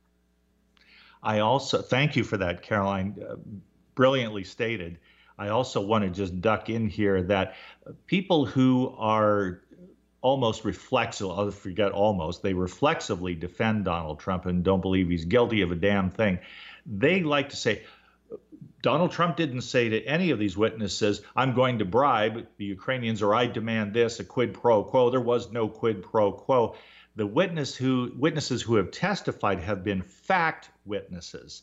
I 1.22 1.40
also 1.40 1.82
thank 1.82 2.16
you 2.16 2.24
for 2.24 2.38
that, 2.38 2.62
Caroline. 2.62 3.16
Uh, 3.22 3.36
brilliantly 3.94 4.44
stated. 4.44 4.98
I 5.38 5.48
also 5.48 5.80
want 5.80 6.04
to 6.04 6.10
just 6.10 6.40
duck 6.40 6.70
in 6.70 6.88
here 6.88 7.22
that 7.24 7.56
people 8.06 8.46
who 8.46 8.94
are 8.96 9.60
almost 10.22 10.64
reflexively, 10.64 11.34
I'll 11.36 11.50
forget 11.50 11.92
almost, 11.92 12.42
they 12.42 12.54
reflexively 12.54 13.34
defend 13.34 13.84
Donald 13.84 14.18
Trump 14.18 14.46
and 14.46 14.64
don't 14.64 14.80
believe 14.80 15.08
he's 15.08 15.24
guilty 15.24 15.60
of 15.60 15.72
a 15.72 15.76
damn 15.76 16.10
thing. 16.10 16.38
They 16.86 17.22
like 17.22 17.50
to 17.50 17.56
say, 17.56 17.82
Donald 18.82 19.10
Trump 19.10 19.36
didn't 19.36 19.62
say 19.62 19.88
to 19.88 20.02
any 20.04 20.30
of 20.30 20.38
these 20.38 20.56
witnesses, 20.56 21.22
I'm 21.34 21.54
going 21.54 21.78
to 21.78 21.84
bribe 21.84 22.46
the 22.56 22.64
Ukrainians 22.64 23.22
or 23.22 23.34
I 23.34 23.46
demand 23.46 23.94
this, 23.94 24.20
a 24.20 24.24
quid 24.24 24.54
pro 24.54 24.84
quo. 24.84 25.10
There 25.10 25.20
was 25.20 25.50
no 25.50 25.68
quid 25.68 26.02
pro 26.02 26.32
quo. 26.32 26.76
The 27.16 27.26
witness 27.26 27.74
who 27.74 28.12
witnesses 28.16 28.62
who 28.62 28.76
have 28.76 28.90
testified 28.90 29.60
have 29.60 29.82
been 29.82 30.02
fact 30.02 30.70
witnesses 30.84 31.62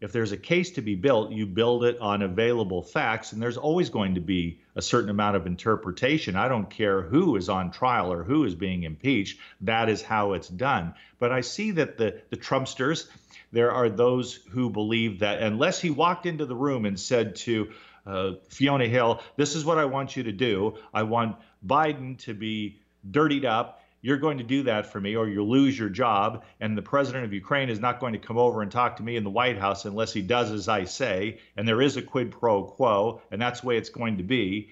if 0.00 0.12
there's 0.12 0.32
a 0.32 0.36
case 0.36 0.70
to 0.72 0.82
be 0.82 0.94
built, 0.94 1.32
you 1.32 1.46
build 1.46 1.84
it 1.84 1.98
on 2.00 2.20
available 2.20 2.82
facts, 2.82 3.32
and 3.32 3.40
there's 3.40 3.56
always 3.56 3.88
going 3.88 4.14
to 4.14 4.20
be 4.20 4.60
a 4.74 4.82
certain 4.82 5.08
amount 5.08 5.36
of 5.36 5.46
interpretation. 5.46 6.36
I 6.36 6.48
don't 6.48 6.68
care 6.68 7.00
who 7.00 7.36
is 7.36 7.48
on 7.48 7.70
trial 7.70 8.12
or 8.12 8.22
who 8.22 8.44
is 8.44 8.54
being 8.54 8.82
impeached, 8.82 9.38
that 9.62 9.88
is 9.88 10.02
how 10.02 10.34
it's 10.34 10.48
done. 10.48 10.94
But 11.18 11.32
I 11.32 11.40
see 11.40 11.70
that 11.72 11.96
the, 11.96 12.20
the 12.28 12.36
Trumpsters, 12.36 13.08
there 13.52 13.72
are 13.72 13.88
those 13.88 14.34
who 14.50 14.68
believe 14.68 15.20
that 15.20 15.40
unless 15.40 15.80
he 15.80 15.88
walked 15.88 16.26
into 16.26 16.44
the 16.44 16.56
room 16.56 16.84
and 16.84 17.00
said 17.00 17.36
to 17.36 17.70
uh, 18.06 18.32
Fiona 18.48 18.86
Hill, 18.86 19.22
This 19.36 19.54
is 19.54 19.64
what 19.64 19.78
I 19.78 19.86
want 19.86 20.14
you 20.14 20.24
to 20.24 20.32
do, 20.32 20.76
I 20.92 21.04
want 21.04 21.36
Biden 21.66 22.18
to 22.24 22.34
be 22.34 22.80
dirtied 23.10 23.46
up 23.46 23.80
you're 24.02 24.18
going 24.18 24.38
to 24.38 24.44
do 24.44 24.62
that 24.64 24.86
for 24.86 25.00
me 25.00 25.16
or 25.16 25.28
you'll 25.28 25.48
lose 25.48 25.78
your 25.78 25.88
job. 25.88 26.44
And 26.60 26.76
the 26.76 26.82
president 26.82 27.24
of 27.24 27.32
Ukraine 27.32 27.68
is 27.68 27.80
not 27.80 27.98
going 27.98 28.12
to 28.12 28.18
come 28.18 28.38
over 28.38 28.62
and 28.62 28.70
talk 28.70 28.96
to 28.96 29.02
me 29.02 29.16
in 29.16 29.24
the 29.24 29.30
White 29.30 29.58
House 29.58 29.84
unless 29.84 30.12
he 30.12 30.22
does 30.22 30.52
as 30.52 30.68
I 30.68 30.84
say. 30.84 31.38
And 31.56 31.66
there 31.66 31.82
is 31.82 31.96
a 31.96 32.02
quid 32.02 32.30
pro 32.30 32.64
quo, 32.64 33.20
and 33.30 33.40
that's 33.40 33.62
the 33.62 33.66
way 33.66 33.78
it's 33.78 33.88
going 33.88 34.18
to 34.18 34.22
be. 34.22 34.70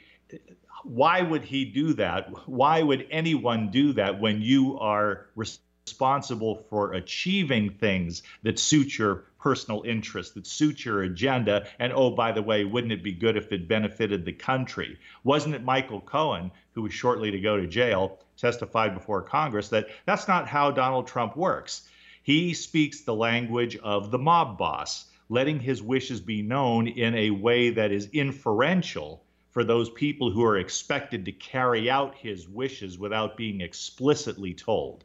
Why 0.85 1.23
would 1.23 1.45
he 1.45 1.65
do 1.65 1.95
that? 1.95 2.49
Why 2.49 2.83
would 2.83 3.07
anyone 3.11 3.71
do 3.71 3.95
that 3.95 4.21
when 4.21 4.43
you 4.43 4.79
are 4.79 5.27
responsible 5.35 6.65
for 6.69 6.93
achieving 6.93 7.71
things 7.71 8.23
that 8.43 8.59
suit 8.59 8.99
your 8.99 9.25
personal 9.41 9.83
interests, 9.83 10.35
that 10.35 10.47
suit 10.47 10.85
your 10.85 11.03
agenda? 11.03 11.67
And 11.79 11.93
oh, 11.93 12.11
by 12.11 12.33
the 12.33 12.43
way, 12.43 12.65
wouldn't 12.65 12.93
it 12.93 13.03
be 13.03 13.13
good 13.13 13.37
if 13.37 13.51
it 13.51 13.67
benefited 13.67 14.25
the 14.25 14.33
country? 14.33 14.99
Wasn't 15.25 15.55
it 15.55 15.65
Michael 15.65 16.03
Cohen, 16.03 16.51
who 16.73 16.83
was 16.83 16.93
shortly 16.93 17.31
to 17.31 17.41
go 17.41 17.57
to 17.57 17.67
jail, 17.67 18.19
testified 18.37 18.95
before 18.95 19.23
Congress 19.23 19.69
that 19.69 19.87
that's 20.07 20.29
not 20.29 20.49
how 20.49 20.71
Donald 20.71 21.07
Trump 21.07 21.37
works. 21.37 21.89
He 22.23 22.55
speaks 22.55 23.03
the 23.03 23.15
language 23.15 23.77
of 23.77 24.11
the 24.11 24.19
mob 24.19 24.57
boss, 24.57 25.11
letting 25.29 25.61
his 25.61 25.83
wishes 25.83 26.21
be 26.21 26.43
known 26.43 26.87
in 26.87 27.15
a 27.15 27.31
way 27.31 27.71
that 27.71 27.93
is 27.93 28.09
inferential 28.13 29.25
for 29.51 29.63
those 29.63 29.89
people 29.89 30.31
who 30.31 30.45
are 30.45 30.59
expected 30.59 31.25
to 31.25 31.33
carry 31.33 31.89
out 31.89 32.17
his 32.17 32.49
wishes 32.49 32.99
without 32.99 33.37
being 33.37 33.61
explicitly 33.61 34.53
told? 34.53 35.05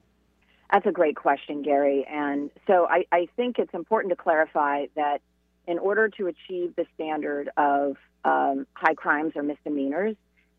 That's 0.71 0.87
a 0.87 0.91
great 0.91 1.15
question, 1.15 1.61
Gary. 1.61 2.05
And 2.09 2.49
so 2.65 2.87
I, 2.89 3.05
I 3.11 3.27
think 3.35 3.59
it's 3.59 3.73
important 3.73 4.11
to 4.11 4.15
clarify 4.15 4.87
that 4.95 5.21
in 5.67 5.77
order 5.77 6.09
to 6.09 6.27
achieve 6.27 6.75
the 6.75 6.85
standard 6.95 7.49
of 7.57 7.97
um, 8.25 8.65
high 8.73 8.95
crimes 8.95 9.33
or 9.35 9.43
misdemeanors, 9.43 10.15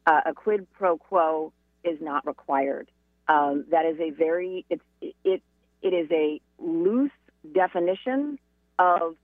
uh, 0.07 0.21
a 0.27 0.35
quid 0.35 0.67
pro 0.73 0.97
quo 0.97 1.53
is 1.85 1.99
not 2.01 2.27
required. 2.27 2.91
Um, 3.29 3.65
that 3.71 3.87
is 3.87 3.99
a 4.01 4.11
very 4.11 4.65
it's 4.69 4.83
it 5.01 5.43
it 5.83 5.93
is 5.93 6.11
a 6.11 6.41
loose 6.59 7.13
definition 7.55 8.39
of 8.79 9.17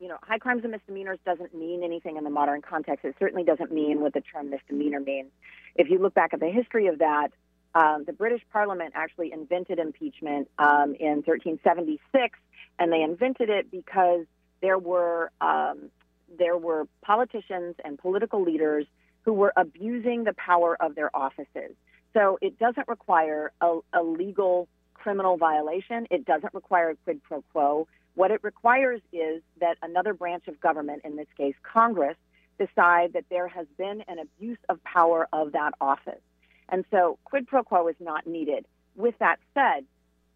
you 0.00 0.08
know 0.08 0.16
high 0.22 0.38
crimes 0.38 0.62
and 0.62 0.72
misdemeanors 0.72 1.18
doesn't 1.24 1.54
mean 1.54 1.82
anything 1.82 2.16
in 2.16 2.24
the 2.24 2.30
modern 2.30 2.62
context. 2.62 3.04
It 3.04 3.14
certainly 3.18 3.44
doesn't 3.44 3.72
mean 3.72 4.00
what 4.00 4.14
the 4.14 4.20
term 4.20 4.50
misdemeanor 4.50 5.00
means. 5.00 5.30
If 5.74 5.88
you 5.90 5.98
look 5.98 6.14
back 6.14 6.34
at 6.34 6.40
the 6.40 6.50
history 6.50 6.88
of 6.88 6.98
that, 6.98 7.28
um, 7.74 8.04
the 8.06 8.12
British 8.12 8.42
Parliament 8.52 8.92
actually 8.94 9.32
invented 9.32 9.78
impeachment 9.78 10.48
um, 10.58 10.94
in 10.98 11.22
1376, 11.24 12.38
and 12.78 12.92
they 12.92 13.02
invented 13.02 13.50
it 13.50 13.70
because 13.70 14.24
there 14.62 14.78
were 14.78 15.30
um, 15.40 15.90
there 16.38 16.56
were 16.56 16.88
politicians 17.02 17.76
and 17.84 17.98
political 17.98 18.42
leaders 18.42 18.86
who 19.26 19.32
were 19.32 19.52
abusing 19.56 20.22
the 20.24 20.32
power 20.34 20.80
of 20.80 20.94
their 20.94 21.14
offices. 21.14 21.74
So 22.14 22.38
it 22.40 22.58
doesn't 22.58 22.88
require 22.88 23.52
a, 23.60 23.80
a 23.92 24.02
legal 24.02 24.68
criminal 24.94 25.36
violation. 25.36 26.06
It 26.10 26.24
doesn't 26.24 26.54
require 26.54 26.90
a 26.90 26.96
quid 27.04 27.22
pro 27.24 27.42
quo. 27.52 27.88
What 28.14 28.30
it 28.30 28.40
requires 28.42 29.02
is 29.12 29.42
that 29.60 29.76
another 29.82 30.14
branch 30.14 30.48
of 30.48 30.58
government, 30.60 31.02
in 31.04 31.16
this 31.16 31.26
case 31.36 31.54
Congress, 31.62 32.16
decide 32.58 33.12
that 33.12 33.24
there 33.28 33.48
has 33.48 33.66
been 33.76 34.02
an 34.08 34.20
abuse 34.20 34.58
of 34.68 34.82
power 34.84 35.28
of 35.32 35.52
that 35.52 35.72
office. 35.80 36.22
And 36.68 36.84
so 36.90 37.18
quid 37.24 37.48
pro 37.48 37.64
quo 37.64 37.88
is 37.88 37.96
not 38.00 38.26
needed. 38.26 38.64
With 38.94 39.18
that 39.18 39.38
said, 39.54 39.84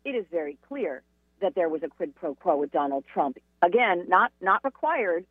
it 0.05 0.11
is 0.11 0.26
very 0.30 0.59
clear 0.68 1.03
that 1.41 1.55
there 1.55 1.68
was 1.68 1.82
a 1.84 1.88
quid 1.88 2.14
pro 2.16 2.34
quo 2.34 2.57
with 2.57 2.72
Donald 2.72 3.05
Trump. 3.12 3.38
Again, 3.62 4.07
not 4.09 4.32
not 4.41 4.64
required 4.64 5.24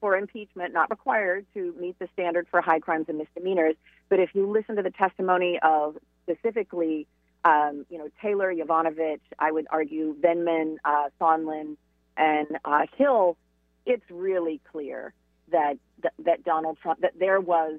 for 0.00 0.16
impeachment, 0.16 0.72
not 0.72 0.90
required 0.90 1.46
to 1.54 1.74
meet 1.78 1.98
the 1.98 2.08
standard 2.12 2.46
for 2.50 2.60
high 2.60 2.78
crimes 2.78 3.06
and 3.08 3.18
misdemeanors. 3.18 3.76
But 4.08 4.20
if 4.20 4.30
you 4.34 4.50
listen 4.50 4.76
to 4.76 4.82
the 4.82 4.90
testimony 4.90 5.58
of 5.62 5.96
specifically, 6.22 7.06
um, 7.44 7.86
you 7.90 7.98
know, 7.98 8.08
Taylor, 8.20 8.52
Yovanovitch, 8.52 9.20
I 9.38 9.52
would 9.52 9.66
argue 9.70 10.14
Vindman, 10.20 10.76
uh, 10.84 11.08
Sondland, 11.20 11.76
and 12.16 12.46
uh, 12.64 12.86
Hill, 12.96 13.36
it's 13.84 14.04
really 14.10 14.60
clear 14.70 15.12
that 15.52 15.78
that 16.24 16.44
Donald 16.44 16.78
Trump 16.82 17.00
that 17.00 17.18
there 17.18 17.40
was 17.40 17.78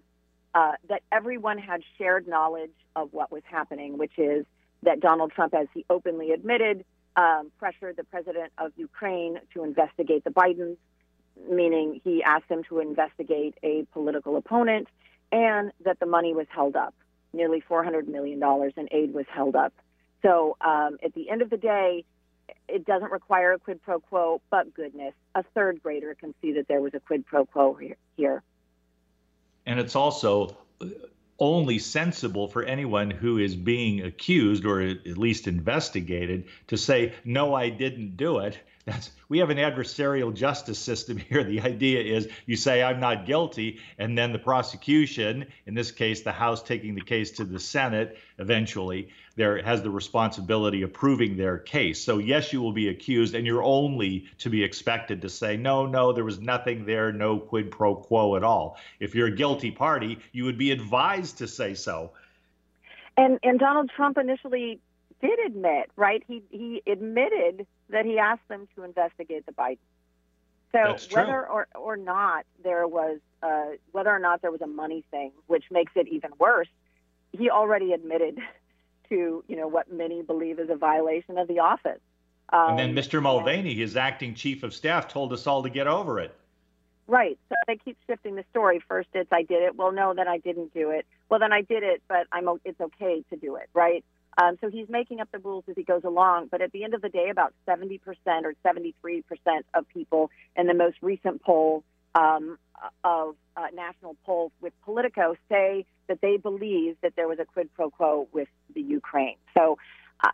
uh, 0.54 0.74
that 0.90 1.04
everyone 1.12 1.58
had 1.58 1.82
shared 1.98 2.28
knowledge 2.28 2.72
of 2.96 3.14
what 3.14 3.32
was 3.32 3.44
happening, 3.46 3.98
which 3.98 4.18
is 4.18 4.46
that 4.84 5.00
Donald 5.00 5.32
Trump, 5.32 5.54
as 5.54 5.68
he 5.74 5.86
openly 5.90 6.32
admitted, 6.32 6.86
um, 7.16 7.52
pressured 7.60 7.98
the 7.98 8.04
president 8.04 8.52
of 8.58 8.72
Ukraine 8.78 9.40
to 9.54 9.64
investigate 9.64 10.24
the 10.24 10.30
Bidens, 10.30 10.78
meaning 11.50 12.02
he 12.04 12.24
asked 12.24 12.50
them 12.50 12.64
to 12.66 12.80
investigate 12.80 13.56
a 13.64 13.86
political 13.94 14.38
opponent, 14.38 14.88
and 15.32 15.72
that 15.84 16.00
the 16.00 16.06
money 16.06 16.34
was 16.34 16.48
held 16.50 16.76
up. 16.76 16.94
Nearly 17.34 17.62
$400 17.62 18.08
million 18.08 18.42
in 18.78 18.88
aid 18.92 19.14
was 19.14 19.26
held 19.30 19.56
up. 19.56 19.74
So 20.22 20.58
um, 20.62 20.98
at 21.04 21.14
the 21.14 21.30
end 21.30 21.42
of 21.42 21.50
the 21.50 21.58
day, 21.58 22.06
it 22.68 22.86
doesn't 22.86 23.12
require 23.12 23.54
a 23.54 23.60
quid 23.60 23.82
pro 23.82 24.00
quo, 24.00 24.42
but 24.50 24.74
goodness, 24.74 25.14
a 25.36 25.44
third 25.54 25.82
grader 25.84 26.16
can 26.16 26.34
see 26.42 26.54
that 26.54 26.68
there 26.68 26.82
was 26.82 26.94
a 26.94 27.00
quid 27.00 27.26
pro 27.26 27.46
quo 27.46 27.78
here. 28.16 28.42
And 29.66 29.80
it's 29.80 29.96
also 29.96 30.58
only 31.40 31.78
sensible 31.78 32.48
for 32.48 32.64
anyone 32.64 33.12
who 33.12 33.38
is 33.38 33.56
being 33.56 34.02
accused 34.02 34.66
or 34.66 34.82
at 34.82 35.18
least 35.18 35.48
investigated 35.48 36.46
to 36.68 36.78
say, 36.78 37.14
no, 37.24 37.54
I 37.54 37.70
didn't 37.70 38.18
do 38.18 38.40
it. 38.40 38.58
That's, 38.88 39.12
we 39.28 39.40
have 39.40 39.50
an 39.50 39.58
adversarial 39.58 40.34
justice 40.34 40.80
system 40.80 41.18
here. 41.30 41.44
The 41.44 41.60
idea 41.60 42.00
is 42.02 42.30
you 42.46 42.56
say, 42.56 42.82
I'm 42.82 43.02
not 43.02 43.26
guilty, 43.26 43.80
and 43.98 44.18
then 44.18 44.32
the 44.32 44.40
prosecution, 44.40 45.46
in 45.66 45.74
this 45.74 45.92
case, 45.92 46.22
the 46.22 46.32
House 46.32 46.64
taking 46.64 46.96
the 46.96 47.02
case 47.02 47.32
to 47.32 47.44
the 47.44 47.60
Senate 47.60 48.18
eventually, 48.40 49.10
there 49.36 49.62
has 49.62 49.82
the 49.84 49.90
responsibility 49.90 50.84
of 50.84 50.94
proving 50.94 51.36
their 51.36 51.58
case. 51.58 52.02
So, 52.02 52.20
yes, 52.20 52.54
you 52.54 52.62
will 52.62 52.72
be 52.72 52.88
accused, 52.88 53.36
and 53.36 53.46
you're 53.46 53.62
only 53.62 54.30
to 54.38 54.50
be 54.50 54.64
expected 54.64 55.22
to 55.24 55.30
say, 55.30 55.58
no, 55.58 55.86
no, 55.86 56.14
there 56.14 56.24
was 56.24 56.40
nothing 56.40 56.86
there, 56.86 57.12
no 57.12 57.40
quid 57.40 57.70
pro 57.70 57.94
quo 57.94 58.38
at 58.38 58.44
all. 58.46 58.78
If 59.02 59.16
you're 59.16 59.28
a 59.28 59.36
guilty 59.36 59.70
party, 59.70 60.20
you 60.32 60.46
would 60.46 60.58
be 60.58 60.72
advised 60.72 61.40
to 61.40 61.48
say 61.50 61.74
so. 61.74 62.12
And, 63.18 63.38
and 63.44 63.60
Donald 63.60 63.92
Trump 63.94 64.18
initially 64.18 64.80
did 65.22 65.40
admit, 65.46 65.90
right? 65.96 66.24
He 66.28 66.44
he 66.52 66.84
admitted 66.86 67.66
that 67.90 68.06
he 68.06 68.20
asked 68.20 68.48
them 68.48 68.68
to 68.76 68.84
investigate 68.84 69.46
the 69.46 69.52
Biden. 69.52 69.78
So 70.72 70.98
whether 71.16 71.48
or, 71.48 71.68
or 71.76 71.98
not 71.98 72.46
there 72.64 72.88
was 72.88 73.20
uh, 73.42 73.78
whether 73.92 74.10
or 74.10 74.20
not 74.20 74.42
there 74.42 74.52
was 74.52 74.62
a 74.62 74.68
money 74.68 75.04
thing, 75.12 75.32
which 75.48 75.66
makes 75.72 75.92
it 75.96 76.08
even 76.10 76.32
worse, 76.38 76.68
he 77.32 77.50
already 77.50 77.94
admitted 77.94 78.38
to 79.10 79.44
you 79.48 79.56
know 79.56 79.68
what 79.68 79.92
many 79.92 80.22
believe 80.22 80.60
is 80.60 80.70
a 80.70 80.76
violation 80.76 81.38
of 81.38 81.48
the 81.48 81.60
office. 81.60 82.00
Um, 82.50 82.78
and 82.78 82.80
then 82.80 82.96
Mr. 82.96 83.18
Um, 83.18 83.24
Mulvaney, 83.24 83.76
his 83.76 83.98
acting 83.98 84.34
chief 84.34 84.64
of 84.64 84.74
staff, 84.74 85.08
told 85.08 85.34
us 85.34 85.48
all 85.48 85.64
to 85.64 85.70
get 85.70 85.88
over 85.88 86.20
it. 86.20 86.34
Right. 87.08 87.38
So 87.50 87.56
they 87.68 87.78
keep 87.78 87.98
shifting 88.06 88.36
the 88.36 88.44
story. 88.52 88.82
First, 88.86 89.10
it's 89.14 89.32
I 89.32 89.44
did 89.44 89.64
it. 89.64 89.76
Well, 89.76 89.92
no, 89.92 90.14
then 90.14 90.28
I 90.28 90.38
didn't 90.38 90.74
do 90.74 90.92
it. 90.92 91.06
Well, 91.30 91.40
then 91.40 91.54
I 91.54 91.62
did 91.62 91.84
it, 91.84 92.04
but 92.08 92.28
I'm 92.32 92.50
it's 92.66 92.80
okay 92.80 93.24
to 93.30 93.38
do 93.38 93.56
it. 93.56 93.70
Right. 93.74 94.04
Um, 94.38 94.58
so 94.62 94.70
he's 94.70 94.88
making 94.90 95.20
up 95.20 95.30
the 95.32 95.40
rules 95.40 95.64
as 95.68 95.76
he 95.76 95.84
goes 95.84 96.04
along. 96.04 96.48
But 96.52 96.62
at 96.62 96.72
the 96.72 96.84
end 96.84 96.94
of 96.94 97.02
the 97.02 97.10
day, 97.10 97.30
about 97.30 97.54
70% 97.68 98.00
or 98.44 98.54
73% 98.66 99.24
of 99.74 99.88
people 99.90 100.30
in 100.56 100.68
the 100.68 100.74
most 100.74 100.98
recent 101.02 101.42
poll 101.42 101.84
um, 102.16 102.58
of 103.04 103.36
uh, 103.56 103.68
national 103.74 104.16
polls 104.26 104.52
with 104.62 104.74
Politico 104.84 105.36
say 105.50 105.86
that 106.08 106.20
they 106.22 106.38
believe 106.38 106.96
that 107.02 107.14
there 107.16 107.28
was 107.28 107.40
a 107.40 107.46
quid 107.46 107.70
pro 107.74 107.90
quo 107.90 108.28
with 108.32 108.48
the 108.74 108.82
Ukraine. 108.82 109.38
So 109.56 109.78
uh, 110.24 110.30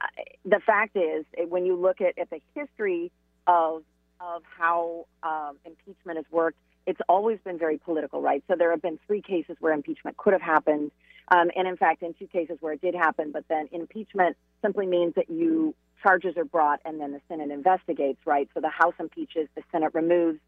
the 0.46 0.60
fact 0.66 0.96
is, 0.96 1.26
when 1.50 1.66
you 1.66 1.76
look 1.76 2.02
at, 2.02 2.18
at 2.18 2.30
the 2.30 2.40
history 2.56 3.12
of 3.48 3.84
of 4.22 4.42
how 4.58 5.06
um, 5.22 5.58
impeachment 5.66 6.18
has 6.18 6.26
worked, 6.32 6.58
it's 6.86 7.02
always 7.08 7.40
been 7.44 7.58
very 7.58 7.78
political, 7.78 8.22
right? 8.22 8.44
So 8.48 8.56
there 8.58 8.72
have 8.72 8.82
been 8.82 9.00
three 9.08 9.22
cases 9.22 9.56
where 9.60 9.74
impeachment 9.74 10.18
could 10.18 10.34
have 10.34 10.42
happened. 10.42 10.92
Um, 11.30 11.50
and 11.56 11.68
in 11.68 11.78
fact, 11.78 12.04
in 12.04 12.14
two 12.14 12.28
cases 12.28 12.58
where 12.60 12.74
it 12.74 12.82
did 12.82 12.96
happen, 12.96 13.32
but 13.32 13.46
then 13.48 13.70
impeachment 13.72 14.36
simply 14.62 14.86
means 14.86 15.16
that 15.16 15.30
you 15.30 15.74
charges 16.04 16.36
are 16.38 16.46
brought 16.46 16.82
and 16.86 17.00
then 17.00 17.14
the 17.14 17.22
Senate 17.30 17.50
investigates, 17.50 18.20
right? 18.26 18.50
So 18.54 18.60
the 18.60 18.70
House 18.70 18.94
impeaches, 19.00 19.48
the 19.56 19.64
Senate 19.72 19.94
removes. 19.94 20.40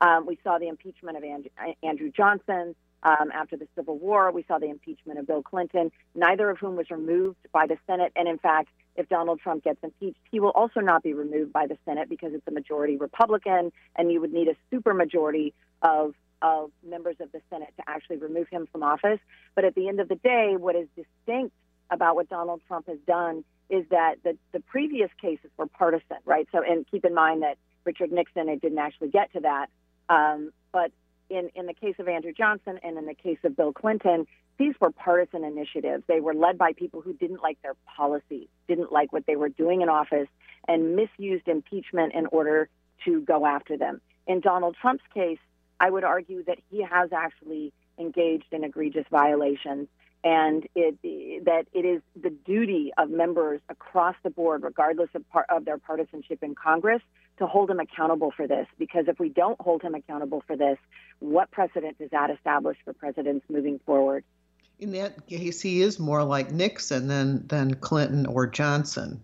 Um, 0.00 0.26
we 0.26 0.38
saw 0.42 0.58
the 0.58 0.68
impeachment 0.68 1.18
of 1.18 1.24
Andrew, 1.24 1.50
Andrew 1.82 2.10
Johnson 2.10 2.74
um, 3.02 3.30
after 3.32 3.56
the 3.56 3.68
Civil 3.76 3.98
War. 3.98 4.32
We 4.32 4.44
saw 4.48 4.58
the 4.58 4.70
impeachment 4.70 5.18
of 5.18 5.26
Bill 5.26 5.42
Clinton, 5.42 5.92
neither 6.14 6.48
of 6.48 6.58
whom 6.58 6.76
was 6.76 6.90
removed 6.90 7.36
by 7.52 7.66
the 7.66 7.76
Senate. 7.86 8.12
And 8.16 8.26
in 8.26 8.38
fact, 8.38 8.70
if 8.96 9.08
Donald 9.08 9.40
Trump 9.40 9.64
gets 9.64 9.78
impeached, 9.82 10.20
he 10.30 10.40
will 10.40 10.50
also 10.50 10.80
not 10.80 11.02
be 11.02 11.14
removed 11.14 11.52
by 11.52 11.66
the 11.66 11.78
Senate 11.84 12.08
because 12.08 12.32
it's 12.34 12.46
a 12.46 12.50
majority 12.50 12.96
Republican, 12.96 13.72
and 13.96 14.12
you 14.12 14.20
would 14.20 14.32
need 14.32 14.48
a 14.48 14.74
supermajority 14.74 15.52
of 15.82 16.14
of 16.42 16.72
members 16.84 17.14
of 17.20 17.30
the 17.30 17.40
Senate 17.50 17.72
to 17.76 17.84
actually 17.86 18.16
remove 18.16 18.48
him 18.48 18.66
from 18.72 18.82
office. 18.82 19.20
But 19.54 19.64
at 19.64 19.76
the 19.76 19.88
end 19.88 20.00
of 20.00 20.08
the 20.08 20.16
day, 20.16 20.56
what 20.58 20.74
is 20.74 20.88
distinct 20.96 21.54
about 21.88 22.16
what 22.16 22.28
Donald 22.28 22.60
Trump 22.66 22.88
has 22.88 22.98
done 23.06 23.44
is 23.70 23.84
that 23.90 24.16
the, 24.24 24.36
the 24.50 24.58
previous 24.58 25.08
cases 25.20 25.50
were 25.56 25.66
partisan, 25.66 26.16
right? 26.24 26.48
So, 26.50 26.60
and 26.60 26.84
keep 26.90 27.04
in 27.04 27.14
mind 27.14 27.42
that 27.42 27.58
Richard 27.84 28.10
Nixon, 28.10 28.48
it 28.48 28.60
didn't 28.60 28.78
actually 28.78 29.08
get 29.08 29.32
to 29.34 29.40
that. 29.40 29.68
Um, 30.08 30.52
but 30.72 30.90
in, 31.32 31.50
in 31.54 31.66
the 31.66 31.74
case 31.74 31.94
of 31.98 32.08
Andrew 32.08 32.32
Johnson 32.32 32.78
and 32.82 32.98
in 32.98 33.06
the 33.06 33.14
case 33.14 33.38
of 33.42 33.56
Bill 33.56 33.72
Clinton, 33.72 34.26
these 34.58 34.74
were 34.80 34.90
partisan 34.90 35.44
initiatives. 35.44 36.04
They 36.06 36.20
were 36.20 36.34
led 36.34 36.58
by 36.58 36.74
people 36.74 37.00
who 37.00 37.14
didn't 37.14 37.42
like 37.42 37.60
their 37.62 37.74
policies, 37.96 38.48
didn't 38.68 38.92
like 38.92 39.12
what 39.12 39.26
they 39.26 39.36
were 39.36 39.48
doing 39.48 39.80
in 39.80 39.88
office, 39.88 40.28
and 40.68 40.94
misused 40.94 41.48
impeachment 41.48 42.12
in 42.14 42.26
order 42.26 42.68
to 43.06 43.22
go 43.22 43.46
after 43.46 43.76
them. 43.76 44.00
In 44.26 44.40
Donald 44.40 44.76
Trump's 44.80 45.04
case, 45.12 45.38
I 45.80 45.90
would 45.90 46.04
argue 46.04 46.44
that 46.44 46.58
he 46.70 46.82
has 46.82 47.12
actually 47.12 47.72
engaged 47.98 48.52
in 48.52 48.62
egregious 48.62 49.06
violations 49.10 49.88
and 50.24 50.68
it, 50.76 50.96
that 51.44 51.66
it 51.72 51.84
is 51.84 52.00
the 52.14 52.30
duty 52.30 52.92
of 52.96 53.10
members 53.10 53.60
across 53.68 54.14
the 54.22 54.30
board, 54.30 54.62
regardless 54.62 55.08
of, 55.14 55.28
part, 55.30 55.46
of 55.48 55.64
their 55.64 55.78
partisanship 55.78 56.42
in 56.42 56.54
Congress, 56.54 57.02
to 57.38 57.46
hold 57.46 57.70
him 57.70 57.80
accountable 57.80 58.30
for 58.30 58.46
this. 58.46 58.66
Because 58.78 59.06
if 59.08 59.18
we 59.18 59.28
don't 59.28 59.60
hold 59.60 59.82
him 59.82 59.94
accountable 59.94 60.42
for 60.46 60.56
this, 60.56 60.78
what 61.20 61.50
precedent 61.50 61.98
does 61.98 62.10
that 62.10 62.30
establish 62.30 62.76
for 62.84 62.92
presidents 62.92 63.44
moving 63.48 63.80
forward? 63.86 64.24
In 64.78 64.92
that 64.92 65.26
case, 65.26 65.60
he 65.60 65.82
is 65.82 65.98
more 65.98 66.24
like 66.24 66.50
Nixon 66.50 67.06
than 67.06 67.46
than 67.46 67.74
Clinton 67.74 68.26
or 68.26 68.46
Johnson, 68.46 69.20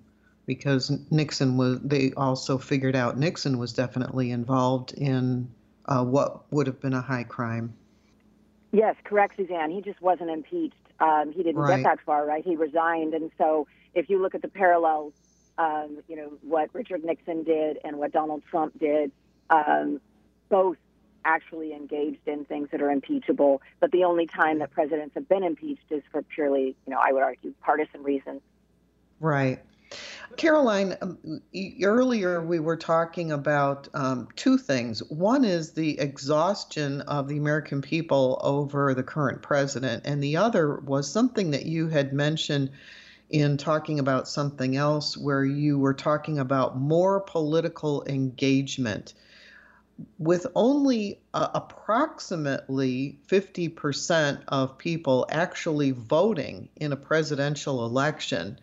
because 0.46 0.96
Nixon 1.10 1.56
was. 1.56 1.80
They 1.80 2.12
also 2.16 2.58
figured 2.58 2.94
out 2.94 3.18
Nixon 3.18 3.58
was 3.58 3.72
definitely 3.72 4.30
involved 4.30 4.92
in 4.92 5.50
uh, 5.86 6.04
what 6.04 6.50
would 6.52 6.68
have 6.68 6.80
been 6.80 6.94
a 6.94 7.00
high 7.00 7.24
crime. 7.24 7.74
Yes, 8.70 8.94
correct, 9.02 9.36
Suzanne. 9.36 9.70
He 9.70 9.80
just 9.80 10.00
wasn't 10.00 10.30
impeached. 10.30 10.76
Um, 11.00 11.32
he 11.32 11.42
didn't 11.42 11.60
right. 11.60 11.78
get 11.78 11.84
that 11.84 12.00
far, 12.04 12.24
right? 12.24 12.44
He 12.44 12.54
resigned, 12.54 13.14
and 13.14 13.30
so 13.38 13.66
if 13.94 14.08
you 14.10 14.20
look 14.20 14.34
at 14.34 14.42
the 14.42 14.48
parallels, 14.48 15.12
um, 15.58 15.98
you 16.08 16.16
know 16.16 16.32
what 16.42 16.70
Richard 16.72 17.04
Nixon 17.04 17.42
did 17.42 17.78
and 17.84 17.98
what 17.98 18.12
Donald 18.12 18.42
Trump 18.50 18.78
did, 18.78 19.12
um, 19.50 20.00
both 20.48 20.76
actually 21.24 21.74
engaged 21.74 22.26
in 22.26 22.44
things 22.44 22.68
that 22.70 22.80
are 22.80 22.90
impeachable. 22.90 23.60
But 23.80 23.92
the 23.92 24.04
only 24.04 24.26
time 24.26 24.60
that 24.60 24.70
presidents 24.70 25.14
have 25.14 25.28
been 25.28 25.42
impeached 25.42 25.90
is 25.90 26.02
for 26.10 26.22
purely, 26.22 26.76
you 26.86 26.92
know, 26.92 26.98
I 27.02 27.12
would 27.12 27.22
argue, 27.22 27.52
partisan 27.60 28.02
reasons. 28.02 28.40
Right. 29.20 29.58
Caroline, 30.36 30.96
um, 31.00 31.40
earlier 31.82 32.42
we 32.42 32.60
were 32.60 32.76
talking 32.76 33.32
about 33.32 33.88
um, 33.94 34.28
two 34.36 34.58
things. 34.58 35.02
One 35.10 35.44
is 35.44 35.72
the 35.72 35.98
exhaustion 35.98 37.00
of 37.02 37.28
the 37.28 37.38
American 37.38 37.80
people 37.80 38.38
over 38.42 38.94
the 38.94 39.02
current 39.02 39.42
president, 39.42 40.02
and 40.06 40.22
the 40.22 40.36
other 40.36 40.76
was 40.80 41.10
something 41.10 41.50
that 41.52 41.66
you 41.66 41.88
had 41.88 42.12
mentioned 42.12 42.70
in 43.30 43.56
talking 43.56 43.98
about 43.98 44.28
something 44.28 44.76
else, 44.76 45.16
where 45.16 45.44
you 45.44 45.78
were 45.78 45.94
talking 45.94 46.38
about 46.38 46.78
more 46.78 47.20
political 47.20 48.04
engagement. 48.06 49.14
with 50.18 50.46
only 50.54 51.20
uh, 51.34 51.48
approximately 51.54 53.18
50% 53.26 54.42
of 54.46 54.78
people 54.78 55.26
actually 55.28 55.90
voting 55.90 56.68
in 56.76 56.92
a 56.92 56.96
presidential 56.96 57.84
election, 57.84 58.58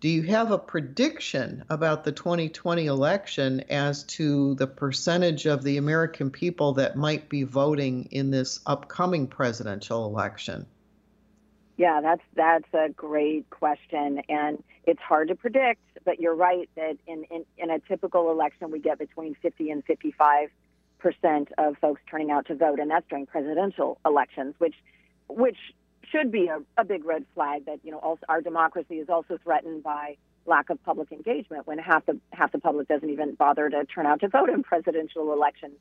do 0.00 0.08
you 0.08 0.22
have 0.22 0.50
a 0.50 0.58
prediction 0.58 1.62
about 1.70 2.02
the 2.02 2.10
2020 2.10 2.86
election 2.86 3.60
as 3.70 4.02
to 4.02 4.56
the 4.56 4.66
percentage 4.66 5.46
of 5.46 5.62
the 5.62 5.76
American 5.76 6.30
people 6.30 6.72
that 6.72 6.96
might 6.96 7.28
be 7.28 7.44
voting 7.44 8.08
in 8.10 8.32
this 8.32 8.58
upcoming 8.66 9.28
presidential 9.28 10.04
election? 10.04 10.66
Yeah, 11.82 12.00
that's 12.00 12.22
that's 12.36 12.72
a 12.74 12.90
great 12.90 13.50
question, 13.50 14.22
and 14.28 14.62
it's 14.84 15.00
hard 15.00 15.26
to 15.26 15.34
predict. 15.34 15.80
But 16.04 16.20
you're 16.20 16.36
right 16.36 16.70
that 16.76 16.96
in, 17.08 17.24
in, 17.24 17.44
in 17.58 17.70
a 17.70 17.80
typical 17.80 18.30
election, 18.30 18.70
we 18.70 18.78
get 18.78 19.00
between 19.00 19.34
50 19.42 19.68
and 19.72 19.84
55 19.84 20.50
percent 21.00 21.48
of 21.58 21.76
folks 21.78 22.00
turning 22.08 22.30
out 22.30 22.46
to 22.46 22.54
vote, 22.54 22.78
and 22.78 22.88
that's 22.88 23.04
during 23.08 23.26
presidential 23.26 23.98
elections, 24.06 24.54
which 24.58 24.76
which 25.26 25.56
should 26.08 26.30
be 26.30 26.46
a, 26.46 26.60
a 26.80 26.84
big 26.84 27.04
red 27.04 27.26
flag 27.34 27.64
that 27.66 27.80
you 27.82 27.90
know 27.90 27.98
also 27.98 28.22
our 28.28 28.40
democracy 28.40 29.00
is 29.00 29.08
also 29.08 29.36
threatened 29.42 29.82
by 29.82 30.16
lack 30.46 30.70
of 30.70 30.80
public 30.84 31.10
engagement 31.10 31.66
when 31.66 31.78
half 31.78 32.06
the 32.06 32.16
half 32.32 32.52
the 32.52 32.60
public 32.60 32.86
doesn't 32.86 33.10
even 33.10 33.34
bother 33.34 33.68
to 33.68 33.84
turn 33.86 34.06
out 34.06 34.20
to 34.20 34.28
vote 34.28 34.50
in 34.50 34.62
presidential 34.62 35.32
elections. 35.32 35.74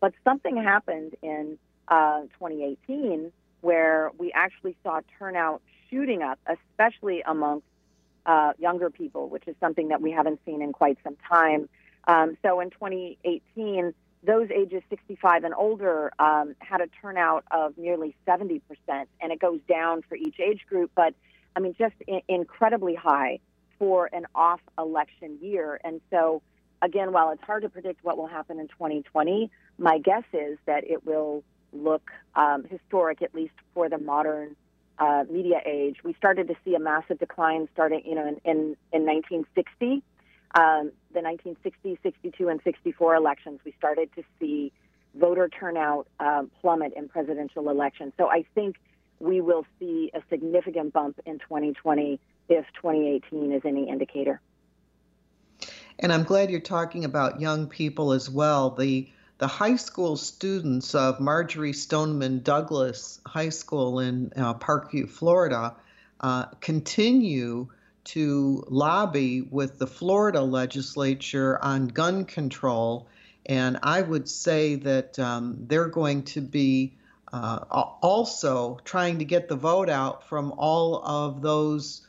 But 0.00 0.14
something 0.24 0.56
happened 0.56 1.14
in 1.20 1.58
uh, 1.88 2.22
2018 2.38 3.30
where 3.62 4.10
we 4.18 4.30
actually 4.32 4.76
saw 4.82 5.00
turnout 5.18 5.62
shooting 5.88 6.22
up, 6.22 6.38
especially 6.46 7.22
amongst 7.26 7.66
uh, 8.26 8.52
younger 8.58 8.90
people, 8.90 9.28
which 9.28 9.44
is 9.46 9.56
something 9.60 9.88
that 9.88 10.00
we 10.00 10.10
haven't 10.10 10.40
seen 10.44 10.62
in 10.62 10.72
quite 10.72 10.98
some 11.02 11.16
time. 11.28 11.68
Um, 12.06 12.36
so 12.42 12.60
in 12.60 12.70
2018, 12.70 13.94
those 14.24 14.50
ages 14.50 14.82
65 14.90 15.44
and 15.44 15.54
older 15.54 16.12
um, 16.18 16.54
had 16.60 16.80
a 16.80 16.86
turnout 17.00 17.44
of 17.50 17.76
nearly 17.76 18.14
70%, 18.26 18.60
and 18.88 19.32
it 19.32 19.40
goes 19.40 19.60
down 19.68 20.02
for 20.08 20.14
each 20.14 20.38
age 20.38 20.60
group, 20.68 20.90
but 20.94 21.14
I 21.56 21.60
mean, 21.60 21.74
just 21.78 21.94
I- 22.08 22.22
incredibly 22.28 22.94
high 22.94 23.40
for 23.78 24.08
an 24.12 24.26
off 24.34 24.60
election 24.78 25.38
year. 25.40 25.80
And 25.82 26.00
so, 26.10 26.40
again, 26.80 27.12
while 27.12 27.30
it's 27.30 27.42
hard 27.42 27.62
to 27.62 27.68
predict 27.68 28.04
what 28.04 28.16
will 28.16 28.28
happen 28.28 28.60
in 28.60 28.68
2020, 28.68 29.50
my 29.78 29.98
guess 29.98 30.24
is 30.32 30.58
that 30.66 30.84
it 30.84 31.04
will 31.04 31.42
look 31.72 32.10
um, 32.34 32.64
historic, 32.64 33.22
at 33.22 33.34
least 33.34 33.54
for 33.74 33.88
the 33.88 33.98
modern 33.98 34.56
uh, 34.98 35.24
media 35.30 35.60
age. 35.64 35.96
We 36.04 36.14
started 36.14 36.48
to 36.48 36.54
see 36.64 36.74
a 36.74 36.78
massive 36.78 37.18
decline 37.18 37.68
starting, 37.72 38.02
you 38.04 38.14
know, 38.14 38.26
in, 38.26 38.40
in, 38.44 38.58
in 38.92 39.06
1960 39.06 40.02
um, 40.54 40.92
the 41.14 41.20
1960, 41.20 41.98
62, 42.02 42.48
and 42.48 42.60
64 42.62 43.14
elections, 43.14 43.60
we 43.64 43.72
started 43.78 44.10
to 44.16 44.22
see 44.38 44.72
voter 45.14 45.48
turnout 45.48 46.06
um, 46.20 46.50
plummet 46.60 46.92
in 46.94 47.08
presidential 47.08 47.70
elections. 47.70 48.12
So 48.18 48.28
I 48.28 48.44
think 48.54 48.76
we 49.18 49.40
will 49.40 49.64
see 49.78 50.10
a 50.14 50.22
significant 50.28 50.92
bump 50.92 51.20
in 51.24 51.38
2020 51.38 52.20
if 52.48 52.66
2018 52.74 53.52
is 53.52 53.62
any 53.64 53.88
indicator. 53.88 54.40
And 55.98 56.12
I'm 56.12 56.24
glad 56.24 56.50
you're 56.50 56.60
talking 56.60 57.04
about 57.04 57.40
young 57.40 57.66
people 57.66 58.12
as 58.12 58.28
well. 58.28 58.70
The 58.70 59.08
the 59.42 59.48
high 59.48 59.74
school 59.74 60.16
students 60.16 60.94
of 60.94 61.18
Marjory 61.18 61.72
Stoneman 61.72 62.42
Douglas 62.44 63.20
High 63.26 63.48
School 63.48 63.98
in 63.98 64.32
uh, 64.36 64.54
Parkview, 64.54 65.10
Florida, 65.10 65.74
uh, 66.20 66.44
continue 66.60 67.66
to 68.04 68.64
lobby 68.68 69.40
with 69.40 69.80
the 69.80 69.86
Florida 69.88 70.40
legislature 70.42 71.58
on 71.60 71.88
gun 71.88 72.24
control. 72.24 73.08
And 73.44 73.80
I 73.82 74.00
would 74.00 74.28
say 74.28 74.76
that 74.76 75.18
um, 75.18 75.56
they're 75.66 75.88
going 75.88 76.22
to 76.36 76.40
be 76.40 76.94
uh, 77.32 77.64
also 78.00 78.78
trying 78.84 79.18
to 79.18 79.24
get 79.24 79.48
the 79.48 79.56
vote 79.56 79.88
out 79.88 80.28
from 80.28 80.52
all 80.56 81.02
of 81.04 81.42
those 81.42 82.06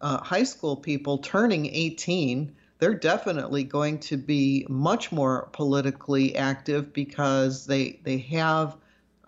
uh, 0.00 0.18
high 0.18 0.42
school 0.42 0.74
people 0.74 1.18
turning 1.18 1.66
18. 1.66 2.56
They're 2.82 2.94
definitely 2.94 3.62
going 3.62 4.00
to 4.00 4.16
be 4.16 4.66
much 4.68 5.12
more 5.12 5.48
politically 5.52 6.34
active 6.34 6.92
because 6.92 7.64
they 7.64 8.00
they 8.02 8.18
have 8.18 8.76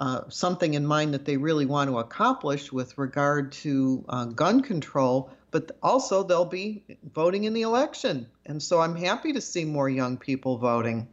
uh, 0.01 0.23
something 0.29 0.75
in 0.75 0.85
mind 0.85 1.15
that 1.15 1.25
they 1.25 1.37
really 1.37 1.65
want 1.65 1.89
to 1.89 2.01
accomplish 2.01 2.73
with 2.73 2.99
regard 2.99 3.53
to 3.53 4.05
uh, 4.09 4.25
gun 4.25 4.61
control, 4.61 5.31
but 5.53 5.71
also 5.85 6.25
they'll 6.25 6.45
be 6.45 6.83
voting 7.13 7.45
in 7.45 7.53
the 7.53 7.63
election. 7.63 8.27
And 8.45 8.61
so 8.61 8.81
I'm 8.81 8.97
happy 8.97 9.33
to 9.33 9.41
see 9.41 9.65
more 9.65 9.89
young 9.89 10.17
people 10.17 10.59
voting. 10.59 11.07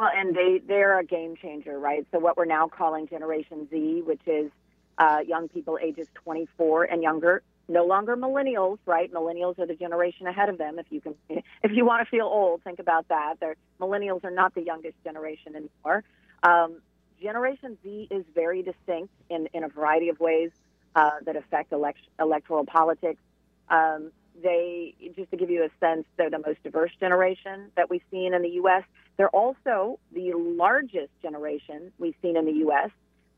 Well, 0.00 0.10
and 0.12 0.34
they, 0.34 0.60
they're 0.66 0.98
a 0.98 1.04
game 1.04 1.36
changer, 1.36 1.78
right? 1.78 2.04
So, 2.10 2.18
what 2.18 2.36
we're 2.36 2.44
now 2.44 2.66
calling 2.66 3.06
Generation 3.06 3.68
Z, 3.70 4.02
which 4.04 4.26
is 4.26 4.50
uh, 4.98 5.20
young 5.24 5.46
people 5.46 5.78
ages 5.80 6.08
24 6.24 6.84
and 6.86 7.04
younger, 7.04 7.44
no 7.70 7.86
longer 7.86 8.16
millennials, 8.16 8.78
right? 8.84 9.12
Millennials 9.12 9.58
are 9.58 9.66
the 9.66 9.74
generation 9.74 10.26
ahead 10.26 10.48
of 10.48 10.58
them. 10.58 10.78
If 10.78 10.86
you 10.90 11.00
can, 11.00 11.14
if 11.62 11.72
you 11.72 11.84
want 11.84 12.04
to 12.04 12.10
feel 12.10 12.26
old, 12.26 12.62
think 12.62 12.78
about 12.78 13.08
that. 13.08 13.34
They're, 13.40 13.56
millennials 13.80 14.24
are 14.24 14.30
not 14.30 14.54
the 14.54 14.62
youngest 14.62 14.96
generation 15.04 15.54
anymore. 15.54 16.04
Um, 16.42 16.80
generation 17.22 17.78
Z 17.82 18.08
is 18.10 18.24
very 18.34 18.62
distinct 18.62 19.14
in, 19.28 19.48
in 19.54 19.64
a 19.64 19.68
variety 19.68 20.08
of 20.08 20.18
ways 20.20 20.50
uh, 20.94 21.10
that 21.24 21.36
affect 21.36 21.72
elect- 21.72 22.08
electoral 22.18 22.66
politics. 22.66 23.20
Um, 23.68 24.10
they, 24.42 24.94
just 25.16 25.30
to 25.30 25.36
give 25.36 25.50
you 25.50 25.64
a 25.64 25.70
sense, 25.84 26.06
they're 26.16 26.30
the 26.30 26.38
most 26.38 26.62
diverse 26.62 26.92
generation 26.98 27.70
that 27.76 27.90
we've 27.90 28.02
seen 28.10 28.34
in 28.34 28.42
the 28.42 28.48
U.S. 28.50 28.82
They're 29.16 29.28
also 29.28 29.98
the 30.12 30.32
largest 30.34 31.10
generation 31.22 31.92
we've 31.98 32.14
seen 32.22 32.36
in 32.36 32.46
the 32.46 32.52
U.S. 32.52 32.90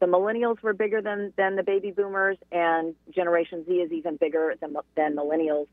The 0.03 0.09
millennials 0.09 0.61
were 0.63 0.73
bigger 0.73 1.01
than, 1.01 1.33
than 1.37 1.55
the 1.55 1.63
baby 1.63 1.93
boomers, 1.93 2.37
and 2.51 2.97
Generation 3.15 3.65
Z 3.65 3.73
is 3.73 3.93
even 3.93 4.17
bigger 4.17 4.57
than, 4.61 4.75
than 4.97 5.15
millennials. 5.15 5.69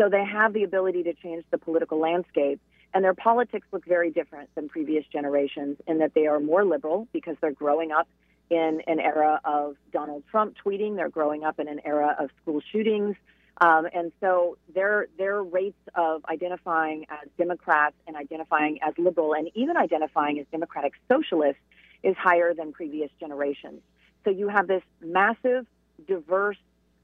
So 0.00 0.08
they 0.08 0.24
have 0.24 0.54
the 0.54 0.62
ability 0.62 1.02
to 1.02 1.12
change 1.12 1.44
the 1.50 1.58
political 1.58 2.00
landscape. 2.00 2.62
And 2.94 3.04
their 3.04 3.12
politics 3.12 3.66
look 3.72 3.84
very 3.84 4.10
different 4.10 4.48
than 4.54 4.70
previous 4.70 5.04
generations 5.12 5.76
in 5.86 5.98
that 5.98 6.14
they 6.14 6.26
are 6.26 6.40
more 6.40 6.64
liberal 6.64 7.08
because 7.12 7.36
they're 7.42 7.52
growing 7.52 7.92
up 7.92 8.08
in 8.48 8.80
an 8.86 9.00
era 9.00 9.38
of 9.44 9.76
Donald 9.92 10.22
Trump 10.30 10.56
tweeting. 10.64 10.96
They're 10.96 11.10
growing 11.10 11.44
up 11.44 11.60
in 11.60 11.68
an 11.68 11.82
era 11.84 12.16
of 12.18 12.30
school 12.40 12.62
shootings. 12.72 13.16
Um, 13.60 13.86
and 13.92 14.12
so 14.18 14.56
their 14.74 15.08
their 15.18 15.42
rates 15.42 15.76
of 15.94 16.24
identifying 16.24 17.04
as 17.10 17.28
Democrats 17.36 17.96
and 18.06 18.16
identifying 18.16 18.78
as 18.82 18.94
liberal 18.96 19.34
and 19.34 19.50
even 19.54 19.76
identifying 19.76 20.40
as 20.40 20.46
democratic 20.50 20.94
socialists 21.06 21.60
is 22.04 22.14
higher 22.16 22.54
than 22.54 22.72
previous 22.72 23.10
generations. 23.18 23.80
So 24.24 24.30
you 24.30 24.48
have 24.48 24.68
this 24.68 24.82
massive, 25.00 25.66
diverse, 26.06 26.58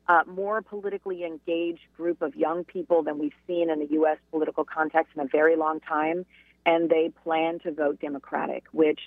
uh, 0.07 0.23
more 0.27 0.63
politically 0.63 1.25
engaged 1.25 1.83
group 1.97 2.23
of 2.23 2.37
young 2.37 2.65
people 2.65 3.03
than 3.03 3.19
we've 3.19 3.35
seen 3.47 3.71
in 3.71 3.81
the 3.81 3.89
U.S. 3.93 4.19
political 4.31 4.65
context 4.65 5.13
in 5.17 5.23
a 5.23 5.27
very 5.27 5.57
long 5.57 5.81
time, 5.81 6.27
and 6.67 6.89
they 6.89 7.11
plan 7.25 7.59
to 7.61 7.73
vote 7.73 8.01
Democratic, 8.01 8.65
which 8.73 9.01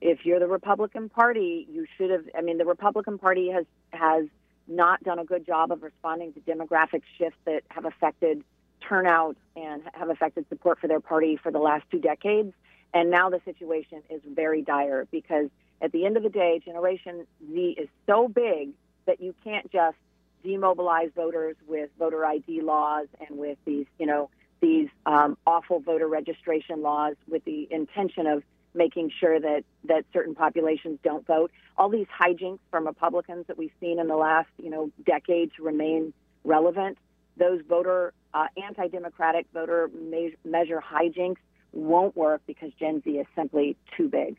if 0.00 0.24
you're 0.24 0.40
the 0.40 0.48
Republican 0.48 1.08
Party, 1.08 1.66
you 1.70 1.86
should 1.96 2.10
have. 2.10 2.24
I 2.36 2.42
mean, 2.42 2.58
the 2.58 2.64
Republican 2.64 3.18
Party 3.18 3.50
has 3.50 3.64
has 3.92 4.26
not 4.68 5.02
done 5.04 5.18
a 5.18 5.24
good 5.24 5.46
job 5.46 5.70
of 5.72 5.82
responding 5.82 6.32
to 6.32 6.40
demographic 6.40 7.02
shifts 7.18 7.38
that 7.44 7.62
have 7.68 7.84
affected 7.84 8.42
turnout 8.86 9.36
and 9.54 9.82
have 9.94 10.10
affected 10.10 10.46
support 10.48 10.78
for 10.80 10.88
their 10.88 11.00
party 11.00 11.38
for 11.42 11.50
the 11.50 11.58
last 11.58 11.84
two 11.90 11.98
decades. 11.98 12.52
And 12.96 13.10
now 13.10 13.28
the 13.28 13.42
situation 13.44 14.02
is 14.08 14.22
very 14.26 14.62
dire 14.62 15.06
because 15.10 15.50
at 15.82 15.92
the 15.92 16.06
end 16.06 16.16
of 16.16 16.22
the 16.22 16.30
day, 16.30 16.62
Generation 16.64 17.26
Z 17.46 17.76
is 17.78 17.90
so 18.06 18.26
big 18.26 18.70
that 19.04 19.20
you 19.20 19.34
can't 19.44 19.70
just 19.70 19.98
demobilize 20.42 21.10
voters 21.14 21.56
with 21.68 21.90
voter 21.98 22.24
ID 22.24 22.62
laws 22.62 23.08
and 23.20 23.38
with 23.38 23.58
these, 23.66 23.84
you 23.98 24.06
know, 24.06 24.30
these 24.62 24.88
um, 25.04 25.36
awful 25.46 25.80
voter 25.80 26.08
registration 26.08 26.80
laws 26.80 27.16
with 27.28 27.44
the 27.44 27.68
intention 27.70 28.26
of 28.26 28.42
making 28.72 29.12
sure 29.20 29.38
that 29.38 29.64
that 29.84 30.06
certain 30.14 30.34
populations 30.34 30.98
don't 31.04 31.26
vote. 31.26 31.50
All 31.76 31.90
these 31.90 32.06
hijinks 32.18 32.60
from 32.70 32.86
Republicans 32.86 33.44
that 33.48 33.58
we've 33.58 33.74
seen 33.78 33.98
in 33.98 34.06
the 34.06 34.16
last 34.16 34.48
you 34.56 34.70
know 34.70 34.90
decades 35.04 35.52
remain 35.58 36.14
relevant. 36.44 36.96
Those 37.36 37.60
voter 37.68 38.14
uh, 38.32 38.46
anti-democratic 38.56 39.48
voter 39.52 39.90
me- 39.94 40.36
measure 40.46 40.82
hijinks 40.82 41.36
won't 41.72 42.16
work 42.16 42.42
because 42.46 42.70
Gen 42.78 43.02
Z 43.02 43.10
is 43.10 43.26
simply 43.34 43.76
too 43.96 44.08
big. 44.08 44.36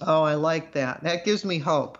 Oh, 0.00 0.22
I 0.22 0.34
like 0.34 0.72
that. 0.72 1.02
That 1.02 1.24
gives 1.24 1.44
me 1.44 1.58
hope 1.58 1.98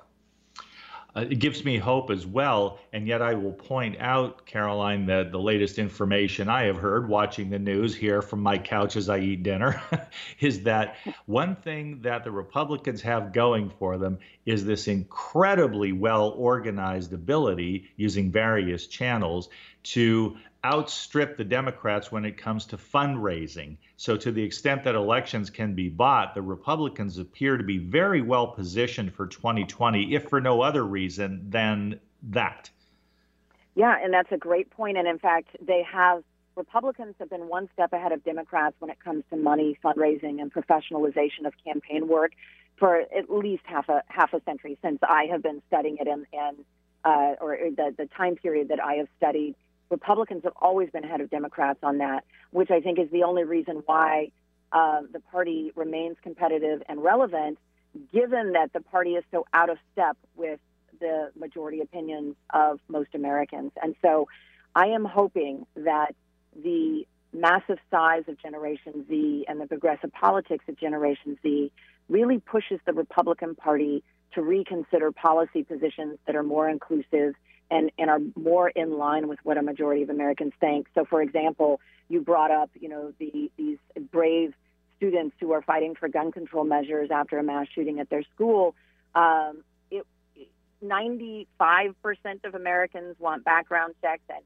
uh, 1.14 1.24
it 1.28 1.38
gives 1.38 1.64
me 1.64 1.76
hope 1.76 2.10
as 2.10 2.26
well. 2.26 2.78
And 2.92 3.06
yet, 3.06 3.22
I 3.22 3.34
will 3.34 3.52
point 3.52 3.96
out, 3.98 4.46
Caroline, 4.46 5.06
that 5.06 5.32
the 5.32 5.40
latest 5.40 5.78
information 5.78 6.48
I 6.48 6.64
have 6.64 6.76
heard 6.76 7.08
watching 7.08 7.50
the 7.50 7.58
news 7.58 7.94
here 7.94 8.22
from 8.22 8.40
my 8.40 8.58
couch 8.58 8.96
as 8.96 9.08
I 9.08 9.18
eat 9.18 9.42
dinner 9.42 9.82
is 10.40 10.62
that 10.64 10.96
one 11.26 11.56
thing 11.56 12.02
that 12.02 12.24
the 12.24 12.30
Republicans 12.30 13.02
have 13.02 13.32
going 13.32 13.70
for 13.70 13.98
them 13.98 14.18
is 14.46 14.64
this 14.64 14.88
incredibly 14.88 15.92
well 15.92 16.30
organized 16.30 17.12
ability 17.12 17.90
using 17.96 18.30
various 18.30 18.86
channels 18.86 19.48
to 19.82 20.36
outstrip 20.64 21.36
the 21.36 21.44
Democrats 21.44 22.12
when 22.12 22.24
it 22.24 22.36
comes 22.36 22.66
to 22.66 22.76
fundraising. 22.76 23.76
So, 23.96 24.16
to 24.16 24.30
the 24.30 24.42
extent 24.42 24.84
that 24.84 24.94
elections 24.94 25.50
can 25.50 25.74
be 25.74 25.88
bought, 25.88 26.34
the 26.34 26.42
Republicans 26.42 27.18
appear 27.18 27.56
to 27.56 27.64
be 27.64 27.78
very 27.78 28.20
well 28.20 28.48
positioned 28.48 29.14
for 29.14 29.26
2020, 29.26 30.14
if 30.14 30.28
for 30.28 30.40
no 30.40 30.60
other 30.60 30.84
reason 30.84 31.46
than 31.48 32.00
that. 32.24 32.70
Yeah, 33.74 33.96
and 34.02 34.12
that's 34.12 34.32
a 34.32 34.36
great 34.36 34.70
point. 34.70 34.98
And 34.98 35.08
in 35.08 35.18
fact, 35.18 35.56
they 35.60 35.82
have 35.90 36.22
Republicans 36.56 37.14
have 37.18 37.30
been 37.30 37.48
one 37.48 37.68
step 37.72 37.92
ahead 37.92 38.12
of 38.12 38.22
Democrats 38.24 38.76
when 38.80 38.90
it 38.90 38.98
comes 39.02 39.24
to 39.30 39.36
money, 39.36 39.78
fundraising, 39.82 40.40
and 40.40 40.52
professionalization 40.52 41.46
of 41.46 41.54
campaign 41.64 42.08
work 42.08 42.32
for 42.76 43.00
at 43.00 43.30
least 43.30 43.62
half 43.66 43.88
a 43.88 44.02
half 44.08 44.32
a 44.32 44.42
century 44.42 44.78
since 44.82 44.98
I 45.02 45.26
have 45.30 45.42
been 45.42 45.62
studying 45.68 45.98
it 46.00 46.08
and, 46.08 46.26
and 46.32 46.56
uh, 47.04 47.34
or 47.40 47.56
the 47.76 47.94
the 47.96 48.06
time 48.06 48.36
period 48.36 48.68
that 48.68 48.82
I 48.82 48.94
have 48.94 49.08
studied. 49.16 49.54
Republicans 49.90 50.42
have 50.44 50.52
always 50.56 50.90
been 50.90 51.04
ahead 51.04 51.20
of 51.20 51.30
Democrats 51.30 51.80
on 51.82 51.98
that, 51.98 52.24
which 52.50 52.70
I 52.70 52.80
think 52.80 52.98
is 52.98 53.10
the 53.10 53.24
only 53.24 53.44
reason 53.44 53.82
why 53.86 54.30
uh, 54.72 55.02
the 55.12 55.20
party 55.20 55.72
remains 55.74 56.16
competitive 56.22 56.82
and 56.88 57.02
relevant, 57.02 57.58
given 58.12 58.52
that 58.52 58.72
the 58.72 58.80
party 58.80 59.14
is 59.14 59.24
so 59.32 59.46
out 59.52 59.68
of 59.68 59.78
step 59.92 60.16
with 60.36 60.60
the 61.00 61.30
majority 61.36 61.80
opinions 61.80 62.36
of 62.50 62.78
most 62.88 63.14
Americans. 63.14 63.72
And 63.82 63.96
so 64.02 64.28
I 64.74 64.86
am 64.86 65.04
hoping 65.04 65.66
that 65.74 66.14
the 66.54 67.06
massive 67.32 67.78
size 67.90 68.24
of 68.28 68.40
Generation 68.40 69.04
Z 69.08 69.46
and 69.48 69.60
the 69.60 69.66
progressive 69.66 70.12
politics 70.12 70.64
of 70.68 70.78
Generation 70.78 71.38
Z 71.42 71.72
really 72.08 72.38
pushes 72.38 72.80
the 72.86 72.92
Republican 72.92 73.54
Party 73.54 74.02
to 74.34 74.42
reconsider 74.42 75.10
policy 75.10 75.62
positions 75.62 76.18
that 76.26 76.36
are 76.36 76.42
more 76.42 76.68
inclusive 76.68 77.34
and, 77.70 77.90
and 77.98 78.10
are 78.10 78.20
more 78.36 78.68
in 78.68 78.98
line 78.98 79.28
with 79.28 79.38
what 79.42 79.56
a 79.56 79.62
majority 79.62 80.02
of 80.02 80.10
Americans 80.10 80.52
think. 80.60 80.86
So, 80.94 81.04
for 81.04 81.22
example, 81.22 81.80
you 82.08 82.20
brought 82.20 82.50
up, 82.50 82.70
you 82.78 82.88
know, 82.88 83.12
the, 83.18 83.50
these 83.56 83.78
brave 84.10 84.54
students 84.96 85.36
who 85.40 85.52
are 85.52 85.62
fighting 85.62 85.94
for 85.94 86.08
gun 86.08 86.32
control 86.32 86.64
measures 86.64 87.10
after 87.10 87.38
a 87.38 87.42
mass 87.42 87.66
shooting 87.74 88.00
at 88.00 88.10
their 88.10 88.22
school. 88.34 88.74
Um, 89.14 89.62
it, 89.90 90.06
95% 90.84 91.46
of 92.44 92.54
Americans 92.54 93.16
want 93.18 93.44
background 93.44 93.94
checks, 94.02 94.22
and 94.28 94.44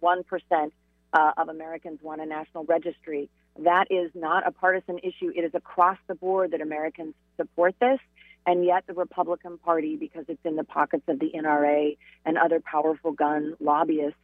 91% 0.00 0.70
uh, 1.12 1.32
of 1.36 1.48
Americans 1.48 2.00
want 2.02 2.20
a 2.20 2.26
national 2.26 2.64
registry. 2.64 3.28
That 3.58 3.86
is 3.90 4.10
not 4.14 4.46
a 4.46 4.52
partisan 4.52 4.98
issue. 4.98 5.32
It 5.34 5.42
is 5.42 5.54
across 5.54 5.98
the 6.06 6.14
board 6.14 6.50
that 6.52 6.60
Americans 6.60 7.14
support 7.36 7.74
this. 7.80 7.98
And 8.46 8.64
yet, 8.64 8.84
the 8.86 8.94
Republican 8.94 9.58
Party, 9.58 9.96
because 9.96 10.24
it's 10.28 10.44
in 10.44 10.54
the 10.54 10.64
pockets 10.64 11.02
of 11.08 11.18
the 11.18 11.32
NRA 11.34 11.96
and 12.24 12.38
other 12.38 12.60
powerful 12.60 13.12
gun 13.12 13.56
lobbyists, 13.58 14.18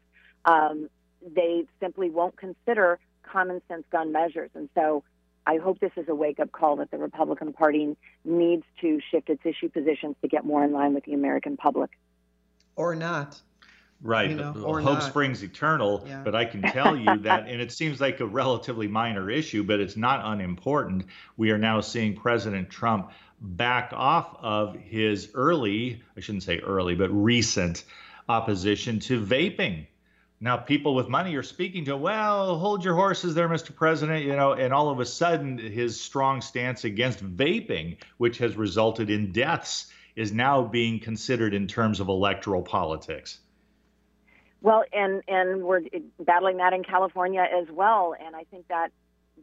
um, 0.44 0.88
they 1.34 1.64
simply 1.80 2.08
won't 2.08 2.36
consider 2.36 3.00
common 3.24 3.60
sense 3.68 3.84
gun 3.90 4.12
measures. 4.12 4.50
And 4.54 4.68
so, 4.76 5.02
I 5.44 5.56
hope 5.56 5.80
this 5.80 5.92
is 5.96 6.08
a 6.08 6.14
wake 6.14 6.38
up 6.38 6.52
call 6.52 6.76
that 6.76 6.90
the 6.92 6.98
Republican 6.98 7.52
Party 7.52 7.96
needs 8.24 8.62
to 8.80 9.00
shift 9.10 9.28
its 9.28 9.44
issue 9.44 9.68
positions 9.68 10.14
to 10.22 10.28
get 10.28 10.44
more 10.44 10.62
in 10.62 10.72
line 10.72 10.94
with 10.94 11.04
the 11.04 11.14
American 11.14 11.56
public. 11.56 11.90
Or 12.76 12.94
not. 12.94 13.40
Right. 14.02 14.30
You 14.30 14.36
know, 14.36 14.52
Hope 14.52 14.84
not. 14.84 15.02
springs 15.04 15.44
eternal. 15.44 16.04
Yeah. 16.06 16.22
But 16.24 16.34
I 16.34 16.44
can 16.44 16.62
tell 16.62 16.96
you 16.96 17.18
that, 17.18 17.46
and 17.46 17.60
it 17.60 17.70
seems 17.70 18.00
like 18.00 18.18
a 18.18 18.26
relatively 18.26 18.88
minor 18.88 19.30
issue, 19.30 19.62
but 19.62 19.78
it's 19.78 19.96
not 19.96 20.20
unimportant. 20.24 21.04
We 21.36 21.50
are 21.50 21.58
now 21.58 21.80
seeing 21.80 22.16
President 22.16 22.68
Trump 22.68 23.12
back 23.42 23.92
off 23.92 24.36
of 24.40 24.76
his 24.76 25.30
early, 25.34 26.02
I 26.16 26.20
shouldn't 26.20 26.44
say 26.44 26.58
early, 26.60 26.94
but 26.94 27.10
recent 27.10 27.84
opposition 28.28 29.00
to 29.00 29.20
vaping. 29.20 29.86
Now, 30.40 30.56
people 30.56 30.94
with 30.94 31.08
money 31.08 31.36
are 31.36 31.42
speaking 31.42 31.84
to, 31.84 31.96
well, 31.96 32.58
hold 32.58 32.84
your 32.84 32.94
horses 32.94 33.34
there, 33.34 33.48
Mr. 33.48 33.74
President, 33.74 34.24
you 34.24 34.34
know, 34.34 34.54
and 34.54 34.72
all 34.72 34.90
of 34.90 34.98
a 34.98 35.06
sudden 35.06 35.58
his 35.58 36.00
strong 36.00 36.40
stance 36.40 36.84
against 36.84 37.24
vaping, 37.24 37.98
which 38.16 38.38
has 38.38 38.56
resulted 38.56 39.10
in 39.10 39.30
deaths, 39.30 39.92
is 40.16 40.32
now 40.32 40.62
being 40.62 40.98
considered 40.98 41.54
in 41.54 41.68
terms 41.68 42.00
of 42.00 42.08
electoral 42.08 42.62
politics. 42.62 43.38
Well, 44.60 44.84
and 44.92 45.22
and 45.26 45.62
we're 45.62 45.82
battling 46.20 46.58
that 46.58 46.72
in 46.72 46.84
California 46.84 47.44
as 47.44 47.68
well, 47.70 48.14
and 48.18 48.36
I 48.36 48.44
think 48.44 48.68
that 48.68 48.92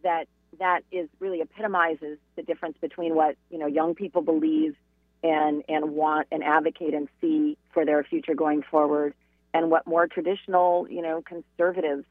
that 0.04 0.28
that 0.58 0.82
is 0.92 1.10
really 1.20 1.42
epitomizes 1.42 2.18
the 2.36 2.44
difference 2.44 2.78
between 2.82 3.16
what 3.16 3.36
you 3.50 3.58
know 3.58 3.68
young 3.68 3.96
people 3.96 4.22
believe 4.22 4.76
and 5.24 5.64
and 5.70 5.92
want 5.92 6.28
and 6.32 6.44
advocate 6.44 6.94
and 6.94 7.08
see 7.22 7.58
for 7.74 7.86
their 7.86 8.04
future 8.04 8.34
going 8.34 8.64
forward, 8.64 9.14
and 9.54 9.70
what 9.70 9.86
more 9.86 10.08
traditional 10.08 10.88
you 10.90 11.02
know 11.02 11.22
conservatives 11.22 12.06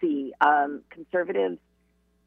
see. 0.00 0.32
Um, 0.40 0.82
conservatives 0.90 1.58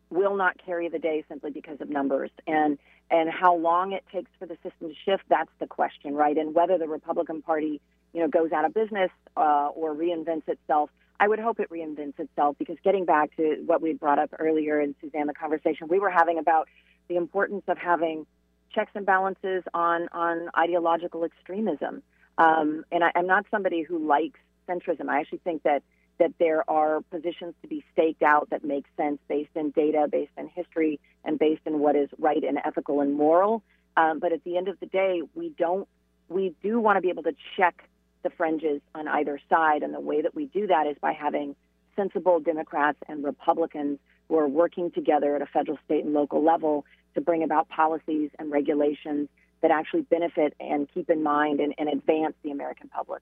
will 0.09 0.35
not 0.35 0.57
carry 0.63 0.89
the 0.89 0.99
day 0.99 1.23
simply 1.27 1.51
because 1.51 1.79
of 1.81 1.89
numbers, 1.89 2.31
and 2.45 2.77
and 3.09 3.29
how 3.29 3.55
long 3.55 3.93
it 3.93 4.03
takes 4.11 4.31
for 4.39 4.45
the 4.45 4.55
system 4.55 4.89
to 4.89 4.95
shift. 5.05 5.23
That's 5.29 5.51
the 5.59 5.67
question, 5.67 6.15
right? 6.15 6.37
And 6.37 6.53
whether 6.53 6.77
the 6.77 6.87
Republican 6.87 7.41
Party 7.41 7.81
you 8.13 8.21
know, 8.21 8.27
goes 8.27 8.51
out 8.51 8.63
of 8.63 8.73
business 8.73 9.09
uh, 9.35 9.69
or 9.75 9.93
reinvents 9.93 10.47
itself. 10.47 10.89
I 11.19 11.27
would 11.27 11.39
hope 11.39 11.59
it 11.59 11.69
reinvents 11.69 12.19
itself 12.19 12.57
because 12.57 12.77
getting 12.83 13.05
back 13.05 13.35
to 13.37 13.63
what 13.65 13.81
we 13.81 13.93
brought 13.93 14.19
up 14.19 14.31
earlier 14.39 14.81
in 14.81 14.95
Suzanne, 15.01 15.27
the 15.27 15.33
conversation 15.33 15.87
we 15.87 15.99
were 15.99 16.09
having 16.09 16.37
about 16.37 16.67
the 17.07 17.15
importance 17.15 17.63
of 17.67 17.77
having 17.77 18.25
checks 18.73 18.91
and 18.95 19.05
balances 19.05 19.63
on 19.73 20.07
on 20.11 20.49
ideological 20.57 21.23
extremism. 21.23 22.01
Um, 22.37 22.83
and 22.91 23.03
I, 23.03 23.11
I'm 23.15 23.27
not 23.27 23.45
somebody 23.51 23.83
who 23.83 24.05
likes 24.05 24.39
centrism. 24.67 25.09
I 25.09 25.19
actually 25.19 25.39
think 25.39 25.63
that 25.63 25.83
that 26.19 26.31
there 26.39 26.69
are 26.69 27.01
positions 27.01 27.53
to 27.61 27.67
be 27.67 27.83
staked 27.91 28.21
out 28.21 28.49
that 28.51 28.63
make 28.63 28.85
sense 28.97 29.19
based 29.27 29.49
in 29.55 29.71
data, 29.71 30.07
based 30.11 30.31
in 30.37 30.47
history, 30.47 30.99
and 31.25 31.39
based 31.39 31.61
in 31.65 31.79
what 31.79 31.95
is 31.95 32.09
right 32.19 32.43
and 32.43 32.59
ethical 32.63 33.01
and 33.01 33.15
moral. 33.15 33.63
Um, 33.97 34.19
but 34.19 34.31
at 34.31 34.43
the 34.43 34.57
end 34.57 34.67
of 34.67 34.79
the 34.79 34.85
day, 34.87 35.21
we 35.35 35.49
don't. 35.57 35.87
We 36.29 36.55
do 36.63 36.79
want 36.79 36.97
to 36.97 37.01
be 37.01 37.09
able 37.09 37.23
to 37.23 37.35
check 37.57 37.87
the 38.23 38.29
fringes 38.31 38.81
on 38.95 39.07
either 39.07 39.39
side. 39.49 39.83
And 39.83 39.93
the 39.93 39.99
way 39.99 40.21
that 40.21 40.35
we 40.35 40.45
do 40.45 40.67
that 40.67 40.87
is 40.87 40.97
by 40.99 41.13
having 41.13 41.55
sensible 41.95 42.39
Democrats 42.39 42.97
and 43.07 43.23
Republicans 43.23 43.99
who 44.27 44.37
are 44.37 44.47
working 44.47 44.91
together 44.91 45.35
at 45.35 45.41
a 45.41 45.45
federal, 45.45 45.77
state, 45.85 46.03
and 46.05 46.13
local 46.13 46.43
level 46.43 46.85
to 47.15 47.21
bring 47.21 47.43
about 47.43 47.69
policies 47.69 48.31
and 48.39 48.51
regulations 48.51 49.29
that 49.61 49.71
actually 49.71 50.01
benefit 50.01 50.53
and 50.59 50.87
keep 50.93 51.09
in 51.09 51.23
mind 51.23 51.59
and, 51.59 51.73
and 51.77 51.89
advance 51.89 52.35
the 52.43 52.51
American 52.51 52.89
public. 52.89 53.21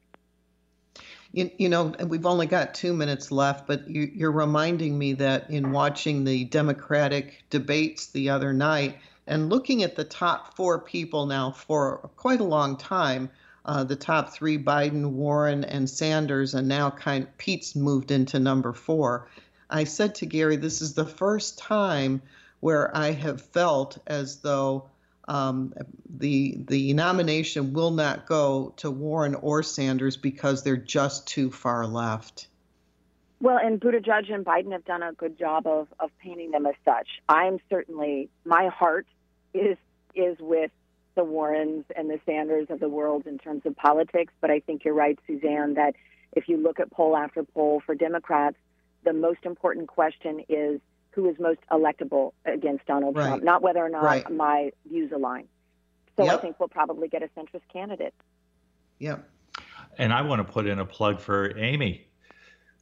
You, 1.31 1.49
you, 1.57 1.69
know, 1.69 1.93
we've 2.07 2.25
only 2.25 2.45
got 2.45 2.73
two 2.73 2.93
minutes 2.93 3.31
left, 3.31 3.67
but 3.67 3.89
you, 3.89 4.27
are 4.27 4.31
reminding 4.31 4.97
me 4.97 5.13
that 5.13 5.49
in 5.49 5.71
watching 5.71 6.25
the 6.25 6.43
Democratic 6.45 7.43
debates 7.49 8.07
the 8.07 8.29
other 8.29 8.51
night 8.51 8.97
and 9.27 9.49
looking 9.49 9.83
at 9.83 9.95
the 9.95 10.03
top 10.03 10.57
four 10.57 10.79
people 10.79 11.25
now 11.25 11.51
for 11.51 12.09
quite 12.17 12.41
a 12.41 12.45
long 12.45 12.75
time, 12.75 13.29
uh, 13.65 13.83
the 13.83 13.95
top 13.95 14.33
three 14.33 14.57
Biden, 14.57 15.11
Warren, 15.11 15.63
and 15.63 15.89
Sanders, 15.89 16.53
and 16.53 16.67
now 16.67 16.89
kind 16.89 17.23
of 17.23 17.37
Pete's 17.37 17.75
moved 17.75 18.11
into 18.11 18.39
number 18.39 18.73
four. 18.73 19.27
I 19.69 19.83
said 19.85 20.15
to 20.15 20.25
Gary, 20.25 20.57
this 20.57 20.81
is 20.81 20.93
the 20.93 21.05
first 21.05 21.57
time 21.57 22.21
where 22.59 22.95
I 22.95 23.11
have 23.11 23.41
felt 23.41 23.97
as 24.07 24.37
though 24.37 24.89
um, 25.27 25.73
the 26.09 26.57
the 26.67 26.93
nomination 26.93 27.73
will 27.73 27.91
not 27.91 28.25
go 28.25 28.73
to 28.77 28.91
Warren 28.91 29.35
or 29.35 29.63
Sanders 29.63 30.17
because 30.17 30.63
they're 30.63 30.75
just 30.77 31.27
too 31.27 31.51
far 31.51 31.85
left. 31.85 32.47
Well, 33.39 33.57
and 33.57 33.79
Buttigieg 33.79 34.31
and 34.31 34.45
Biden 34.45 34.71
have 34.71 34.85
done 34.85 35.01
a 35.01 35.13
good 35.13 35.37
job 35.37 35.65
of, 35.65 35.87
of 35.99 36.11
painting 36.19 36.51
them 36.51 36.67
as 36.67 36.75
such. 36.85 37.07
I'm 37.27 37.59
certainly 37.69 38.29
my 38.45 38.67
heart 38.67 39.07
is 39.53 39.77
is 40.13 40.37
with 40.39 40.71
the 41.15 41.23
Warrens 41.23 41.85
and 41.95 42.09
the 42.09 42.19
Sanders 42.25 42.67
of 42.69 42.79
the 42.79 42.89
world 42.89 43.27
in 43.27 43.37
terms 43.37 43.63
of 43.65 43.75
politics. 43.75 44.33
But 44.41 44.51
I 44.51 44.59
think 44.59 44.83
you're 44.85 44.93
right, 44.93 45.17
Suzanne, 45.27 45.75
that 45.75 45.95
if 46.33 46.47
you 46.47 46.57
look 46.57 46.79
at 46.79 46.91
poll 46.91 47.17
after 47.17 47.43
poll 47.43 47.81
for 47.85 47.95
Democrats, 47.95 48.57
the 49.03 49.13
most 49.13 49.39
important 49.45 49.87
question 49.87 50.43
is 50.47 50.79
who 51.11 51.29
is 51.29 51.35
most 51.39 51.59
electable 51.71 52.31
against 52.45 52.85
Donald 52.85 53.15
right. 53.15 53.27
Trump, 53.27 53.43
not 53.43 53.61
whether 53.61 53.79
or 53.79 53.89
not 53.89 54.03
right. 54.03 54.31
my 54.31 54.71
views 54.87 55.11
align. 55.11 55.47
So 56.17 56.25
yep. 56.25 56.35
I 56.35 56.37
think 56.37 56.59
we'll 56.59 56.69
probably 56.69 57.07
get 57.07 57.23
a 57.23 57.27
centrist 57.37 57.67
candidate. 57.71 58.13
Yep. 58.99 59.27
And 59.97 60.13
I 60.13 60.21
want 60.21 60.45
to 60.45 60.51
put 60.51 60.67
in 60.67 60.79
a 60.79 60.85
plug 60.85 61.19
for 61.19 61.57
Amy. 61.57 62.07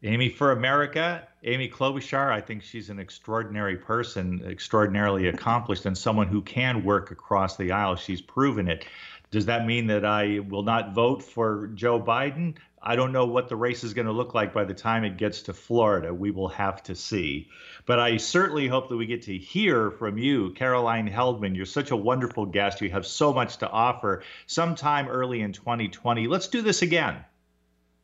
Amy 0.03 0.29
for 0.29 0.53
America, 0.53 1.27
Amy 1.43 1.67
Klobuchar, 1.67 2.31
I 2.31 2.39
think 2.39 2.63
she's 2.63 2.89
an 2.89 2.99
extraordinary 2.99 3.75
person, 3.75 4.41
extraordinarily 4.45 5.27
accomplished, 5.27 5.85
and 5.85 5.97
someone 5.97 6.27
who 6.27 6.41
can 6.41 6.83
work 6.85 7.11
across 7.11 7.57
the 7.57 7.73
aisle. 7.73 7.97
She's 7.97 8.21
proven 8.21 8.69
it. 8.69 8.85
Does 9.31 9.45
that 9.47 9.65
mean 9.65 9.87
that 9.87 10.05
I 10.05 10.39
will 10.39 10.63
not 10.63 10.93
vote 10.93 11.21
for 11.21 11.67
Joe 11.75 12.01
Biden? 12.01 12.55
I 12.81 12.95
don't 12.95 13.11
know 13.11 13.25
what 13.25 13.49
the 13.49 13.57
race 13.57 13.83
is 13.83 13.93
going 13.93 14.05
to 14.07 14.13
look 14.13 14.33
like 14.33 14.53
by 14.53 14.63
the 14.63 14.73
time 14.73 15.03
it 15.03 15.17
gets 15.17 15.41
to 15.43 15.53
Florida. 15.53 16.13
We 16.13 16.31
will 16.31 16.47
have 16.47 16.81
to 16.83 16.95
see. 16.95 17.49
But 17.85 17.99
I 17.99 18.15
certainly 18.17 18.67
hope 18.67 18.87
that 18.87 18.95
we 18.95 19.05
get 19.05 19.23
to 19.23 19.37
hear 19.37 19.91
from 19.91 20.17
you, 20.17 20.51
Caroline 20.51 21.09
Heldman. 21.09 21.57
You're 21.57 21.65
such 21.65 21.91
a 21.91 21.95
wonderful 21.97 22.45
guest. 22.45 22.79
You 22.79 22.89
have 22.91 23.05
so 23.05 23.33
much 23.33 23.57
to 23.57 23.69
offer. 23.69 24.23
Sometime 24.47 25.09
early 25.09 25.41
in 25.41 25.51
2020, 25.51 26.27
let's 26.27 26.47
do 26.47 26.61
this 26.61 26.81
again. 26.81 27.17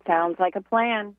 Sounds 0.06 0.38
like 0.40 0.58
a 0.58 0.62
plan. 0.62 1.16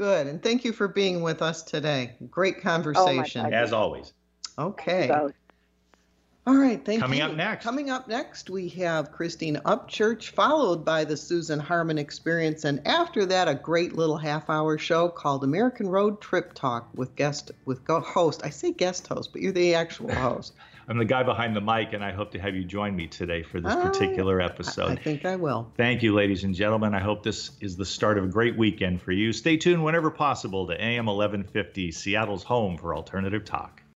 Good. 0.00 0.28
And 0.28 0.42
thank 0.42 0.64
you 0.64 0.72
for 0.72 0.88
being 0.88 1.20
with 1.20 1.42
us 1.42 1.62
today. 1.62 2.14
Great 2.30 2.62
conversation. 2.62 3.42
pleasure. 3.42 3.54
As 3.54 3.74
always. 3.74 4.14
okay. 4.56 5.10
All 5.10 6.56
right. 6.56 6.82
Thank 6.82 7.02
Coming 7.02 7.18
you. 7.18 7.22
Coming 7.22 7.22
up 7.22 7.36
next. 7.36 7.64
Coming 7.64 7.90
up 7.90 8.08
next, 8.08 8.48
we 8.48 8.70
have 8.70 9.12
Christine 9.12 9.56
Upchurch, 9.56 10.30
followed 10.30 10.86
by 10.86 11.04
the 11.04 11.18
Susan 11.18 11.60
Harmon 11.60 11.98
Experience, 11.98 12.64
and 12.64 12.80
after 12.88 13.26
that, 13.26 13.46
a 13.46 13.54
great 13.54 13.94
little 13.94 14.16
half-hour 14.16 14.78
show 14.78 15.10
called 15.10 15.44
American 15.44 15.86
Road 15.86 16.22
Trip 16.22 16.54
Talk 16.54 16.88
with 16.94 17.14
guest 17.14 17.50
with 17.66 17.84
go- 17.84 18.00
host. 18.00 18.40
I 18.42 18.48
say 18.48 18.72
guest 18.72 19.06
host, 19.06 19.34
but 19.34 19.42
you're 19.42 19.52
the 19.52 19.74
actual 19.74 20.14
host. 20.14 20.54
I'm 20.90 20.98
the 20.98 21.04
guy 21.04 21.22
behind 21.22 21.54
the 21.54 21.60
mic, 21.60 21.92
and 21.92 22.02
I 22.04 22.10
hope 22.10 22.32
to 22.32 22.40
have 22.40 22.56
you 22.56 22.64
join 22.64 22.96
me 22.96 23.06
today 23.06 23.44
for 23.44 23.60
this 23.60 23.72
Oh, 23.72 23.80
particular 23.80 24.42
I 24.42 24.46
episode. 24.46 24.98
think 25.04 25.24
I 25.24 25.36
will. 25.36 25.70
Thank 25.76 26.02
you, 26.02 26.12
ladies 26.12 26.42
and 26.42 26.52
gentlemen. 26.52 26.96
I 26.96 26.98
hope 26.98 27.22
this 27.22 27.52
is 27.60 27.76
the 27.76 27.84
start 27.86 28.18
of 28.18 28.24
a 28.24 28.26
great 28.26 28.56
weekend 28.58 29.00
for 29.00 29.12
you. 29.12 29.32
Stay 29.32 29.56
tuned 29.56 29.84
whenever 29.84 30.10
possible 30.10 30.66
to 30.66 30.72
AM 30.74 31.06
1150, 31.06 31.92
Seattle's 31.92 32.42
home 32.42 32.76
for 32.76 32.92
alternative 32.92 33.44
talk. 33.44 33.79